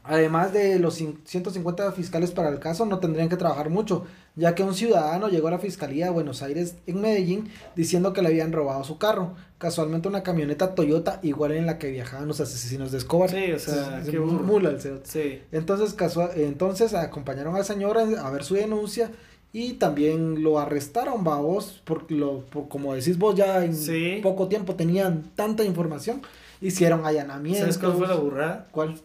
Además 0.07 0.53
de 0.53 0.79
los 0.79 0.95
150 0.95 1.91
fiscales 1.91 2.31
para 2.31 2.49
el 2.49 2.59
caso, 2.59 2.85
no 2.85 2.99
tendrían 2.99 3.27
que 3.27 3.35
trabajar 3.35 3.69
mucho, 3.69 4.05
ya 4.35 4.55
que 4.55 4.63
un 4.63 4.73
ciudadano 4.73 5.27
llegó 5.27 5.49
a 5.49 5.51
la 5.51 5.59
Fiscalía 5.59 6.05
de 6.05 6.11
Buenos 6.11 6.41
Aires 6.41 6.75
en 6.87 7.01
Medellín 7.01 7.49
diciendo 7.75 8.13
que 8.13 8.21
le 8.21 8.29
habían 8.29 8.53
robado 8.53 8.83
su 8.85 8.97
carro, 8.97 9.33
casualmente 9.57 10.07
una 10.07 10.23
camioneta 10.23 10.75
Toyota 10.75 11.19
igual 11.23 11.51
en 11.51 11.65
la 11.65 11.77
que 11.77 11.91
viajaban 11.91 12.27
los 12.27 12.39
asesinos 12.39 12.91
de 12.91 12.99
Escobar. 12.99 13.29
Sí, 13.29 13.51
o 13.51 13.59
sea, 13.59 14.01
qué 14.09 14.19
mula 14.19 14.69
el 14.69 14.79
Sí. 15.03 15.41
Entonces, 15.51 15.93
casual, 15.93 16.31
entonces 16.35 16.93
acompañaron 16.93 17.55
al 17.55 17.65
señor 17.65 17.97
a 17.97 18.29
ver 18.29 18.43
su 18.43 18.55
denuncia 18.55 19.11
y 19.51 19.73
también 19.73 20.43
lo 20.43 20.59
arrestaron, 20.59 21.23
vos, 21.23 21.81
porque 21.83 22.15
lo, 22.15 22.45
como 22.69 22.93
decís 22.93 23.17
vos, 23.17 23.35
ya 23.35 23.65
en 23.65 24.21
poco 24.21 24.47
tiempo 24.47 24.75
tenían 24.75 25.31
tanta 25.35 25.63
información, 25.63 26.21
hicieron 26.61 27.05
allanamientos. 27.05 27.61
¿Sabes 27.61 27.77
cuál 27.77 27.93
fue 27.93 28.07
la 28.07 28.15
burrada? 28.15 28.67
¿Cuál? 28.71 29.01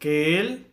Que 0.00 0.40
él 0.40 0.66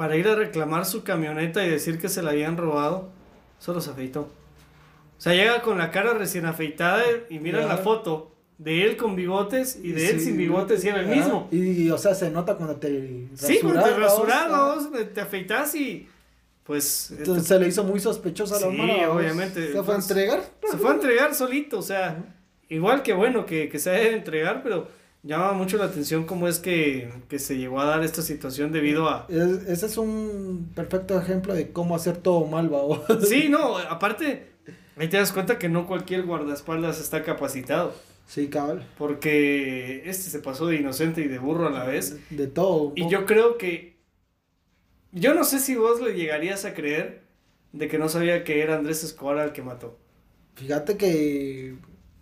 para 0.00 0.16
ir 0.16 0.28
a 0.28 0.34
reclamar 0.34 0.86
su 0.86 1.04
camioneta 1.04 1.62
y 1.62 1.68
decir 1.68 1.98
que 1.98 2.08
se 2.08 2.22
la 2.22 2.30
habían 2.30 2.56
robado, 2.56 3.10
solo 3.58 3.82
se 3.82 3.90
afeitó. 3.90 4.22
O 4.22 5.20
sea, 5.20 5.34
llega 5.34 5.60
con 5.60 5.76
la 5.76 5.90
cara 5.90 6.14
recién 6.14 6.46
afeitada 6.46 7.02
y 7.28 7.38
mira 7.38 7.66
la 7.66 7.76
foto 7.76 8.32
de 8.56 8.84
él 8.84 8.96
con 8.96 9.14
bigotes 9.14 9.78
y 9.82 9.92
de 9.92 10.08
él 10.08 10.20
sin 10.20 10.38
bigotes 10.38 10.82
y 10.84 10.88
era 10.88 11.00
el 11.00 11.08
mismo. 11.08 11.48
Y, 11.50 11.90
o 11.90 11.98
sea, 11.98 12.14
se 12.14 12.30
nota 12.30 12.54
cuando 12.54 12.76
te 12.76 13.26
Sí, 13.34 13.58
cuando 13.60 13.82
te 13.82 13.94
rasuras, 13.94 14.88
te 15.12 15.20
afeitas 15.20 15.74
y 15.74 16.08
pues... 16.64 17.10
Entonces 17.10 17.46
se 17.46 17.58
le 17.58 17.68
hizo 17.68 17.84
muy 17.84 18.00
sospechosa 18.00 18.56
a 18.56 18.60
la 18.60 18.70
Sí, 18.70 19.04
obviamente. 19.04 19.70
¿Se 19.70 19.82
fue 19.82 19.94
a 19.94 19.98
entregar? 19.98 20.42
Se 20.70 20.78
fue 20.78 20.90
a 20.92 20.94
entregar 20.94 21.34
solito, 21.34 21.78
o 21.78 21.82
sea, 21.82 22.24
igual 22.70 23.02
que 23.02 23.12
bueno 23.12 23.44
que, 23.44 23.68
que 23.68 23.78
se 23.78 23.90
debe 23.90 24.14
entregar, 24.14 24.62
pero 24.62 24.88
llama 25.22 25.52
mucho 25.52 25.76
la 25.76 25.86
atención 25.86 26.24
cómo 26.24 26.48
es 26.48 26.58
que, 26.58 27.10
se 27.36 27.58
llegó 27.58 27.80
a 27.80 27.84
dar 27.84 28.02
esta 28.02 28.22
situación 28.22 28.72
debido 28.72 29.08
a... 29.08 29.26
ese 29.28 29.86
es 29.86 29.96
un 29.96 30.70
perfecto 30.74 31.18
ejemplo 31.18 31.54
de 31.54 31.72
cómo 31.72 31.94
hacer 31.94 32.16
todo 32.16 32.46
mal, 32.46 32.72
¿va? 32.72 32.80
Sí, 33.26 33.48
no, 33.48 33.78
aparte, 33.78 34.52
ahí 34.96 35.08
te 35.08 35.16
das 35.16 35.32
cuenta 35.32 35.58
que 35.58 35.68
no 35.68 35.86
cualquier 35.86 36.24
guardaespaldas 36.24 37.00
está 37.00 37.22
capacitado. 37.22 37.94
Sí, 38.26 38.48
cabal. 38.48 38.86
Porque 38.96 40.08
este 40.08 40.30
se 40.30 40.38
pasó 40.38 40.66
de 40.66 40.76
inocente 40.76 41.20
y 41.20 41.26
de 41.26 41.40
burro 41.40 41.66
a 41.66 41.70
la 41.70 41.84
vez. 41.84 42.16
De 42.30 42.46
todo. 42.46 42.92
Y 42.94 43.08
yo 43.08 43.26
creo 43.26 43.58
que... 43.58 43.98
Yo 45.10 45.34
no 45.34 45.42
sé 45.42 45.58
si 45.58 45.74
vos 45.74 46.00
le 46.00 46.14
llegarías 46.14 46.64
a 46.64 46.72
creer 46.72 47.22
de 47.72 47.88
que 47.88 47.98
no 47.98 48.08
sabía 48.08 48.44
que 48.44 48.62
era 48.62 48.76
Andrés 48.76 49.02
Escobar 49.02 49.38
el 49.38 49.52
que 49.52 49.62
mató. 49.62 49.98
Fíjate 50.54 50.96
que 50.96 51.74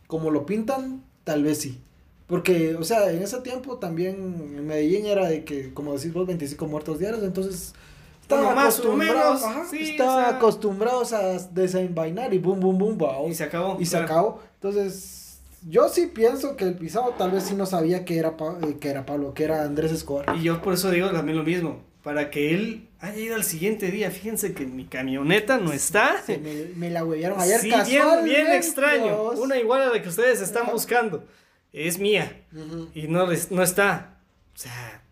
como 0.06 0.30
lo 0.30 0.46
pintan, 0.46 1.04
tal 1.24 1.42
vez 1.42 1.58
sí. 1.58 1.82
Porque, 2.28 2.76
o 2.76 2.84
sea, 2.84 3.10
en 3.10 3.22
ese 3.22 3.40
tiempo 3.40 3.78
también 3.78 4.14
en 4.54 4.66
Medellín 4.66 5.06
era 5.06 5.26
de 5.26 5.44
que, 5.44 5.72
como 5.72 5.94
decís 5.94 6.12
vos, 6.12 6.26
25 6.26 6.66
muertos 6.66 6.98
diarios, 6.98 7.22
entonces 7.22 7.74
estaban 8.20 8.58
acostumbrados, 8.58 9.42
acostumbrados 10.26 11.12
a 11.14 11.38
desenvainar 11.50 12.34
y 12.34 12.38
boom, 12.38 12.60
boom, 12.60 12.98
boom, 12.98 13.30
Y 13.30 13.34
se 13.34 13.44
acabó. 13.44 13.78
Y 13.80 13.86
se 13.86 13.96
acabó. 13.96 14.42
Entonces, 14.56 15.40
yo 15.66 15.88
sí 15.88 16.10
pienso 16.14 16.54
que 16.54 16.64
el 16.64 16.74
pisado 16.74 17.14
tal 17.16 17.30
vez 17.30 17.44
sí 17.44 17.54
no 17.54 17.64
sabía 17.64 18.04
que 18.04 18.18
era, 18.18 18.36
eh, 18.62 18.76
que 18.78 18.90
era 18.90 19.06
Pablo, 19.06 19.32
que 19.32 19.44
era 19.44 19.62
Andrés 19.62 19.90
Escobar. 19.90 20.36
Y 20.36 20.42
yo 20.42 20.60
por 20.60 20.74
eso 20.74 20.90
digo 20.90 21.10
también 21.10 21.38
lo 21.38 21.44
mismo, 21.44 21.80
para 22.02 22.28
que 22.28 22.54
él 22.54 22.90
haya 23.00 23.18
ido 23.18 23.36
al 23.36 23.44
siguiente 23.44 23.90
día, 23.90 24.10
fíjense 24.10 24.52
que 24.52 24.66
mi 24.66 24.84
camioneta 24.84 25.56
no 25.56 25.72
está. 25.72 26.22
me, 26.76 26.90
la 26.90 27.06
huevearon 27.06 27.40
ayer 27.40 27.58
sí, 27.58 27.72
bien, 27.86 28.04
bien 28.22 28.48
extraño, 28.48 29.30
una 29.30 29.56
igual 29.56 29.80
a 29.80 29.88
la 29.88 30.02
que 30.02 30.10
ustedes 30.10 30.42
están 30.42 30.66
buscando 30.70 31.24
es 31.72 31.98
mía 31.98 32.42
y 32.94 33.08
no, 33.08 33.26
no 33.26 33.62
está. 33.62 34.14
O 34.54 34.58
sea, 34.58 35.02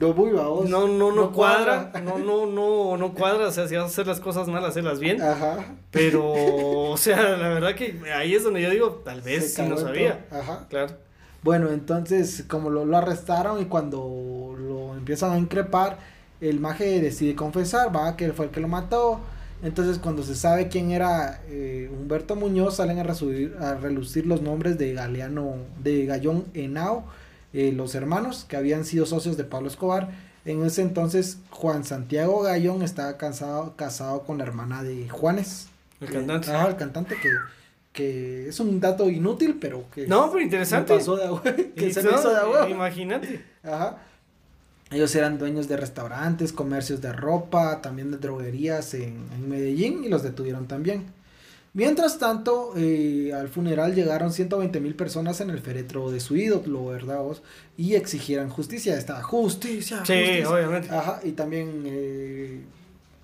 no, 0.00 0.12
muy 0.12 0.30
no, 0.32 0.88
no, 0.88 1.12
no, 1.12 1.32
cuadra, 1.32 1.92
no, 2.02 2.18
no, 2.18 2.46
no, 2.46 2.96
no 2.96 3.14
cuadra, 3.14 3.48
o 3.48 3.50
sea, 3.50 3.68
si 3.68 3.76
vas 3.76 3.84
a 3.84 3.86
hacer 3.86 4.06
las 4.06 4.20
cosas 4.20 4.48
mal, 4.48 4.64
hacerlas 4.64 4.98
bien. 4.98 5.22
Ajá. 5.22 5.76
Pero, 5.90 6.32
o 6.90 6.96
sea, 6.96 7.36
la 7.36 7.48
verdad 7.48 7.74
que 7.74 8.00
ahí 8.14 8.34
es 8.34 8.42
donde 8.42 8.62
yo 8.62 8.70
digo, 8.70 9.02
tal 9.04 9.20
vez 9.20 9.54
sí 9.54 9.62
no 9.62 9.76
sabía. 9.76 10.26
Ajá. 10.30 10.66
Claro. 10.68 10.94
Bueno, 11.42 11.70
entonces, 11.70 12.44
como 12.48 12.70
lo, 12.70 12.84
lo 12.84 12.96
arrestaron 12.96 13.60
y 13.60 13.66
cuando 13.66 14.56
lo 14.58 14.94
empiezan 14.94 15.32
a 15.32 15.38
increpar, 15.38 15.98
el 16.40 16.58
maje 16.58 17.00
decide 17.00 17.36
confesar, 17.36 17.94
va, 17.94 18.16
que 18.16 18.24
él 18.24 18.32
fue 18.32 18.46
el 18.46 18.50
que 18.50 18.60
lo 18.60 18.68
mató 18.68 19.20
entonces, 19.64 19.98
cuando 19.98 20.22
se 20.22 20.34
sabe 20.34 20.68
quién 20.68 20.90
era 20.90 21.40
eh, 21.48 21.90
Humberto 21.90 22.36
Muñoz, 22.36 22.76
salen 22.76 22.98
a, 22.98 23.02
a, 23.02 23.74
relucir 23.76 24.26
los 24.26 24.42
nombres 24.42 24.76
de 24.76 24.92
Galeano, 24.92 25.56
de 25.82 26.04
Gallón 26.04 26.44
Henao, 26.52 27.06
eh, 27.54 27.72
los 27.72 27.94
hermanos 27.94 28.44
que 28.46 28.58
habían 28.58 28.84
sido 28.84 29.06
socios 29.06 29.38
de 29.38 29.44
Pablo 29.44 29.68
Escobar. 29.68 30.10
En 30.44 30.62
ese 30.66 30.82
entonces, 30.82 31.38
Juan 31.48 31.84
Santiago 31.84 32.42
Gallón 32.42 32.82
estaba 32.82 33.16
casado, 33.16 33.74
casado 33.74 34.24
con 34.24 34.36
la 34.36 34.44
hermana 34.44 34.82
de 34.82 35.08
Juanes. 35.08 35.68
El 36.02 36.10
cantante. 36.10 36.50
Ah, 36.50 36.66
el 36.68 36.76
cantante 36.76 37.16
que, 37.22 37.30
que 37.94 38.48
es 38.48 38.60
un 38.60 38.80
dato 38.80 39.08
inútil, 39.08 39.56
pero 39.58 39.86
que. 39.94 40.06
No, 40.06 40.30
pero 40.30 40.42
interesante. 40.42 40.94
Pasó 40.94 41.16
de 41.16 41.24
agua, 41.24 41.42
que 41.74 41.90
se 41.90 42.00
hizo 42.00 42.28
de 42.28 42.36
agua. 42.36 42.68
Imagínate. 42.68 43.42
Ajá. 43.62 43.96
Ellos 44.94 45.14
eran 45.16 45.38
dueños 45.38 45.66
de 45.66 45.76
restaurantes, 45.76 46.52
comercios 46.52 47.00
de 47.00 47.12
ropa, 47.12 47.82
también 47.82 48.12
de 48.12 48.18
droguerías 48.18 48.94
en, 48.94 49.48
Medellín 49.48 50.04
y 50.04 50.08
los 50.08 50.22
detuvieron 50.22 50.68
también. 50.68 51.06
Mientras 51.72 52.18
tanto, 52.20 52.74
eh, 52.76 53.32
al 53.34 53.48
funeral 53.48 53.96
llegaron 53.96 54.32
120 54.32 54.78
mil 54.78 54.94
personas 54.94 55.40
en 55.40 55.50
el 55.50 55.58
féretro 55.58 56.12
de 56.12 56.20
su 56.20 56.36
ídolo, 56.36 56.86
¿verdad? 56.86 57.22
Vos? 57.22 57.42
Y 57.76 57.96
exigieran 57.96 58.48
justicia. 58.48 58.96
Estaba 58.96 59.24
justicia, 59.24 59.98
justicia. 59.98 60.36
Sí, 60.36 60.44
obviamente. 60.44 60.88
Ajá, 60.90 61.18
y 61.24 61.32
también 61.32 61.82
eh, 61.86 62.60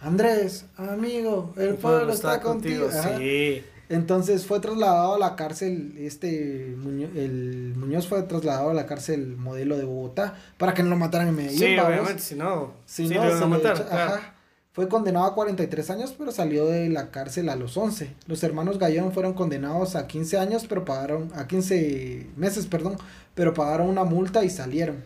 Andrés, 0.01 0.65
amigo, 0.77 1.53
el, 1.57 1.75
pueblo, 1.75 2.13
está, 2.13 2.41
contigo. 2.41 2.89
Sí. 2.91 3.63
Entonces 3.91 4.47
fue 4.47 4.61
trasladado 4.61 5.17
a 5.17 5.19
la 5.19 5.35
cárcel, 5.35 5.97
este 5.99 6.77
Muñoz, 6.79 7.11
el 7.17 7.75
Muñoz 7.77 8.07
fue 8.07 8.23
trasladado 8.23 8.71
a 8.71 8.75
la 8.75 8.87
cárcel 8.87 9.37
modelo 9.37 9.77
de 9.77 9.85
Bogotá 9.85 10.35
para 10.59 10.75
que 10.75 10.85
no 10.85 10.91
lo 10.91 10.97
mataran 10.97 11.27
en 11.27 11.35
Medellín. 11.35 11.59
Sí, 11.59 11.77
obviamente, 11.77 12.23
si 12.23 12.37
no, 12.37 12.73
si 12.87 13.09
no, 13.09 13.25
lo 13.25 13.57
a 13.57 13.71
ajá, 13.91 14.35
fue 14.71 14.89
condenado 14.89 15.25
a 15.25 15.35
43 15.35 15.91
años, 15.91 16.15
pero 16.17 16.31
salió 16.31 16.67
de 16.67 16.89
la 16.89 17.11
cárcel 17.11 17.49
a 17.49 17.57
los 17.57 17.77
11. 17.77 18.15
Los 18.29 18.45
hermanos 18.45 18.79
Gallón 18.79 19.11
fueron 19.13 19.35
condenados 19.35 19.97
a 19.97 20.07
15 20.07 20.39
años, 20.39 20.67
pero 20.69 20.85
pagaron, 20.85 21.33
a 21.35 21.49
15 21.49 22.29
meses, 22.37 22.67
perdón, 22.67 22.97
pero 23.35 23.55
pagaron 23.55 23.89
una 23.89 24.05
multa 24.05 24.45
y 24.45 24.51
salieron. 24.51 25.03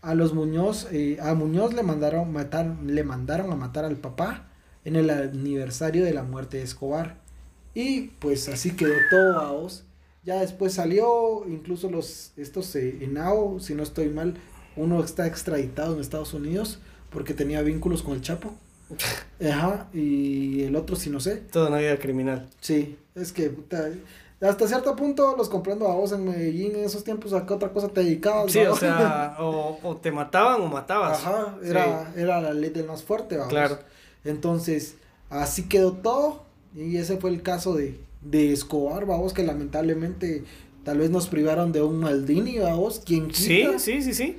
A 0.00 0.14
los 0.14 0.32
Muñoz, 0.32 0.88
eh, 0.90 1.18
a 1.20 1.34
Muñoz 1.34 1.74
le 1.74 1.82
mandaron 1.82 2.32
matar, 2.32 2.78
le 2.82 3.04
mandaron 3.04 3.52
a 3.52 3.56
matar 3.56 3.84
al 3.84 3.96
papá 3.96 4.46
en 4.86 4.96
el 4.96 5.10
aniversario 5.10 6.02
de 6.02 6.14
la 6.14 6.22
muerte 6.22 6.56
de 6.56 6.62
Escobar 6.62 7.21
Y 7.74 8.08
pues 8.18 8.48
así 8.48 8.72
quedó 8.72 8.94
todo, 9.10 9.60
vos. 9.60 9.84
Ya 10.24 10.40
después 10.40 10.74
salió, 10.74 11.44
incluso 11.48 11.90
los, 11.90 12.32
estos 12.36 12.74
eh, 12.76 12.98
Enao, 13.00 13.58
si 13.58 13.74
no 13.74 13.82
estoy 13.82 14.08
mal, 14.08 14.34
uno 14.76 15.02
está 15.02 15.26
extraditado 15.26 15.94
en 15.94 16.00
Estados 16.00 16.32
Unidos 16.32 16.78
porque 17.10 17.34
tenía 17.34 17.62
vínculos 17.62 18.02
con 18.02 18.14
el 18.14 18.20
Chapo. 18.20 18.54
Ajá, 19.50 19.88
y 19.92 20.62
el 20.62 20.76
otro 20.76 20.96
si 20.96 21.10
no 21.10 21.18
sé. 21.18 21.36
Toda 21.36 21.68
una 21.68 21.78
vida 21.78 21.98
criminal. 21.98 22.48
Sí, 22.60 22.96
es 23.14 23.32
que 23.32 23.52
hasta 24.40 24.66
cierto 24.66 24.96
punto 24.96 25.36
los 25.36 25.48
comprando 25.48 25.88
a 25.88 25.94
vos 25.94 26.12
en 26.12 26.24
Medellín 26.24 26.74
en 26.74 26.84
esos 26.84 27.04
tiempos 27.04 27.32
a 27.32 27.46
qué 27.46 27.54
otra 27.54 27.72
cosa 27.72 27.88
te 27.88 28.02
dedicabas. 28.02 28.52
Sí, 28.52 28.58
o 28.60 28.76
sea, 28.76 29.36
o, 29.40 29.98
te 30.02 30.10
mataban 30.10 30.60
o 30.60 30.66
matabas. 30.66 31.18
Ajá, 31.18 31.58
era, 31.64 32.12
era 32.16 32.40
la 32.40 32.52
ley 32.52 32.70
del 32.70 32.86
más 32.86 33.02
fuerte, 33.02 33.36
vamos. 33.36 33.50
Claro. 33.52 33.78
Entonces, 34.24 34.96
así 35.30 35.68
quedó 35.68 35.92
todo 35.92 36.44
y 36.74 36.96
ese 36.96 37.16
fue 37.18 37.30
el 37.30 37.42
caso 37.42 37.74
de, 37.74 37.98
de 38.22 38.52
Escobar, 38.52 39.06
vamos, 39.06 39.32
que 39.32 39.42
lamentablemente 39.42 40.44
tal 40.84 40.98
vez 40.98 41.10
nos 41.10 41.28
privaron 41.28 41.72
de 41.72 41.82
un 41.82 42.00
Maldini, 42.00 42.58
vamos, 42.58 43.02
quien 43.04 43.32
Sí, 43.34 43.66
sí, 43.78 44.02
sí, 44.02 44.14
sí. 44.14 44.38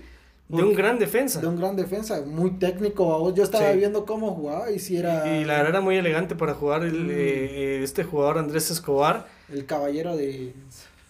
De 0.50 0.62
un 0.62 0.76
gran 0.76 1.00
defensa. 1.00 1.42
De 1.42 1.48
un 1.48 1.58
gran 1.58 1.76
defensa, 1.76 2.22
muy 2.22 2.52
técnico. 2.52 3.34
Yo 3.34 3.44
estaba 3.44 3.72
viendo 3.72 4.06
cómo 4.06 4.36
jugaba 4.36 4.70
y 4.70 4.78
si 4.78 4.98
era... 4.98 5.38
Y, 5.38 5.46
la 5.46 5.56
verdad 5.56 5.70
era 5.70 5.82
muy 5.82 5.96
elegante 5.96 6.36
para 6.36 6.54
jugar 6.54 6.84
el, 6.84 7.06
mm. 7.06 7.10
eh, 7.10 7.14
eh, 7.16 7.82
este 7.84 8.04
jugador 8.04 8.38
Andrés 8.38 8.70
Escobar. 8.70 9.28
El 9.52 9.66
caballero 9.66 10.16
de... 10.16 10.54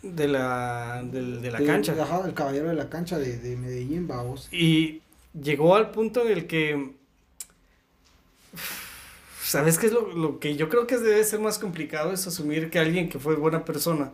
De 0.01 0.27
la, 0.27 1.03
de, 1.03 1.49
la 1.49 1.63
cancha. 1.63 1.95
Ajá, 1.99 2.21
el 2.25 2.33
caballero 2.33 2.69
de 2.69 2.75
la 2.75 2.89
cancha 2.89 3.17
de, 3.17 3.37
de 3.37 3.55
Medellín, 3.55 4.07
vamos. 4.07 4.49
Y 4.51 5.01
llegó 5.33 5.75
al 5.75 5.91
punto 5.91 6.25
en 6.25 6.31
el 6.31 6.47
que... 6.47 6.93
¿Sabes 9.43 9.77
qué 9.77 9.87
es 9.87 9.93
lo, 9.93 10.07
lo 10.13 10.39
que 10.39 10.55
yo 10.55 10.69
creo 10.69 10.87
que 10.87 10.97
debe 10.97 11.23
ser 11.23 11.39
más 11.39 11.59
complicado? 11.59 12.13
Es 12.13 12.25
asumir 12.27 12.69
que 12.69 12.79
alguien 12.79 13.09
que 13.09 13.19
fue 13.19 13.35
buena 13.35 13.65
persona, 13.65 14.13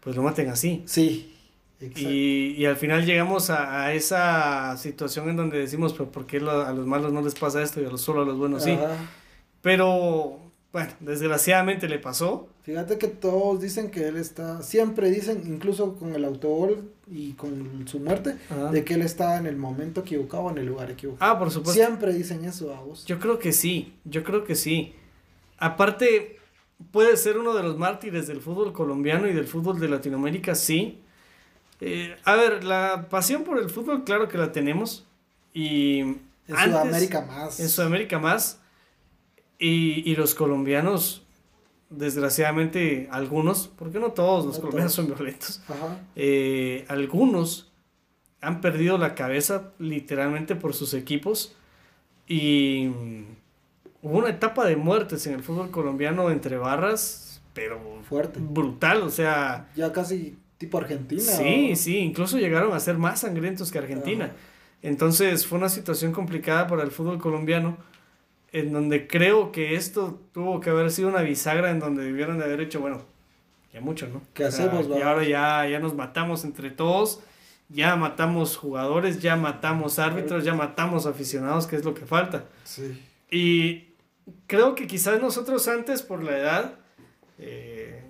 pues 0.00 0.14
lo 0.16 0.22
maten 0.22 0.48
así. 0.50 0.82
Sí. 0.86 1.34
Y, 1.80 2.54
y, 2.56 2.66
al 2.66 2.76
final 2.76 3.06
llegamos 3.06 3.50
a, 3.50 3.84
a, 3.84 3.94
esa 3.94 4.76
situación 4.76 5.28
en 5.30 5.36
donde 5.36 5.58
decimos, 5.58 5.92
pero 5.92 6.10
¿por 6.10 6.26
qué 6.26 6.38
a 6.38 6.72
los 6.72 6.86
malos 6.86 7.12
no 7.12 7.22
les 7.22 7.36
pasa 7.36 7.62
esto 7.62 7.80
y 7.80 7.84
a 7.84 7.88
los 7.88 8.00
solo 8.00 8.22
a 8.22 8.24
los 8.24 8.36
buenos 8.36 8.64
sí? 8.64 8.76
Pero, 9.62 10.47
bueno, 10.72 10.92
desgraciadamente 11.00 11.88
le 11.88 11.98
pasó. 11.98 12.48
Fíjate 12.62 12.98
que 12.98 13.08
todos 13.08 13.60
dicen 13.60 13.90
que 13.90 14.08
él 14.08 14.16
está, 14.16 14.62
siempre 14.62 15.10
dicen, 15.10 15.42
incluso 15.46 15.94
con 15.96 16.14
el 16.14 16.24
autogol 16.24 16.90
y 17.10 17.32
con 17.32 17.86
su 17.88 18.00
muerte, 18.00 18.36
de 18.70 18.84
que 18.84 18.94
él 18.94 19.02
estaba 19.02 19.38
en 19.38 19.46
el 19.46 19.56
momento 19.56 20.02
equivocado, 20.02 20.50
en 20.50 20.58
el 20.58 20.66
lugar 20.66 20.90
equivocado. 20.90 21.32
Ah, 21.32 21.38
por 21.38 21.50
supuesto. 21.50 21.82
Siempre 21.82 22.12
dicen 22.12 22.44
eso 22.44 22.74
a 22.74 22.80
vos. 22.80 23.04
Yo 23.06 23.18
creo 23.18 23.38
que 23.38 23.52
sí, 23.52 23.94
yo 24.04 24.22
creo 24.22 24.44
que 24.44 24.54
sí. 24.54 24.92
Aparte, 25.58 26.38
puede 26.92 27.16
ser 27.16 27.38
uno 27.38 27.54
de 27.54 27.62
los 27.62 27.78
mártires 27.78 28.26
del 28.26 28.40
fútbol 28.40 28.72
colombiano 28.72 29.26
y 29.26 29.32
del 29.32 29.46
fútbol 29.46 29.80
de 29.80 29.88
Latinoamérica, 29.88 30.54
sí 30.54 31.02
eh, 31.80 32.16
a 32.24 32.34
ver, 32.34 32.64
la 32.64 33.06
pasión 33.08 33.44
por 33.44 33.58
el 33.58 33.70
fútbol, 33.70 34.04
claro 34.04 34.28
que 34.28 34.38
la 34.38 34.52
tenemos. 34.52 35.06
Y 35.52 36.00
en 36.00 36.20
Sudamérica 36.46 37.22
más. 37.22 37.60
En 37.60 37.68
Sudamérica 37.68 38.18
más. 38.18 38.60
Y, 39.58 40.08
y, 40.08 40.14
los 40.14 40.34
colombianos, 40.34 41.26
desgraciadamente, 41.90 43.08
algunos, 43.10 43.66
porque 43.66 43.98
no 43.98 44.12
todos 44.12 44.46
los 44.46 44.58
colombianos 44.58 44.92
son 44.92 45.06
violentos, 45.06 45.60
eh, 46.14 46.84
algunos 46.88 47.72
han 48.40 48.60
perdido 48.60 48.98
la 48.98 49.14
cabeza 49.14 49.72
literalmente 49.78 50.54
por 50.54 50.74
sus 50.74 50.94
equipos. 50.94 51.56
Y 52.26 52.88
hubo 54.02 54.18
una 54.18 54.28
etapa 54.30 54.66
de 54.66 54.76
muertes 54.76 55.26
en 55.26 55.34
el 55.34 55.42
fútbol 55.42 55.70
colombiano 55.70 56.30
entre 56.30 56.56
barras, 56.56 57.42
pero 57.54 57.80
fuerte. 58.08 58.38
Brutal, 58.40 59.02
o 59.02 59.10
sea. 59.10 59.68
Ya 59.74 59.92
casi 59.92 60.36
tipo 60.58 60.78
Argentina. 60.78 61.22
Sí, 61.22 61.74
sí, 61.76 61.98
incluso 61.98 62.38
llegaron 62.38 62.72
a 62.72 62.80
ser 62.80 62.98
más 62.98 63.20
sangrientos 63.20 63.72
que 63.72 63.78
Argentina. 63.78 64.32
Entonces 64.82 65.46
fue 65.46 65.58
una 65.58 65.68
situación 65.68 66.12
complicada 66.12 66.66
para 66.66 66.82
el 66.82 66.90
fútbol 66.90 67.18
colombiano, 67.18 67.78
en 68.52 68.72
donde 68.72 69.06
creo 69.06 69.52
que 69.52 69.74
esto 69.74 70.20
tuvo 70.32 70.60
que 70.60 70.70
haber 70.70 70.90
sido 70.90 71.08
una 71.08 71.22
bisagra 71.22 71.70
en 71.70 71.80
donde 71.80 72.04
debieron 72.04 72.38
de 72.38 72.44
haber 72.44 72.60
hecho, 72.60 72.80
bueno, 72.80 73.02
ya 73.72 73.80
mucho, 73.80 74.08
¿no? 74.08 74.22
¿Qué 74.34 74.44
hacemos? 74.44 74.86
Y 74.88 75.02
ahora 75.02 75.24
ya, 75.24 75.66
ya 75.66 75.78
nos 75.78 75.94
matamos 75.94 76.44
entre 76.44 76.70
todos, 76.70 77.20
ya 77.68 77.96
matamos 77.96 78.56
jugadores, 78.56 79.20
ya 79.20 79.36
matamos 79.36 79.98
árbitros, 79.98 80.44
ya 80.44 80.54
matamos 80.54 81.06
aficionados, 81.06 81.66
que 81.66 81.76
es 81.76 81.84
lo 81.84 81.94
que 81.94 82.06
falta. 82.06 82.46
Sí. 82.64 82.98
Y 83.30 83.88
creo 84.46 84.74
que 84.74 84.86
quizás 84.86 85.20
nosotros 85.20 85.68
antes, 85.68 86.02
por 86.02 86.22
la 86.22 86.38
edad, 86.38 86.74
eh, 87.38 88.02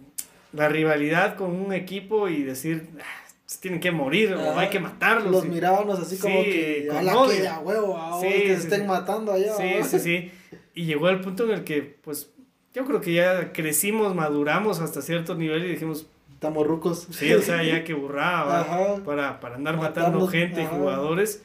la 0.53 0.69
rivalidad 0.69 1.37
con 1.37 1.51
un 1.51 1.73
equipo 1.73 2.29
y 2.29 2.45
decir, 2.45 2.89
ah, 3.01 3.28
tienen 3.57 3.81
que 3.81 3.91
morir 3.91 4.35
o 4.35 4.59
hay 4.59 4.69
que 4.69 4.79
matarlos. 4.79 5.33
Los 5.33 5.47
mirábamos 5.47 5.99
así 5.99 6.19
como 6.19 6.43
que 6.43 6.89
a 6.93 7.03
la 7.03 7.13
que 7.27 7.49
a 7.49 7.59
huevo, 7.61 8.21
que 8.21 8.29
se 8.31 8.53
estén 8.53 8.87
matando 8.87 9.33
allá. 9.33 9.55
Sí, 9.57 9.83
sí, 9.85 9.99
sí. 9.99 10.33
Y 10.75 10.85
llegó 10.85 11.09
el 11.09 11.21
punto 11.21 11.45
en 11.45 11.51
el 11.53 11.65
que, 11.65 11.83
pues, 11.83 12.31
yo 12.75 12.85
creo 12.85 13.01
que 13.01 13.15
ya 13.15 13.53
crecimos, 13.53 14.15
maduramos 14.15 14.81
hasta 14.81 15.01
cierto 15.01 15.35
nivel 15.35 15.65
y 15.65 15.69
dijimos... 15.71 16.07
Estamos 16.35 16.65
rucos. 16.67 17.09
Sí, 17.11 17.33
o 17.33 17.43
sea, 17.43 17.65
ya 17.65 17.83
que 17.85 17.95
burraba 17.95 19.03
para, 19.05 19.41
para 19.41 19.57
andar 19.57 19.77
matando 19.77 20.29
gente 20.29 20.63
y 20.63 20.67
jugadores. 20.67 21.43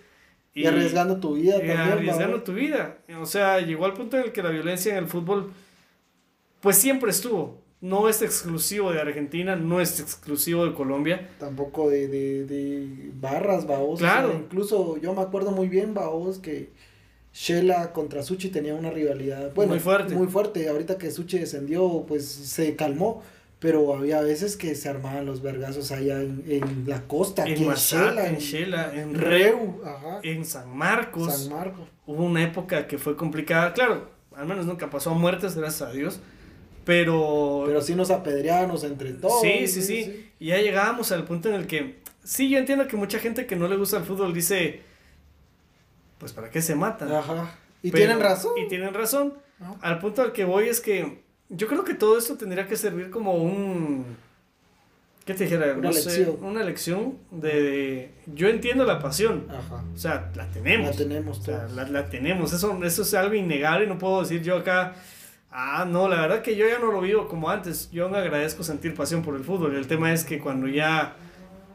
Y, 0.54 0.68
arriesgando 0.68 1.20
tu 1.20 1.34
vida 1.34 1.64
y 1.66 1.70
arriesgando 1.72 2.44
tu 2.44 2.54
vida. 2.54 2.98
O 3.20 3.26
sea, 3.26 3.60
llegó 3.62 3.86
al 3.86 3.94
punto 3.94 4.18
en 4.18 4.26
el 4.26 4.32
que 4.32 4.44
la 4.44 4.50
violencia 4.50 4.92
en 4.92 5.00
el 5.00 5.08
fútbol, 5.08 5.52
pues 6.60 6.78
siempre 6.78 7.10
estuvo 7.10 7.63
no 7.84 8.08
es 8.08 8.22
exclusivo 8.22 8.94
de 8.94 9.02
Argentina, 9.02 9.58
no 9.58 9.82
es 9.82 10.00
exclusivo 10.00 10.66
de 10.66 10.74
Colombia. 10.74 11.28
Tampoco 11.38 11.90
de, 11.90 12.08
de, 12.08 12.46
de 12.46 13.12
barras, 13.20 13.68
vaos. 13.68 14.00
Claro. 14.00 14.34
incluso 14.34 14.96
yo 15.02 15.14
me 15.14 15.22
acuerdo 15.22 15.52
muy 15.52 15.68
bien, 15.68 15.94
vaos, 15.94 16.40
que 16.40 16.70
Shela 17.34 17.92
contra 17.92 18.24
Suchi 18.24 18.48
tenía 18.48 18.74
una 18.74 18.90
rivalidad. 18.90 19.54
Bueno, 19.54 19.72
muy 19.72 19.82
fuerte. 19.82 20.16
Muy 20.16 20.28
fuerte. 20.28 20.70
Ahorita 20.70 20.98
que 20.98 21.12
Suchi 21.12 21.40
descendió, 21.40 22.06
pues 22.08 22.26
se 22.26 22.78
calmó. 22.78 23.22
Pero 23.60 23.94
había 23.96 24.22
veces 24.22 24.56
que 24.56 24.76
se 24.76 24.88
armaban 24.88 25.26
los 25.26 25.42
vergazos 25.42 25.92
allá 25.92 26.22
en, 26.22 26.44
en 26.48 26.84
la 26.88 27.02
costa. 27.02 27.46
En 27.46 27.56
Shela, 27.74 28.28
en, 28.28 28.38
Shela, 28.38 28.96
en 28.96 29.14
Reu, 29.14 29.82
en 30.22 30.46
San 30.46 30.74
Marcos. 30.76 31.34
San 31.34 31.52
Marcos. 31.52 31.86
Hubo 32.06 32.24
una 32.24 32.44
época 32.44 32.88
que 32.88 32.98
fue 32.98 33.18
complicada. 33.18 33.74
Claro, 33.74 34.10
al 34.36 34.48
menos 34.48 34.66
nunca 34.66 34.90
pasó 34.90 35.10
a 35.10 35.16
muertes, 35.16 35.58
gracias 35.58 35.90
a 35.90 35.92
Dios 35.92 36.22
pero... 36.86 37.64
Pero 37.66 37.82
sí 37.82 37.96
nos 37.96 38.12
apedreamos 38.12 38.84
entre 38.84 39.14
todos. 39.14 39.42
Sí, 39.42 39.68
sí, 39.68 39.82
sí, 39.82 40.30
Y 40.40 40.48
ya 40.48 40.58
llegábamos 40.58 41.12
al 41.12 41.24
punto 41.26 41.50
en 41.50 41.56
el 41.56 41.68
que... 41.68 42.02
Sí, 42.24 42.50
yo 42.50 42.58
entiendo 42.58 42.88
que 42.88 42.96
mucha 42.96 43.20
gente 43.20 43.46
que 43.46 43.56
no 43.56 43.68
le 43.68 43.76
gusta 43.76 43.98
el 43.98 44.04
fútbol 44.04 44.34
dice... 44.34 44.82
Pues 46.18 46.32
para 46.32 46.50
qué 46.50 46.62
se 46.62 46.76
matan. 46.76 47.12
Ajá. 47.12 47.58
Y 47.82 47.92
tienen 47.92 48.20
razón. 48.20 48.54
Y 48.58 48.68
tienen 48.68 48.94
razón. 48.94 49.34
Al 49.82 50.00
punto 50.00 50.22
al 50.22 50.32
que 50.32 50.46
voy 50.46 50.68
es 50.68 50.80
que 50.80 51.22
yo 51.50 51.68
creo 51.68 51.84
que 51.84 51.94
todo 51.94 52.18
esto 52.18 52.36
tendría 52.38 52.68
que 52.68 52.78
servir 52.78 53.10
como 53.10 53.34
un... 53.36 54.18
¿Qué 55.26 55.34
te 55.34 55.46
dijera? 55.46 55.74
Una 55.74 55.90
lección. 55.90 56.38
una 56.42 56.64
lección 56.64 57.18
de, 57.32 58.12
Yo 58.28 58.50
entiendo 58.50 58.84
la 58.84 59.00
pasión. 59.00 59.48
Ajá. 59.50 59.82
O 59.94 59.98
sea, 59.98 60.32
la 60.36 60.50
tenemos. 60.52 60.90
La 60.90 60.96
tenemos. 60.98 61.40
O 61.40 61.44
sea, 61.44 61.68
la, 61.74 61.88
la, 61.88 62.10
tenemos. 62.10 62.52
Eso, 62.52 62.84
eso 62.84 63.02
es 63.04 63.14
algo 63.14 63.34
innegable. 63.34 63.88
No 63.88 63.98
puedo 63.98 64.22
decir 64.22 64.42
yo 64.42 64.58
acá 64.58 64.96
Ah, 65.56 65.86
no, 65.88 66.08
la 66.08 66.20
verdad 66.20 66.42
que 66.42 66.56
yo 66.56 66.68
ya 66.68 66.80
no 66.80 66.92
lo 66.92 67.00
vivo 67.00 67.28
como 67.28 67.50
antes. 67.50 67.92
Yo 67.92 68.10
me 68.10 68.18
agradezco 68.18 68.64
sentir 68.64 68.96
pasión 68.96 69.22
por 69.22 69.36
el 69.36 69.44
fútbol. 69.44 69.76
El 69.76 69.86
tema 69.86 70.12
es 70.12 70.24
que 70.24 70.40
cuando 70.40 70.68
ya 70.68 71.16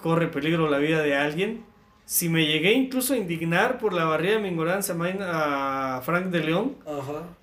corre 0.03 0.26
peligro 0.26 0.68
la 0.68 0.79
vida 0.79 1.01
de 1.01 1.14
alguien, 1.14 1.64
si 2.05 2.29
me 2.29 2.45
llegué 2.45 2.72
incluso 2.72 3.14
a 3.14 3.16
indignar 3.16 3.79
por 3.79 3.93
la 3.93 4.05
barrera 4.05 4.35
de 4.35 4.41
mi 4.41 4.49
ignorancia 4.49 4.97
a 5.20 6.01
Frank 6.05 6.26
de 6.26 6.41
León, 6.41 6.76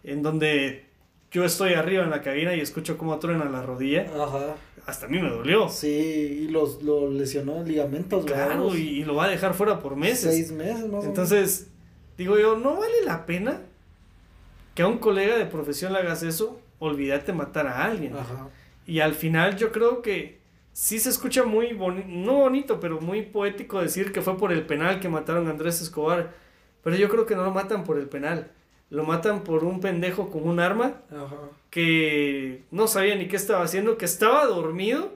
en 0.04 0.22
donde 0.24 0.86
yo 1.32 1.46
estoy 1.46 1.74
arriba 1.74 2.04
en 2.04 2.10
la 2.10 2.22
cabina 2.22 2.54
y 2.54 2.60
escucho 2.60 2.98
cómo 2.98 3.18
truena 3.20 3.46
la 3.46 3.62
rodilla, 3.62 4.06
hasta 4.86 5.06
a 5.06 5.10
mí 5.10 5.20
me 5.20 5.30
dolió. 5.30 5.70
Sí, 5.70 5.88
y 6.44 6.48
los, 6.50 6.84
lo 6.84 7.10
lesionó 7.10 7.64
ligamentos. 7.64 8.26
Claro, 8.26 8.76
y, 8.76 8.82
y, 8.82 9.06
lo 9.06 9.16
va 9.16 9.26
a 9.26 9.30
dejar 9.30 9.54
fuera 9.54 9.80
por 9.80 9.96
meses. 9.96 10.34
Seis 10.34 10.52
meses, 10.52 10.86
más 10.90 11.06
Entonces, 11.06 11.68
digo 12.18 12.38
yo, 12.38 12.58
¿no 12.58 12.76
vale 12.76 13.06
la 13.06 13.26
pena? 13.26 13.62
Que 14.76 14.84
a 14.84 14.88
un 14.88 15.00
colega 15.00 15.38
de 15.38 15.46
profesión 15.46 15.94
le 15.94 16.00
hagas 16.00 16.22
eso, 16.22 16.60
olvídate 16.80 17.34
matar 17.34 17.66
a 17.66 17.86
alguien. 17.86 18.14
Y 18.86 19.00
al 19.00 19.16
final 19.16 19.56
yo 19.56 19.72
creo 19.72 20.02
que 20.02 20.40
sí 20.74 21.00
se 21.00 21.10
escucha 21.10 21.44
muy 21.44 21.74
bonito, 21.74 22.08
no 22.10 22.34
bonito, 22.34 22.80
pero 22.80 23.00
muy 23.00 23.24
poético 23.24 23.82
decir 23.82 24.12
que 24.12 24.22
fue 24.22 24.38
por 24.38 24.52
el 24.52 24.66
penal 24.66 25.00
que 25.00 25.10
mataron 25.10 25.48
a 25.48 25.52
Andrés 25.52 25.82
Escobar. 25.82 26.34
Pero 26.84 26.98
yo 26.98 27.10
creo 27.10 27.26
que 27.26 27.36
no 27.36 27.44
lo 27.44 27.52
matan 27.52 27.86
por 27.86 27.98
el 27.98 28.08
penal. 28.08 28.52
Lo 28.90 29.06
matan 29.06 29.44
por 29.44 29.64
un 29.64 29.80
pendejo 29.80 30.30
con 30.30 30.48
un 30.48 30.60
arma 30.60 31.02
que 31.72 32.64
no 32.70 32.88
sabía 32.88 33.16
ni 33.16 33.28
qué 33.28 33.38
estaba 33.38 33.64
haciendo, 33.64 33.98
que 33.98 34.06
estaba 34.06 34.46
dormido. 34.46 35.14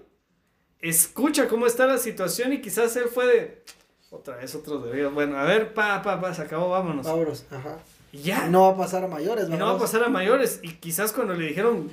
Escucha 0.80 1.49
cómo 1.49 1.68
está 1.68 1.86
la 1.86 1.97
situación 1.97 2.53
y 2.53 2.62
quizás 2.62 2.95
él 2.95 3.10
fue 3.14 3.28
de... 3.28 3.64
Otra 4.10 4.38
vez 4.38 4.55
otro 4.55 4.80
de... 4.80 5.05
Bueno, 5.07 5.38
a 5.38 5.43
ver, 5.43 5.74
pa, 5.74 6.01
pa, 6.01 6.20
pa, 6.20 6.34
se 6.34 6.41
acabó, 6.41 6.70
vámonos. 6.70 7.05
Vámonos, 7.05 7.45
ajá 7.51 7.78
ya. 8.12 8.47
No 8.47 8.64
va 8.64 8.70
a 8.70 8.78
pasar 8.78 9.03
a 9.03 9.07
mayores, 9.07 9.49
¿no? 9.49 9.57
no 9.57 9.66
va 9.66 9.72
a 9.74 9.80
pasar 9.80 10.03
a 10.03 10.10
mayores. 10.10 10.60
Y 10.64 10.74
quizás 10.74 11.12
cuando 11.12 11.34
le 11.34 11.47
dijeron, 11.47 11.91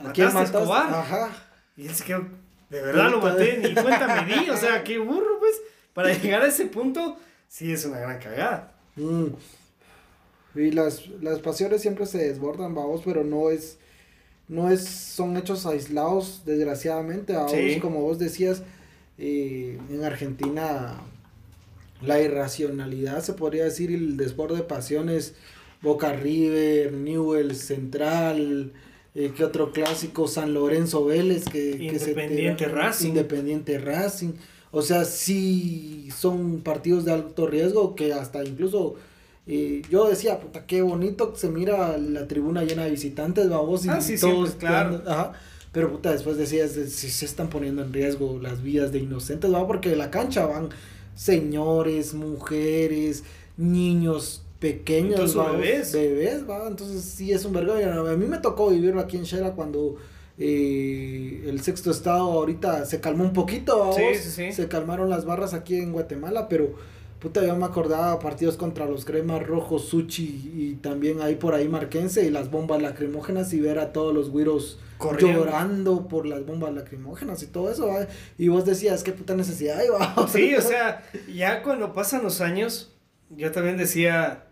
¿Mataste 0.00 0.38
a 0.38 0.42
Escobar? 0.42 0.94
Ajá. 0.94 1.30
Y 1.76 1.86
él 1.86 1.94
se 1.94 2.04
quedó, 2.04 2.26
de 2.68 2.82
verdad 2.82 3.10
lo 3.10 3.20
maté, 3.20 3.58
ni 3.58 3.74
cuenta 3.82 4.22
me 4.22 4.34
di, 4.34 4.50
o 4.50 4.56
sea, 4.56 4.82
qué 4.84 4.98
burro, 4.98 5.38
pues, 5.38 5.60
para 5.94 6.12
llegar 6.12 6.42
a 6.42 6.46
ese 6.46 6.66
punto, 6.66 7.16
sí 7.48 7.72
es 7.72 7.84
una 7.84 7.98
gran 7.98 8.18
cagada. 8.18 8.72
Mm. 8.96 9.26
Y 10.54 10.70
las, 10.72 11.08
las 11.20 11.38
pasiones 11.40 11.80
siempre 11.80 12.06
se 12.06 12.18
desbordan, 12.18 12.74
vamos, 12.74 13.02
pero 13.04 13.24
no 13.24 13.50
es, 13.50 13.78
no 14.48 14.70
es, 14.70 14.86
son 14.88 15.36
hechos 15.36 15.66
aislados, 15.66 16.42
desgraciadamente, 16.44 17.34
vamos, 17.34 17.52
como 17.80 18.00
vos 18.00 18.18
decías, 18.18 18.62
eh, 19.18 19.78
en 19.90 20.04
Argentina 20.04 21.00
la 22.02 22.20
irracionalidad, 22.20 23.22
se 23.22 23.32
podría 23.32 23.64
decir, 23.64 23.90
el 23.90 24.16
desborde 24.16 24.56
de 24.56 24.62
pasiones, 24.62 25.34
Boca 25.82 26.12
River, 26.12 26.92
Newell 26.92 27.54
Central, 27.54 28.72
eh, 29.14 29.32
¿qué 29.36 29.44
otro 29.44 29.72
clásico? 29.72 30.28
San 30.28 30.54
Lorenzo 30.54 31.04
Vélez, 31.04 31.44
que, 31.44 31.70
Independiente 31.70 32.66
Racing. 32.66 33.08
Independiente 33.08 33.78
Racing. 33.78 34.32
O 34.72 34.82
sea, 34.82 35.04
sí 35.04 36.08
son 36.16 36.60
partidos 36.60 37.04
de 37.04 37.12
alto 37.12 37.46
riesgo 37.46 37.94
que 37.94 38.12
hasta 38.12 38.44
incluso 38.44 38.96
y 39.46 39.82
yo 39.88 40.08
decía, 40.08 40.38
puta, 40.38 40.64
qué 40.64 40.80
bonito 40.80 41.34
se 41.34 41.48
mira 41.48 41.98
la 41.98 42.28
tribuna 42.28 42.62
llena 42.62 42.84
de 42.84 42.90
visitantes, 42.92 43.48
vamos, 43.48 43.84
y 43.84 43.88
ah, 43.88 43.98
todos, 44.20 44.50
claro. 44.52 45.02
Ajá. 45.06 45.32
Pero 45.72 45.90
puta, 45.90 46.12
después 46.12 46.36
decías, 46.36 46.70
si 46.70 47.10
se 47.10 47.24
están 47.24 47.48
poniendo 47.48 47.82
en 47.82 47.92
riesgo 47.92 48.38
las 48.40 48.62
vidas 48.62 48.92
de 48.92 49.00
inocentes, 49.00 49.52
va, 49.52 49.66
porque 49.66 49.88
de 49.88 49.96
la 49.96 50.10
cancha 50.10 50.46
van 50.46 50.68
señores, 51.14 52.14
mujeres, 52.14 53.24
niños 53.56 54.44
pequeños, 54.58 55.34
bebés. 55.34 55.92
bebés, 55.92 56.48
va, 56.48 56.68
entonces 56.68 57.02
sí 57.02 57.32
es 57.32 57.44
un 57.44 57.52
vergüenza. 57.52 57.98
A 57.98 58.16
mí 58.16 58.26
me 58.26 58.38
tocó 58.38 58.70
vivirlo 58.70 59.00
aquí 59.00 59.16
en 59.16 59.24
Shera 59.24 59.52
cuando 59.52 59.96
eh, 60.38 61.44
el 61.46 61.60
sexto 61.62 61.90
estado 61.90 62.30
ahorita 62.32 62.84
se 62.86 63.00
calmó 63.00 63.24
un 63.24 63.32
poquito, 63.32 63.92
sí, 63.92 64.02
sí, 64.14 64.30
sí. 64.30 64.52
se 64.52 64.68
calmaron 64.68 65.10
las 65.10 65.24
barras 65.24 65.54
aquí 65.54 65.76
en 65.76 65.92
Guatemala, 65.92 66.48
pero 66.48 66.74
Puta, 67.20 67.44
yo 67.44 67.54
me 67.54 67.66
acordaba 67.66 68.18
partidos 68.18 68.56
contra 68.56 68.86
los 68.86 69.04
Cremas 69.04 69.46
Rojos, 69.46 69.84
Suchi 69.84 70.52
y 70.54 70.74
también 70.76 71.20
ahí 71.20 71.34
por 71.34 71.54
ahí 71.54 71.68
Marquense 71.68 72.24
y 72.24 72.30
las 72.30 72.50
bombas 72.50 72.80
lacrimógenas 72.80 73.52
y 73.52 73.60
ver 73.60 73.78
a 73.78 73.92
todos 73.92 74.14
los 74.14 74.30
güiros 74.30 74.78
llorando 75.18 76.08
por 76.08 76.24
las 76.24 76.46
bombas 76.46 76.72
lacrimógenas 76.72 77.42
y 77.42 77.48
todo 77.48 77.70
eso. 77.70 77.90
Y 78.38 78.48
vos 78.48 78.64
decías, 78.64 79.02
qué 79.02 79.12
puta 79.12 79.34
necesidad 79.34 79.78
hay, 79.78 79.88
Sí, 80.32 80.54
o 80.54 80.62
sea, 80.62 81.02
ya 81.32 81.62
cuando 81.62 81.92
pasan 81.92 82.22
los 82.22 82.40
años, 82.40 82.90
yo 83.28 83.52
también 83.52 83.76
decía, 83.76 84.44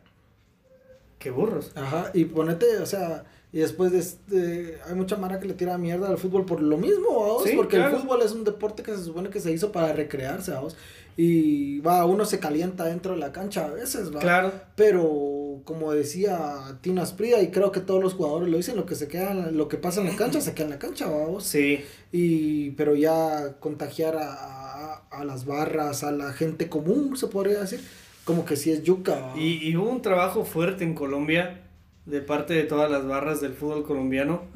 qué 1.19 1.31
burros. 1.31 1.73
Ajá, 1.75 2.11
y 2.13 2.27
ponete, 2.27 2.77
o 2.79 2.87
sea, 2.87 3.25
y 3.51 3.61
después 3.61 3.93
de 3.93 3.99
este, 3.99 4.79
hay 4.87 4.95
mucha 4.95 5.17
mara 5.17 5.41
que 5.41 5.47
le 5.47 5.55
tira 5.55 5.79
mierda 5.79 6.09
al 6.09 6.19
fútbol 6.19 6.45
por 6.45 6.61
lo 6.61 6.77
mismo, 6.77 7.21
vamos, 7.21 7.49
porque 7.57 7.77
el 7.77 7.91
fútbol 7.91 8.21
es 8.23 8.33
un 8.33 8.45
deporte 8.45 8.83
que 8.83 8.95
se 8.95 9.05
supone 9.05 9.31
que 9.31 9.41
se 9.41 9.53
hizo 9.53 9.73
para 9.73 9.93
recrearse, 9.95 10.53
vamos. 10.53 10.77
Y 11.17 11.81
va, 11.81 12.05
uno 12.05 12.25
se 12.27 12.39
calienta 12.39 12.85
dentro 12.85 13.15
de 13.15 13.19
la 13.19 13.33
cancha 13.33 13.65
a 13.65 13.71
veces, 13.71 14.15
va. 14.15 14.21
Claro. 14.21 14.53
Pero 14.77 15.63
como 15.65 15.93
decía 15.93 16.79
Tino 16.83 17.01
Asprida, 17.03 17.41
y 17.41 17.49
creo 17.49 17.73
que 17.73 17.81
todos 17.81 18.03
los 18.03 18.15
jugadores 18.15 18.51
lo 18.51 18.57
dicen, 18.59 18.77
lo 18.77 18.85
que 18.87 18.95
se 18.95 19.09
queda, 19.09 19.35
lo 19.35 19.67
que 19.67 19.79
pasa 19.79 20.03
en 20.03 20.09
la 20.09 20.17
cancha, 20.17 20.41
se 20.43 20.53
queda 20.53 20.67
en 20.67 20.71
la 20.71 20.79
cancha, 20.79 21.09
vamos. 21.09 21.45
Sí. 21.45 21.81
Y, 22.13 22.73
pero 22.73 22.95
ya 22.95 23.57
contagiar 23.61 24.17
a, 24.17 25.07
a, 25.11 25.25
las 25.25 25.47
barras, 25.47 26.05
a 26.05 26.13
la 26.13 26.35
gente 26.35 26.69
común, 26.69 27.17
se 27.17 27.27
podría 27.27 27.61
decir, 27.61 27.81
como 28.25 28.45
que 28.45 28.57
sí 28.57 28.71
es 28.71 28.83
yuca. 28.83 29.33
Y, 29.37 29.69
y 29.69 29.77
hubo 29.77 29.89
un 29.89 30.03
trabajo 30.03 30.45
fuerte 30.45 30.85
en 30.85 30.95
Colombia 30.95 31.63
de 32.09 32.23
parte 32.23 32.55
de 32.55 32.65
todas 32.65 32.91
las 32.91 33.07
barras 33.07 33.41
del 33.43 33.53
fútbol 33.53 33.85
colombiano, 33.85 34.47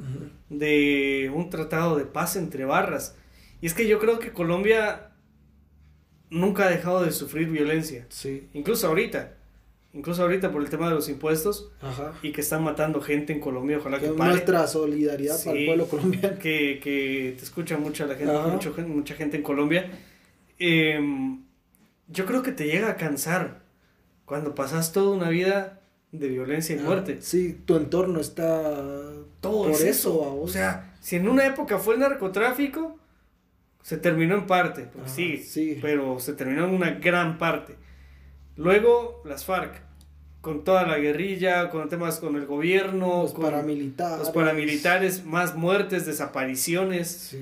de 0.49 1.31
un 1.35 1.51
tratado 1.51 1.97
de 1.97 2.07
paz 2.07 2.37
entre 2.37 2.65
barras. 2.65 3.15
Y 3.61 3.67
es 3.67 3.75
que 3.75 3.87
yo 3.87 3.99
creo 3.99 4.19
que 4.19 4.33
Colombia 4.33 5.11
nunca 6.31 6.65
ha 6.65 6.71
dejado 6.71 7.05
de 7.05 7.13
sufrir 7.13 7.51
violencia. 7.51 8.07
Sí. 8.09 8.49
Incluso 8.55 8.87
ahorita. 8.87 9.35
Incluso 9.93 10.23
ahorita 10.23 10.51
por 10.51 10.63
el 10.63 10.71
tema 10.71 10.89
de 10.89 10.95
los 10.95 11.11
impuestos. 11.11 11.71
Ajá. 11.83 12.15
Y 12.23 12.33
que 12.33 12.41
están 12.41 12.65
matando 12.65 13.03
gente 13.03 13.35
en 13.35 13.41
Colombia. 13.41 13.77
Ojalá 13.79 14.01
que, 14.01 14.09
pare. 14.09 14.31
Nuestra 14.31 14.67
solidaridad 14.67 15.37
para 15.45 15.59
el 15.59 15.67
pueblo 15.67 15.87
colombiano. 15.89 16.39
Que, 16.39 16.81
que 16.83 17.35
te 17.37 17.45
escucha 17.45 17.77
mucha 17.77 18.07
la 18.07 18.15
gente, 18.15 18.33
mucho, 18.33 18.75
mucha 18.89 19.15
gente 19.15 19.37
en 19.37 19.43
Colombia. 19.43 19.91
Em, 20.59 21.43
yo 22.09 22.25
creo 22.25 22.43
que 22.43 22.53
te 22.53 22.65
llega 22.65 22.89
a 22.89 22.97
cansar 22.97 23.61
cuando 24.25 24.55
pasas 24.55 24.93
toda 24.93 25.15
una 25.15 25.29
vida 25.29 25.82
de 26.13 26.29
violencia 26.29 26.77
y 26.77 26.79
muerte. 26.79 27.19
Sí, 27.21 27.59
tu 27.65 27.77
entorno 27.77 28.21
está 28.21 28.81
todo 29.41 29.71
por 29.71 29.83
eso. 29.83 30.41
O 30.41 30.47
sea, 30.47 30.95
si 31.01 31.17
en 31.17 31.29
una 31.29 31.47
época 31.47 31.79
fue 31.79 31.95
el 31.95 32.01
narcotráfico, 32.01 32.99
se 33.83 33.97
terminó 33.97 34.37
en 34.37 34.47
parte, 34.47 34.83
porque 34.93 35.09
sí, 35.09 35.79
pero 35.81 36.21
se 36.21 36.35
terminó 36.35 36.67
en 36.67 36.75
una 36.75 36.93
gran 36.93 37.39
parte. 37.39 37.75
Luego 38.57 39.23
las 39.25 39.45
FARC, 39.45 39.81
con 40.43 40.63
toda 40.65 40.87
la 40.87 40.99
guerrilla, 40.99 41.71
con 41.71 41.89
temas 41.89 42.21
con 42.21 42.37
el 42.37 42.47
gobierno, 42.47 43.23
los 43.23 43.33
paramilitares. 43.33 44.19
Los 44.19 44.31
paramilitares, 44.31 45.25
más 45.25 45.57
muertes, 45.57 46.05
desapariciones. 46.05 47.37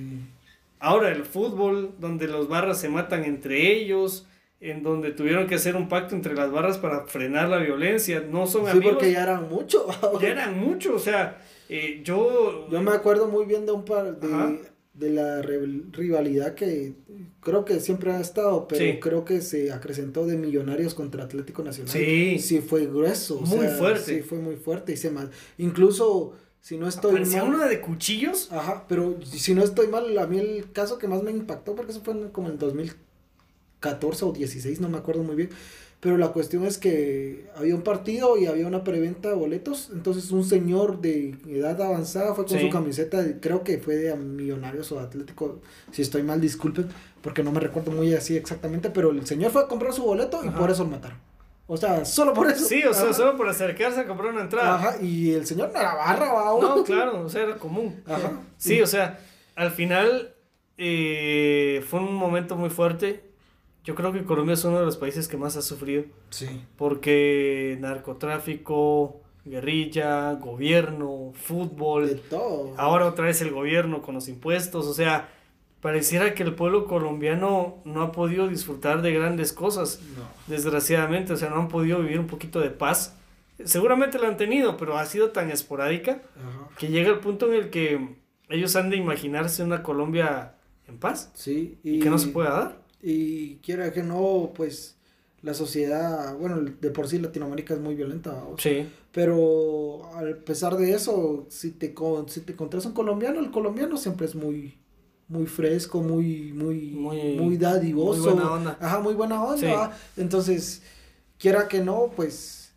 Ahora 0.79 1.11
el 1.11 1.25
fútbol, 1.25 1.93
donde 1.99 2.29
los 2.29 2.49
barras 2.49 2.81
se 2.81 2.89
matan 2.89 3.25
entre 3.25 3.73
ellos, 3.73 4.27
en 4.61 4.83
donde 4.83 5.13
tuvieron 5.13 5.47
que 5.47 5.55
hacer 5.55 5.75
un 5.75 5.89
pacto 5.89 6.15
entre 6.15 6.35
las 6.35 6.51
barras 6.51 6.79
para 6.79 7.07
frenar 7.07 7.49
la 7.49 7.59
violencia. 7.59 8.21
No 8.21 8.47
son 8.47 8.71
sí, 8.71 8.79
porque 8.83 9.13
ya 9.13 9.23
eran 9.23 9.49
muchos. 9.49 9.85
ya 10.21 10.29
eran 10.29 10.59
muchos, 10.59 10.95
o 10.95 10.99
sea, 10.99 11.41
eh, 11.69 12.03
yo... 12.05 12.69
Yo 12.71 12.83
me 12.83 12.93
acuerdo 12.93 13.29
muy 13.29 13.47
bien 13.47 13.67
de 13.67 13.73
un 13.73 13.85
par 13.85 14.21
de 14.21 14.71
de 15.01 15.11
la 15.11 15.41
rivalidad 15.41 16.55
que 16.55 16.95
creo 17.41 17.65
que 17.65 17.81
siempre 17.81 18.13
ha 18.13 18.21
estado, 18.21 18.69
pero 18.69 19.01
creo 19.01 19.25
que 19.25 19.41
se 19.41 19.73
acrecentó 19.73 20.27
de 20.27 20.37
Millonarios 20.37 20.95
contra 20.95 21.25
Atlético 21.25 21.63
Nacional. 21.63 21.93
Sí. 21.93 22.39
Sí, 22.39 22.61
fue 22.61 22.87
grueso. 22.87 23.41
Muy 23.41 23.67
fuerte. 23.69 24.17
Sí, 24.17 24.23
fue 24.23 24.39
muy 24.39 24.57
fuerte. 24.57 24.93
Y 24.93 24.97
se 24.97 25.11
mal. 25.11 25.31
Incluso, 25.59 26.35
si 26.61 26.77
no 26.77 26.87
estoy 26.87 27.13
¿Parecía 27.13 27.45
mal. 27.45 27.55
uno 27.55 27.67
de 27.67 27.81
cuchillos? 27.81 28.53
Ajá, 28.53 28.85
pero 28.89 29.19
si 29.25 29.55
no 29.55 29.65
estoy 29.65 29.87
mal, 29.89 30.17
a 30.19 30.27
mí 30.27 30.39
el 30.39 30.71
caso 30.73 30.99
que 30.99 31.09
más 31.09 31.23
me 31.23 31.31
impactó, 31.31 31.75
porque 31.75 31.93
eso 31.93 32.03
fue 32.03 32.31
como 32.31 32.49
en 32.49 32.59
2014 33.81 34.25
o 34.25 34.33
16, 34.33 34.81
no 34.81 34.89
me 34.89 34.99
acuerdo 34.99 35.23
muy 35.23 35.37
bien 35.37 35.51
pero 36.01 36.17
la 36.17 36.29
cuestión 36.29 36.65
es 36.65 36.79
que 36.79 37.47
había 37.57 37.75
un 37.75 37.83
partido 37.83 38.39
y 38.39 38.47
había 38.47 38.67
una 38.67 38.83
preventa 38.83 39.29
de 39.29 39.35
boletos. 39.35 39.91
Entonces 39.93 40.31
un 40.31 40.45
señor 40.45 41.03
de 41.03 41.37
edad 41.47 41.81
avanzada 41.81 42.35
fue 42.35 42.47
con 42.47 42.59
su 42.59 42.71
camiseta, 42.71 43.23
creo 43.39 43.63
que 43.63 43.79
fue 43.79 43.97
de 43.97 44.17
Millonarios 44.17 44.91
o 44.93 44.99
Atlético. 44.99 45.61
Si 45.93 46.01
estoy 46.01 46.23
mal, 46.23 46.41
disculpen, 46.41 46.89
porque 47.21 47.43
no 47.43 47.53
me 47.53 47.61
recuerdo 47.61 47.93
muy 47.93 48.15
así 48.15 48.35
exactamente. 48.35 48.89
Pero 48.89 49.11
el 49.11 49.27
señor 49.27 49.51
fue 49.51 49.63
a 49.63 49.67
comprar 49.67 49.93
su 49.93 50.03
boleto 50.03 50.43
y 50.43 50.49
por 50.49 50.71
eso 50.71 50.85
lo 50.85 50.91
mataron. 50.91 51.19
O 51.67 51.77
sea, 51.77 52.07
solo 52.07 52.33
por 52.33 52.51
eso. 52.51 52.65
Sí, 52.65 52.83
o 52.83 52.95
sea, 52.95 53.13
solo 53.13 53.37
por 53.37 53.47
acercarse 53.49 54.01
a 54.01 54.07
comprar 54.07 54.33
una 54.33 54.41
entrada. 54.41 54.77
Ajá, 54.77 55.03
y 55.03 55.33
el 55.33 55.47
señor 55.47 55.71
no 55.71 55.79
era 55.79 55.95
barra, 55.95 56.33
¿va? 56.33 56.61
No, 56.61 56.83
claro, 56.83 57.27
o 57.27 57.29
sea, 57.29 57.43
era 57.43 57.57
común. 57.57 58.03
Ajá. 58.07 58.41
Sí, 58.57 58.81
o 58.81 58.87
sea, 58.87 59.21
al 59.55 59.71
final 59.71 60.35
eh, 60.79 61.85
fue 61.87 62.01
un 62.01 62.15
momento 62.15 62.57
muy 62.57 62.71
fuerte 62.71 63.30
yo 63.85 63.95
creo 63.95 64.13
que 64.13 64.25
Colombia 64.25 64.55
es 64.55 64.65
uno 64.65 64.79
de 64.79 64.85
los 64.85 64.97
países 64.97 65.29
que 65.29 65.37
más 65.37 65.57
ha 65.57 65.63
sufrido. 65.63 66.05
Sí. 66.31 66.49
Porque 66.77 67.79
narcotráfico, 67.81 69.23
guerrilla, 69.45 70.33
gobierno, 70.35 71.33
fútbol. 71.35 72.09
De 72.09 72.15
todo. 72.17 72.75
Ahora 72.77 73.07
otra 73.07 73.27
vez 73.27 73.41
el 73.41 73.51
gobierno 73.51 74.03
con 74.03 74.15
los 74.15 74.29
impuestos. 74.29 74.87
O 74.87 74.95
sea, 74.95 75.31
pareciera 75.81 76.35
que 76.35 76.43
el 76.43 76.55
pueblo 76.55 76.87
colombiano 76.87 77.79
no 77.85 78.03
ha 78.03 78.13
podido 78.13 78.49
disfrutar 78.49 79.03
de 79.03 79.13
grandes 79.13 79.53
cosas. 79.53 80.01
No. 80.17 80.25
Desgraciadamente, 80.47 81.33
o 81.33 81.37
sea, 81.37 81.49
no 81.49 81.57
han 81.57 81.69
podido 81.69 82.01
vivir 82.01 82.21
un 82.21 82.27
poquito 82.27 82.61
de 82.61 82.71
paz. 82.71 83.17
Seguramente 83.65 84.19
lo 84.19 84.27
han 84.27 84.37
tenido, 84.37 84.77
pero 84.77 84.99
ha 84.99 85.07
sido 85.07 85.31
tan 85.31 85.51
esporádica 85.51 86.23
que 86.79 86.89
llega 86.89 87.11
el 87.11 87.19
punto 87.19 87.47
en 87.47 87.55
el 87.55 87.71
que 87.71 88.17
ellos 88.49 88.75
han 88.77 88.91
de 88.91 88.97
imaginarse 88.97 89.63
una 89.63 89.83
Colombia 89.83 90.55
en 90.89 90.99
paz. 90.99 91.31
Sí. 91.35 91.79
y 91.83 92.01
que 92.01 92.11
no 92.11 92.19
se 92.19 92.29
pueda 92.29 92.51
dar. 92.51 92.80
Y 93.03 93.57
quiera 93.57 93.93
que 93.93 94.03
no, 94.03 94.53
pues 94.55 94.97
la 95.43 95.55
sociedad, 95.55 96.37
bueno, 96.37 96.61
de 96.61 96.91
por 96.91 97.09
sí 97.09 97.19
Latinoamérica 97.19 97.75
es 97.75 97.81
muy 97.81 97.95
violenta. 97.95 98.43
sí. 98.59 98.89
Pero 99.13 100.05
a 100.15 100.23
pesar 100.45 100.77
de 100.77 100.93
eso, 100.95 101.47
si 101.49 101.73
te, 101.73 101.93
si 102.29 102.41
te 102.43 102.53
encontrás 102.53 102.87
un 102.87 102.93
colombiano, 102.93 103.41
el 103.41 103.51
colombiano 103.51 103.97
siempre 103.97 104.27
es 104.27 104.37
muy 104.37 104.81
muy 105.31 105.47
fresco, 105.47 106.03
muy, 106.03 106.53
muy, 106.53 106.91
muy, 106.91 107.57
dadivoso. 107.57 108.23
Muy 108.23 108.33
buena 108.33 108.53
onda. 108.53 108.79
Ajá, 108.81 108.99
muy 108.99 109.15
buena 109.15 109.43
onda. 109.43 109.97
Entonces, 110.17 110.83
quiera 111.39 111.69
que 111.69 111.81
no, 111.81 112.11
pues, 112.17 112.73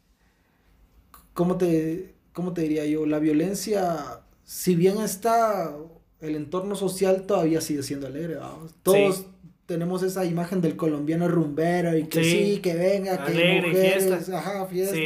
¿cómo 1.34 1.57
te, 1.57 2.13
¿cómo 2.32 2.53
te 2.53 2.61
diría 2.61 2.86
yo? 2.86 3.07
La 3.07 3.17
violencia, 3.17 4.21
si 4.43 4.76
bien 4.76 4.99
está, 4.99 5.76
el 6.21 6.36
entorno 6.36 6.76
social 6.76 7.24
todavía 7.26 7.59
sigue 7.59 7.82
siendo 7.82 8.05
alegre. 8.05 8.38
Todos, 8.84 9.26
tenemos 9.66 10.03
esa 10.03 10.26
imagen 10.26 10.61
del 10.61 10.76
colombiano 10.76 11.28
rumbero 11.28 11.97
y 11.97 12.05
que 12.05 12.24
sí, 12.24 12.59
que 12.61 12.74
venga, 12.74 13.24
que 13.26 13.61
mujeres, 13.61 14.05
fiesta. 14.05 14.38
ajá, 14.38 14.66
fiesta, 14.68 14.97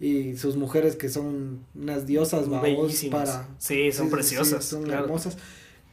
y 0.00 0.36
sus 0.36 0.56
mujeres 0.56 0.96
que 0.96 1.08
son 1.08 1.60
unas 1.74 2.06
diosas, 2.06 2.46
para 2.48 3.48
Sí, 3.58 3.92
son 3.92 4.10
preciosas, 4.10 4.64
son 4.64 4.90
hermosas. 4.90 5.38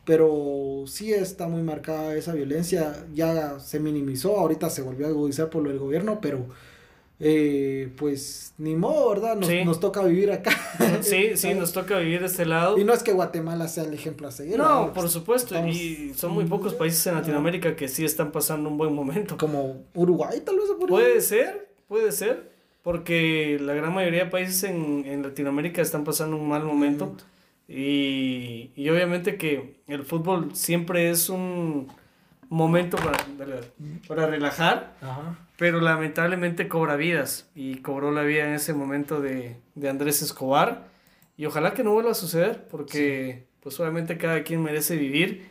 Pero 0.06 0.84
sí 0.86 1.14
está 1.14 1.48
muy 1.48 1.62
marcada 1.62 2.14
esa 2.16 2.34
violencia, 2.34 3.06
ya 3.14 3.60
se 3.60 3.80
minimizó, 3.80 4.38
ahorita 4.38 4.70
se 4.70 4.82
volvió 4.82 5.06
a 5.06 5.10
agudizar 5.10 5.50
por 5.50 5.64
lo 5.64 5.70
del 5.70 5.80
gobierno, 5.80 6.20
pero 6.20 6.46
eh, 7.20 7.94
pues 7.98 8.54
ni 8.58 8.76
modo, 8.76 9.10
¿verdad? 9.10 9.36
Nos, 9.36 9.50
nos 9.66 9.80
toca 9.80 10.04
vivir 10.04 10.32
acá. 10.32 10.52
Sí, 11.02 11.32
sí, 11.36 11.54
nos 11.54 11.72
toca 11.74 11.98
vivir 12.00 12.22
de 12.22 12.28
este 12.28 12.46
lado. 12.46 12.78
Y 12.78 12.84
no 12.84 12.94
es 12.94 13.04
que 13.04 13.14
Guatemala 13.14 13.68
sea 13.68 13.84
el 13.84 13.94
ejemplo 13.94 14.28
a 14.28 14.32
seguir. 14.32 14.58
No, 14.58 14.94
por 14.94 15.10
supuesto, 15.10 15.56
y 15.68 16.14
son 16.16 16.32
muy 16.32 16.46
pocos 16.46 16.74
países 16.74 17.06
en 17.08 17.16
Latinoamérica 17.16 17.76
que 17.76 17.88
sí 17.88 18.04
están 18.06 18.32
pasando 18.32 18.70
un 18.70 18.78
buen 18.78 18.94
momento. 18.94 19.38
Como 19.38 19.84
Uruguay, 19.94 20.42
tal 20.46 20.58
vez. 20.58 20.66
puede 20.88 21.22
ser, 21.22 21.70
puede 21.88 22.12
ser, 22.12 22.52
porque 22.82 23.58
la 23.62 23.74
gran 23.74 23.94
mayoría 23.94 24.26
de 24.26 24.32
países 24.32 24.64
en, 24.64 25.06
en 25.06 25.24
Latinoamérica 25.24 25.82
están 25.82 26.04
pasando 26.04 26.38
un 26.38 26.48
mal 26.48 26.64
momento. 26.64 27.16
Y, 27.68 28.72
y 28.76 28.90
obviamente 28.90 29.38
que 29.38 29.78
el 29.88 30.04
fútbol 30.04 30.54
siempre 30.54 31.10
es 31.10 31.30
un 31.30 31.88
momento 32.50 32.98
para, 32.98 33.18
para 34.08 34.28
relajar, 34.28 34.94
pero 35.64 35.80
lamentablemente 35.80 36.68
cobra 36.68 36.98
vidas 36.98 37.48
y 37.56 37.76
cobró 37.76 38.12
la 38.12 38.24
vida 38.24 38.46
en 38.46 38.54
ese 38.54 38.74
momento 38.74 39.22
de, 39.22 39.56
de 39.76 39.90
Andrés 39.90 40.22
Escobar 40.22 40.88
y 41.38 41.46
ojalá 41.46 41.74
que 41.74 41.86
no 41.86 41.94
vuelva 41.94 42.12
a 42.12 42.16
suceder 42.16 42.68
porque 42.68 43.46
pues 43.62 43.80
obviamente 43.80 44.18
cada 44.18 44.44
quien 44.44 44.62
merece 44.62 44.98
vivir 44.98 45.48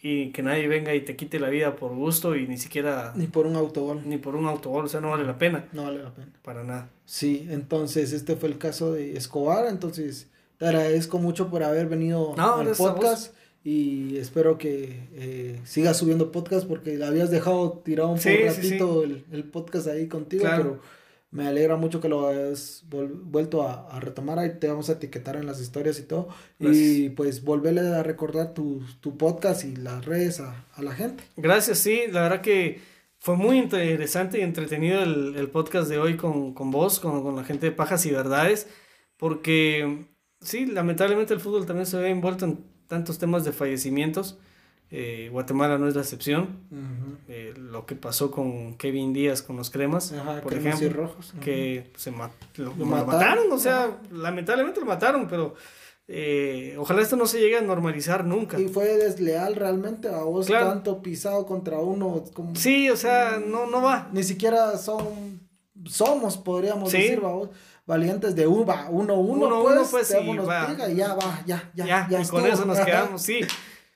y 0.00 0.30
que 0.30 0.42
nadie 0.42 0.66
venga 0.66 0.94
y 0.94 1.02
te 1.02 1.14
quite 1.14 1.38
la 1.38 1.50
vida 1.50 1.76
por 1.76 1.94
gusto 1.94 2.36
y 2.36 2.48
ni 2.48 2.56
siquiera... 2.56 3.12
Ni 3.14 3.26
por 3.26 3.46
un 3.46 3.54
autogol. 3.54 4.00
Ni 4.06 4.16
por 4.16 4.34
un 4.34 4.46
autogol, 4.46 4.86
o 4.86 4.88
sea, 4.88 5.02
no 5.02 5.10
vale 5.10 5.24
la 5.24 5.36
pena. 5.36 5.66
No 5.72 5.82
vale 5.82 6.02
la 6.02 6.14
pena. 6.14 6.32
Para 6.40 6.64
nada. 6.64 6.88
Sí, 7.04 7.46
entonces 7.50 8.14
este 8.14 8.36
fue 8.36 8.48
el 8.48 8.56
caso 8.56 8.94
de 8.94 9.14
Escobar, 9.18 9.66
entonces 9.66 10.30
te 10.56 10.68
agradezco 10.68 11.18
mucho 11.18 11.50
por 11.50 11.62
haber 11.64 11.86
venido 11.86 12.34
al 12.38 12.68
podcast 12.68 13.34
y 13.62 14.16
espero 14.16 14.56
que 14.56 15.08
eh, 15.12 15.60
sigas 15.64 15.98
subiendo 15.98 16.32
podcast 16.32 16.66
porque 16.66 17.02
habías 17.04 17.30
dejado 17.30 17.82
tirado 17.84 18.08
un 18.08 18.18
ratito 18.18 19.04
El, 19.04 19.44
podcast 19.44 19.88
ahí 19.88 20.08
contigo, 20.08 20.44
pero 20.48 20.80
me 21.30 21.46
alegra 21.46 21.76
mucho 21.76 22.00
que 22.00 22.08
lo 22.08 22.26
hayas 22.26 22.84
vuelto 22.88 23.62
a, 23.62 24.00
retomar. 24.00 24.38
Ahí 24.38 24.52
te 24.58 24.68
vamos 24.68 24.88
a 24.88 24.94
etiquetar 24.94 25.36
en 25.36 25.46
las 25.46 25.60
historias 25.60 25.98
y 25.98 26.04
todo. 26.04 26.28
Y 26.58 27.10
pues 27.10 27.44
volverle 27.44 27.82
a 27.82 28.02
recordar 28.02 28.54
tu, 28.54 28.82
tu 29.00 29.18
podcast 29.18 29.64
y 29.64 29.76
las 29.76 30.06
redes 30.06 30.40
a, 30.40 30.64
la 30.78 30.92
gente. 30.94 31.22
Gracias, 31.36 31.78
sí, 31.78 32.04
la 32.10 32.22
verdad 32.22 32.40
que 32.40 32.80
fue 33.18 33.36
muy 33.36 33.58
interesante 33.58 34.38
y 34.38 34.42
entretenido 34.42 35.02
el, 35.02 35.50
podcast 35.50 35.90
de 35.90 35.98
hoy 35.98 36.16
con, 36.16 36.54
con 36.54 36.70
vos, 36.70 36.98
con, 36.98 37.22
con 37.22 37.36
la 37.36 37.44
gente 37.44 37.66
de 37.66 37.72
Pajas 37.72 38.06
y 38.06 38.10
Verdades, 38.10 38.66
porque 39.18 40.06
sí, 40.40 40.64
lamentablemente 40.64 41.34
el 41.34 41.40
fútbol 41.40 41.66
también 41.66 41.84
se 41.84 41.98
ve 41.98 42.08
envuelto 42.08 42.46
en 42.46 42.69
tantos 42.90 43.18
temas 43.18 43.44
de 43.44 43.52
fallecimientos. 43.52 44.36
Eh, 44.90 45.28
Guatemala 45.30 45.78
no 45.78 45.86
es 45.86 45.94
la 45.94 46.00
excepción. 46.00 46.58
Eh, 47.28 47.54
lo 47.56 47.86
que 47.86 47.94
pasó 47.94 48.32
con 48.32 48.74
Kevin 48.74 49.12
Díaz 49.12 49.42
con 49.42 49.56
los 49.56 49.70
cremas, 49.70 50.12
por 50.42 50.52
ejemplo, 50.52 51.14
que 51.40 51.92
se 51.96 52.12
lo, 52.56 52.74
mataron. 52.84 53.50
o 53.52 53.58
sea, 53.58 53.96
lamentablemente 54.10 54.80
lo 54.80 54.86
mataron, 54.86 55.28
pero 55.28 55.54
eh, 56.08 56.74
ojalá 56.76 57.02
esto 57.02 57.14
no 57.14 57.26
se 57.26 57.38
llegue 57.38 57.58
a 57.58 57.62
normalizar 57.62 58.24
nunca. 58.24 58.58
Y 58.58 58.66
fue 58.66 58.96
desleal 58.96 59.54
realmente 59.54 60.08
a 60.08 60.24
vos 60.24 60.48
tanto 60.48 61.00
pisado 61.00 61.46
contra 61.46 61.78
uno. 61.78 62.24
Como, 62.34 62.56
sí, 62.56 62.90
o 62.90 62.96
sea, 62.96 63.40
no, 63.46 63.66
no 63.70 63.80
va. 63.80 64.10
Ni 64.12 64.24
siquiera 64.24 64.76
son, 64.76 65.40
somos, 65.86 66.36
podríamos 66.36 66.90
decir, 66.90 67.20
vos 67.20 67.50
valientes 67.90 68.36
de 68.36 68.46
uva, 68.46 68.86
uno, 68.88 69.16
uno, 69.16 69.46
uno, 69.46 69.62
pues, 69.62 69.74
uno, 69.74 69.90
pues 69.90 70.06
sí, 70.06 70.16
y 70.92 70.94
ya 70.94 71.14
va, 71.14 71.42
ya, 71.44 71.70
ya, 71.74 71.84
ya, 71.84 72.08
ya 72.08 72.22
y 72.22 72.26
con 72.26 72.46
eso 72.46 72.64
nos 72.64 72.78
quedamos, 72.78 73.20
sí. 73.20 73.40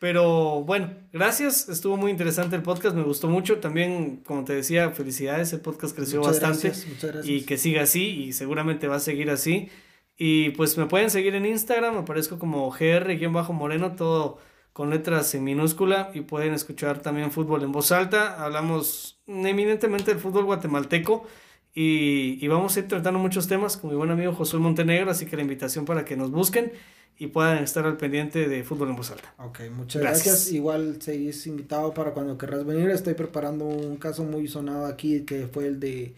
Pero 0.01 0.63
bueno, 0.65 0.91
gracias, 1.13 1.69
estuvo 1.69 1.97
muy 1.97 2.11
interesante 2.11 2.57
el 2.57 2.63
podcast, 2.63 2.97
me 2.97 3.05
gustó 3.05 3.29
mucho. 3.29 3.61
También, 3.61 4.23
como 4.27 4.45
te 4.45 4.53
decía, 4.53 4.91
felicidades, 4.91 5.53
el 5.53 5.61
podcast 5.61 5.95
creció 5.95 6.21
bastante. 6.23 6.73
Y 7.23 7.43
que 7.43 7.57
siga 7.57 7.83
así 7.83 8.25
y 8.25 8.33
seguramente 8.33 8.89
va 8.89 8.97
a 8.97 9.01
seguir 9.01 9.31
así. 9.31 9.71
Y 10.17 10.51
pues 10.51 10.77
me 10.77 10.87
pueden 10.87 11.09
seguir 11.09 11.37
en 11.37 11.47
Instagram, 11.47 11.97
aparezco 11.97 12.39
como 12.39 12.69
gr-moreno, 12.71 13.95
todo 13.95 14.39
con 14.73 14.91
letras 14.91 15.33
en 15.37 15.45
minúscula 15.45 16.11
y 16.15 16.23
pueden 16.23 16.53
escuchar 16.53 16.99
también 16.99 17.31
fútbol 17.31 17.63
en 17.63 17.71
voz 17.71 17.93
alta. 17.93 18.45
Hablamos 18.45 19.23
eminentemente 19.29 20.11
del 20.11 20.21
fútbol 20.21 20.45
guatemalteco 20.45 21.25
y, 21.75 22.39
y, 22.45 22.49
vamos 22.49 22.77
a 22.77 22.81
ir 22.81 22.89
tratando 22.89 23.19
muchos 23.19 23.49
temas 23.49 23.77
con 23.77 23.91
mi 23.91 23.97
buen 23.97 24.11
amigo 24.11 24.33
Josué 24.33 24.61
Montenegro, 24.61 25.11
así 25.11 25.27
que 25.27 25.37
la 25.37 25.43
invitación 25.43 25.85
para 25.85 26.05
que 26.05 26.17
nos 26.17 26.31
busquen 26.31 26.73
y 27.19 27.29
puedan 27.29 27.63
estar 27.63 27.87
al 27.87 27.97
pendiente 27.97 28.49
de 28.49 28.65
fútbol 28.65 28.91
en 28.91 28.97
voz 28.97 29.11
alta. 29.11 29.35
Ok, 29.39 29.61
muchas 29.75 30.03
gracias. 30.03 30.53
Igual 30.53 31.01
seguís 31.01 31.47
invitado 31.47 31.95
para 31.95 32.13
cuando 32.13 32.37
querrás 32.37 32.65
venir. 32.65 32.91
Estoy 32.91 33.15
preparando 33.15 33.65
un 33.65 33.97
caso 33.97 34.25
muy 34.25 34.49
sonado 34.49 34.87
aquí 34.87 35.23
que 35.23 35.47
fue 35.47 35.67
el 35.67 35.81
de 35.81 36.15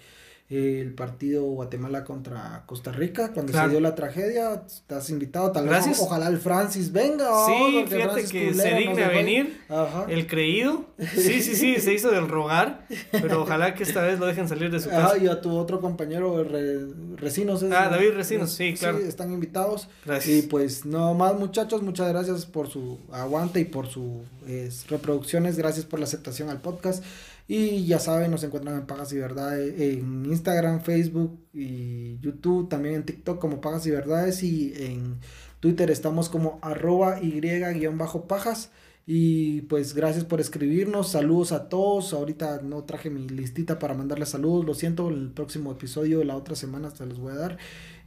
el 0.49 0.95
partido 0.95 1.43
Guatemala 1.43 2.05
contra 2.05 2.63
Costa 2.67 2.93
Rica, 2.93 3.33
cuando 3.33 3.53
se 3.53 3.69
dio 3.69 3.81
la 3.81 3.97
tragedia, 3.97 4.63
estás 4.65 5.11
invitado, 5.11 5.51
tal 5.51 5.69
vez 5.69 5.87
ojalá 5.99 6.29
el 6.29 6.39
Francis 6.39 6.93
venga. 6.93 7.29
Sí, 7.47 7.85
fíjate 7.89 8.25
que 8.25 8.55
se 8.55 8.75
digne 8.75 9.05
a 9.05 9.09
venir, 9.09 9.61
el 10.09 10.27
creído, 10.29 10.87
sí, 11.15 11.43
sí, 11.43 11.57
sí, 11.57 11.77
se 11.81 11.95
hizo 11.95 12.11
del 12.13 12.29
rogar, 12.29 12.87
pero 13.11 13.43
ojalá 13.43 13.75
que 13.75 13.83
esta 13.83 14.03
vez 14.03 14.21
lo 14.21 14.27
dejen 14.27 14.49
salir 14.49 14.71
de 14.71 14.79
su 14.79 14.89
casa. 14.89 15.19
y 15.19 15.27
a 15.27 15.41
tu 15.41 15.57
otro 15.57 15.81
compañero, 15.81 16.45
Recinos. 17.17 17.65
ah, 17.65 17.89
David 17.91 18.13
Recinos, 18.15 18.53
sí, 18.53 18.75
claro. 18.75 18.99
Sí, 18.99 19.05
están 19.09 19.33
invitados. 19.33 19.89
Gracias. 20.05 20.37
Y 20.37 20.43
pues 20.43 20.87
no 20.87 21.15
más 21.15 21.35
muchachos, 21.37 21.83
muchas 21.83 22.09
gracias 22.09 22.47
por 22.47 22.69
su 22.69 23.01
aguante 23.11 23.59
y 23.59 23.65
por 23.65 23.89
sus 23.89 24.23
reproducciones, 24.89 25.57
gracias 25.57 25.87
por 25.87 25.99
la 25.99 26.05
aceptación 26.05 26.51
al 26.51 26.61
podcast. 26.61 27.03
Y 27.49 27.87
ya 27.87 28.01
saben, 28.01 28.31
nos 28.33 28.43
encuentran 28.43 28.77
en 28.77 28.87
Pagas 28.87 29.13
y 29.13 29.19
Verdades 29.19 29.81
en 29.81 30.27
Instagram, 30.27 30.81
Facebook 30.81 31.39
y 31.53 32.19
YouTube, 32.19 32.69
también 32.69 32.97
en 32.97 33.05
TikTok 33.05 33.39
como 33.39 33.61
Pagas 33.61 33.87
y 33.87 33.93
Verdades 33.93 34.43
y 34.43 34.73
en 34.77 35.21
Twitter 35.61 35.91
estamos 35.91 36.29
como 36.29 36.59
arroba 36.61 37.21
y-pajas. 37.23 38.71
Y 39.09 39.61
pues 39.63 39.95
gracias 39.95 40.25
por 40.25 40.41
escribirnos, 40.41 41.13
saludos 41.13 41.53
a 41.53 41.69
todos. 41.69 42.13
Ahorita 42.13 42.61
no 42.65 42.83
traje 42.83 43.09
mi 43.09 43.29
listita 43.29 43.79
para 43.79 43.95
mandarles 43.95 44.31
saludos, 44.31 44.65
lo 44.65 44.75
siento, 44.75 45.09
el 45.09 45.31
próximo 45.31 45.71
episodio 45.71 46.19
de 46.19 46.25
la 46.25 46.35
otra 46.35 46.57
semana 46.57 46.91
se 46.91 47.07
los 47.07 47.21
voy 47.21 47.33
a 47.33 47.37
dar. 47.37 47.59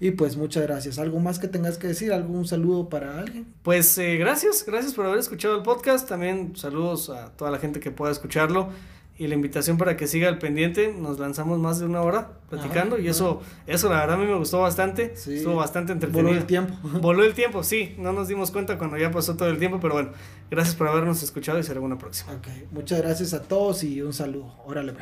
Y 0.02 0.12
pues 0.12 0.36
muchas 0.36 0.64
gracias. 0.64 1.00
¿Algo 1.00 1.22
más 1.22 1.40
que 1.40 1.48
tengas 1.48 1.78
que 1.78 1.88
decir? 1.88 2.12
¿Algún 2.12 2.46
saludo 2.46 2.90
para 2.90 3.18
alguien? 3.18 3.46
Pues 3.64 3.98
eh, 3.98 4.18
gracias, 4.18 4.66
gracias 4.68 4.94
por 4.94 5.06
haber 5.06 5.20
escuchado 5.20 5.56
el 5.56 5.64
podcast. 5.64 6.10
También 6.10 6.58
saludos 6.58 7.10
a 7.10 7.32
toda 7.32 7.50
la 7.50 7.60
gente 7.60 7.80
que 7.80 7.92
pueda 7.92 8.12
escucharlo 8.12 8.68
y 9.20 9.28
la 9.28 9.36
invitación 9.36 9.78
para 9.78 9.98
que 9.98 10.08
siga 10.08 10.30
al 10.30 10.40
pendiente. 10.40 10.96
Nos 10.98 11.20
lanzamos 11.20 11.60
más 11.60 11.78
de 11.78 11.86
una 11.86 12.02
hora 12.02 12.40
platicando 12.50 12.98
y 12.98 13.10
eso, 13.10 13.42
eso 13.68 13.90
la 13.90 14.00
verdad 14.00 14.16
a 14.16 14.18
mí 14.18 14.26
me 14.26 14.36
gustó 14.36 14.62
bastante. 14.62 15.14
Estuvo 15.14 15.58
bastante 15.58 15.92
entretenido. 15.92 16.30
Voló 16.30 16.40
el 16.40 16.46
tiempo. 16.46 16.74
Voló 17.02 17.24
el 17.26 17.34
tiempo, 17.34 17.62
sí. 17.62 17.96
No 17.98 18.14
nos 18.14 18.30
dimos 18.30 18.50
cuenta 18.50 18.78
cuando 18.78 18.98
ya 18.98 19.12
pasó 19.12 19.36
todo 19.36 19.50
el 19.50 19.60
tiempo, 19.60 19.82
pero 19.82 19.96
bueno, 19.96 20.12
gracias 20.50 20.74
por 20.74 20.88
habernos 20.88 21.22
escuchado 21.22 21.60
y 21.60 21.64
será 21.64 21.82
una 21.82 21.98
próxima. 21.98 22.32
Ok, 22.32 22.48
muchas 22.72 23.02
gracias 23.02 23.34
a 23.34 23.42
todos 23.42 23.84
y 23.84 24.02
un 24.02 24.14
saludo. 24.14 24.56
Órale, 24.66 24.94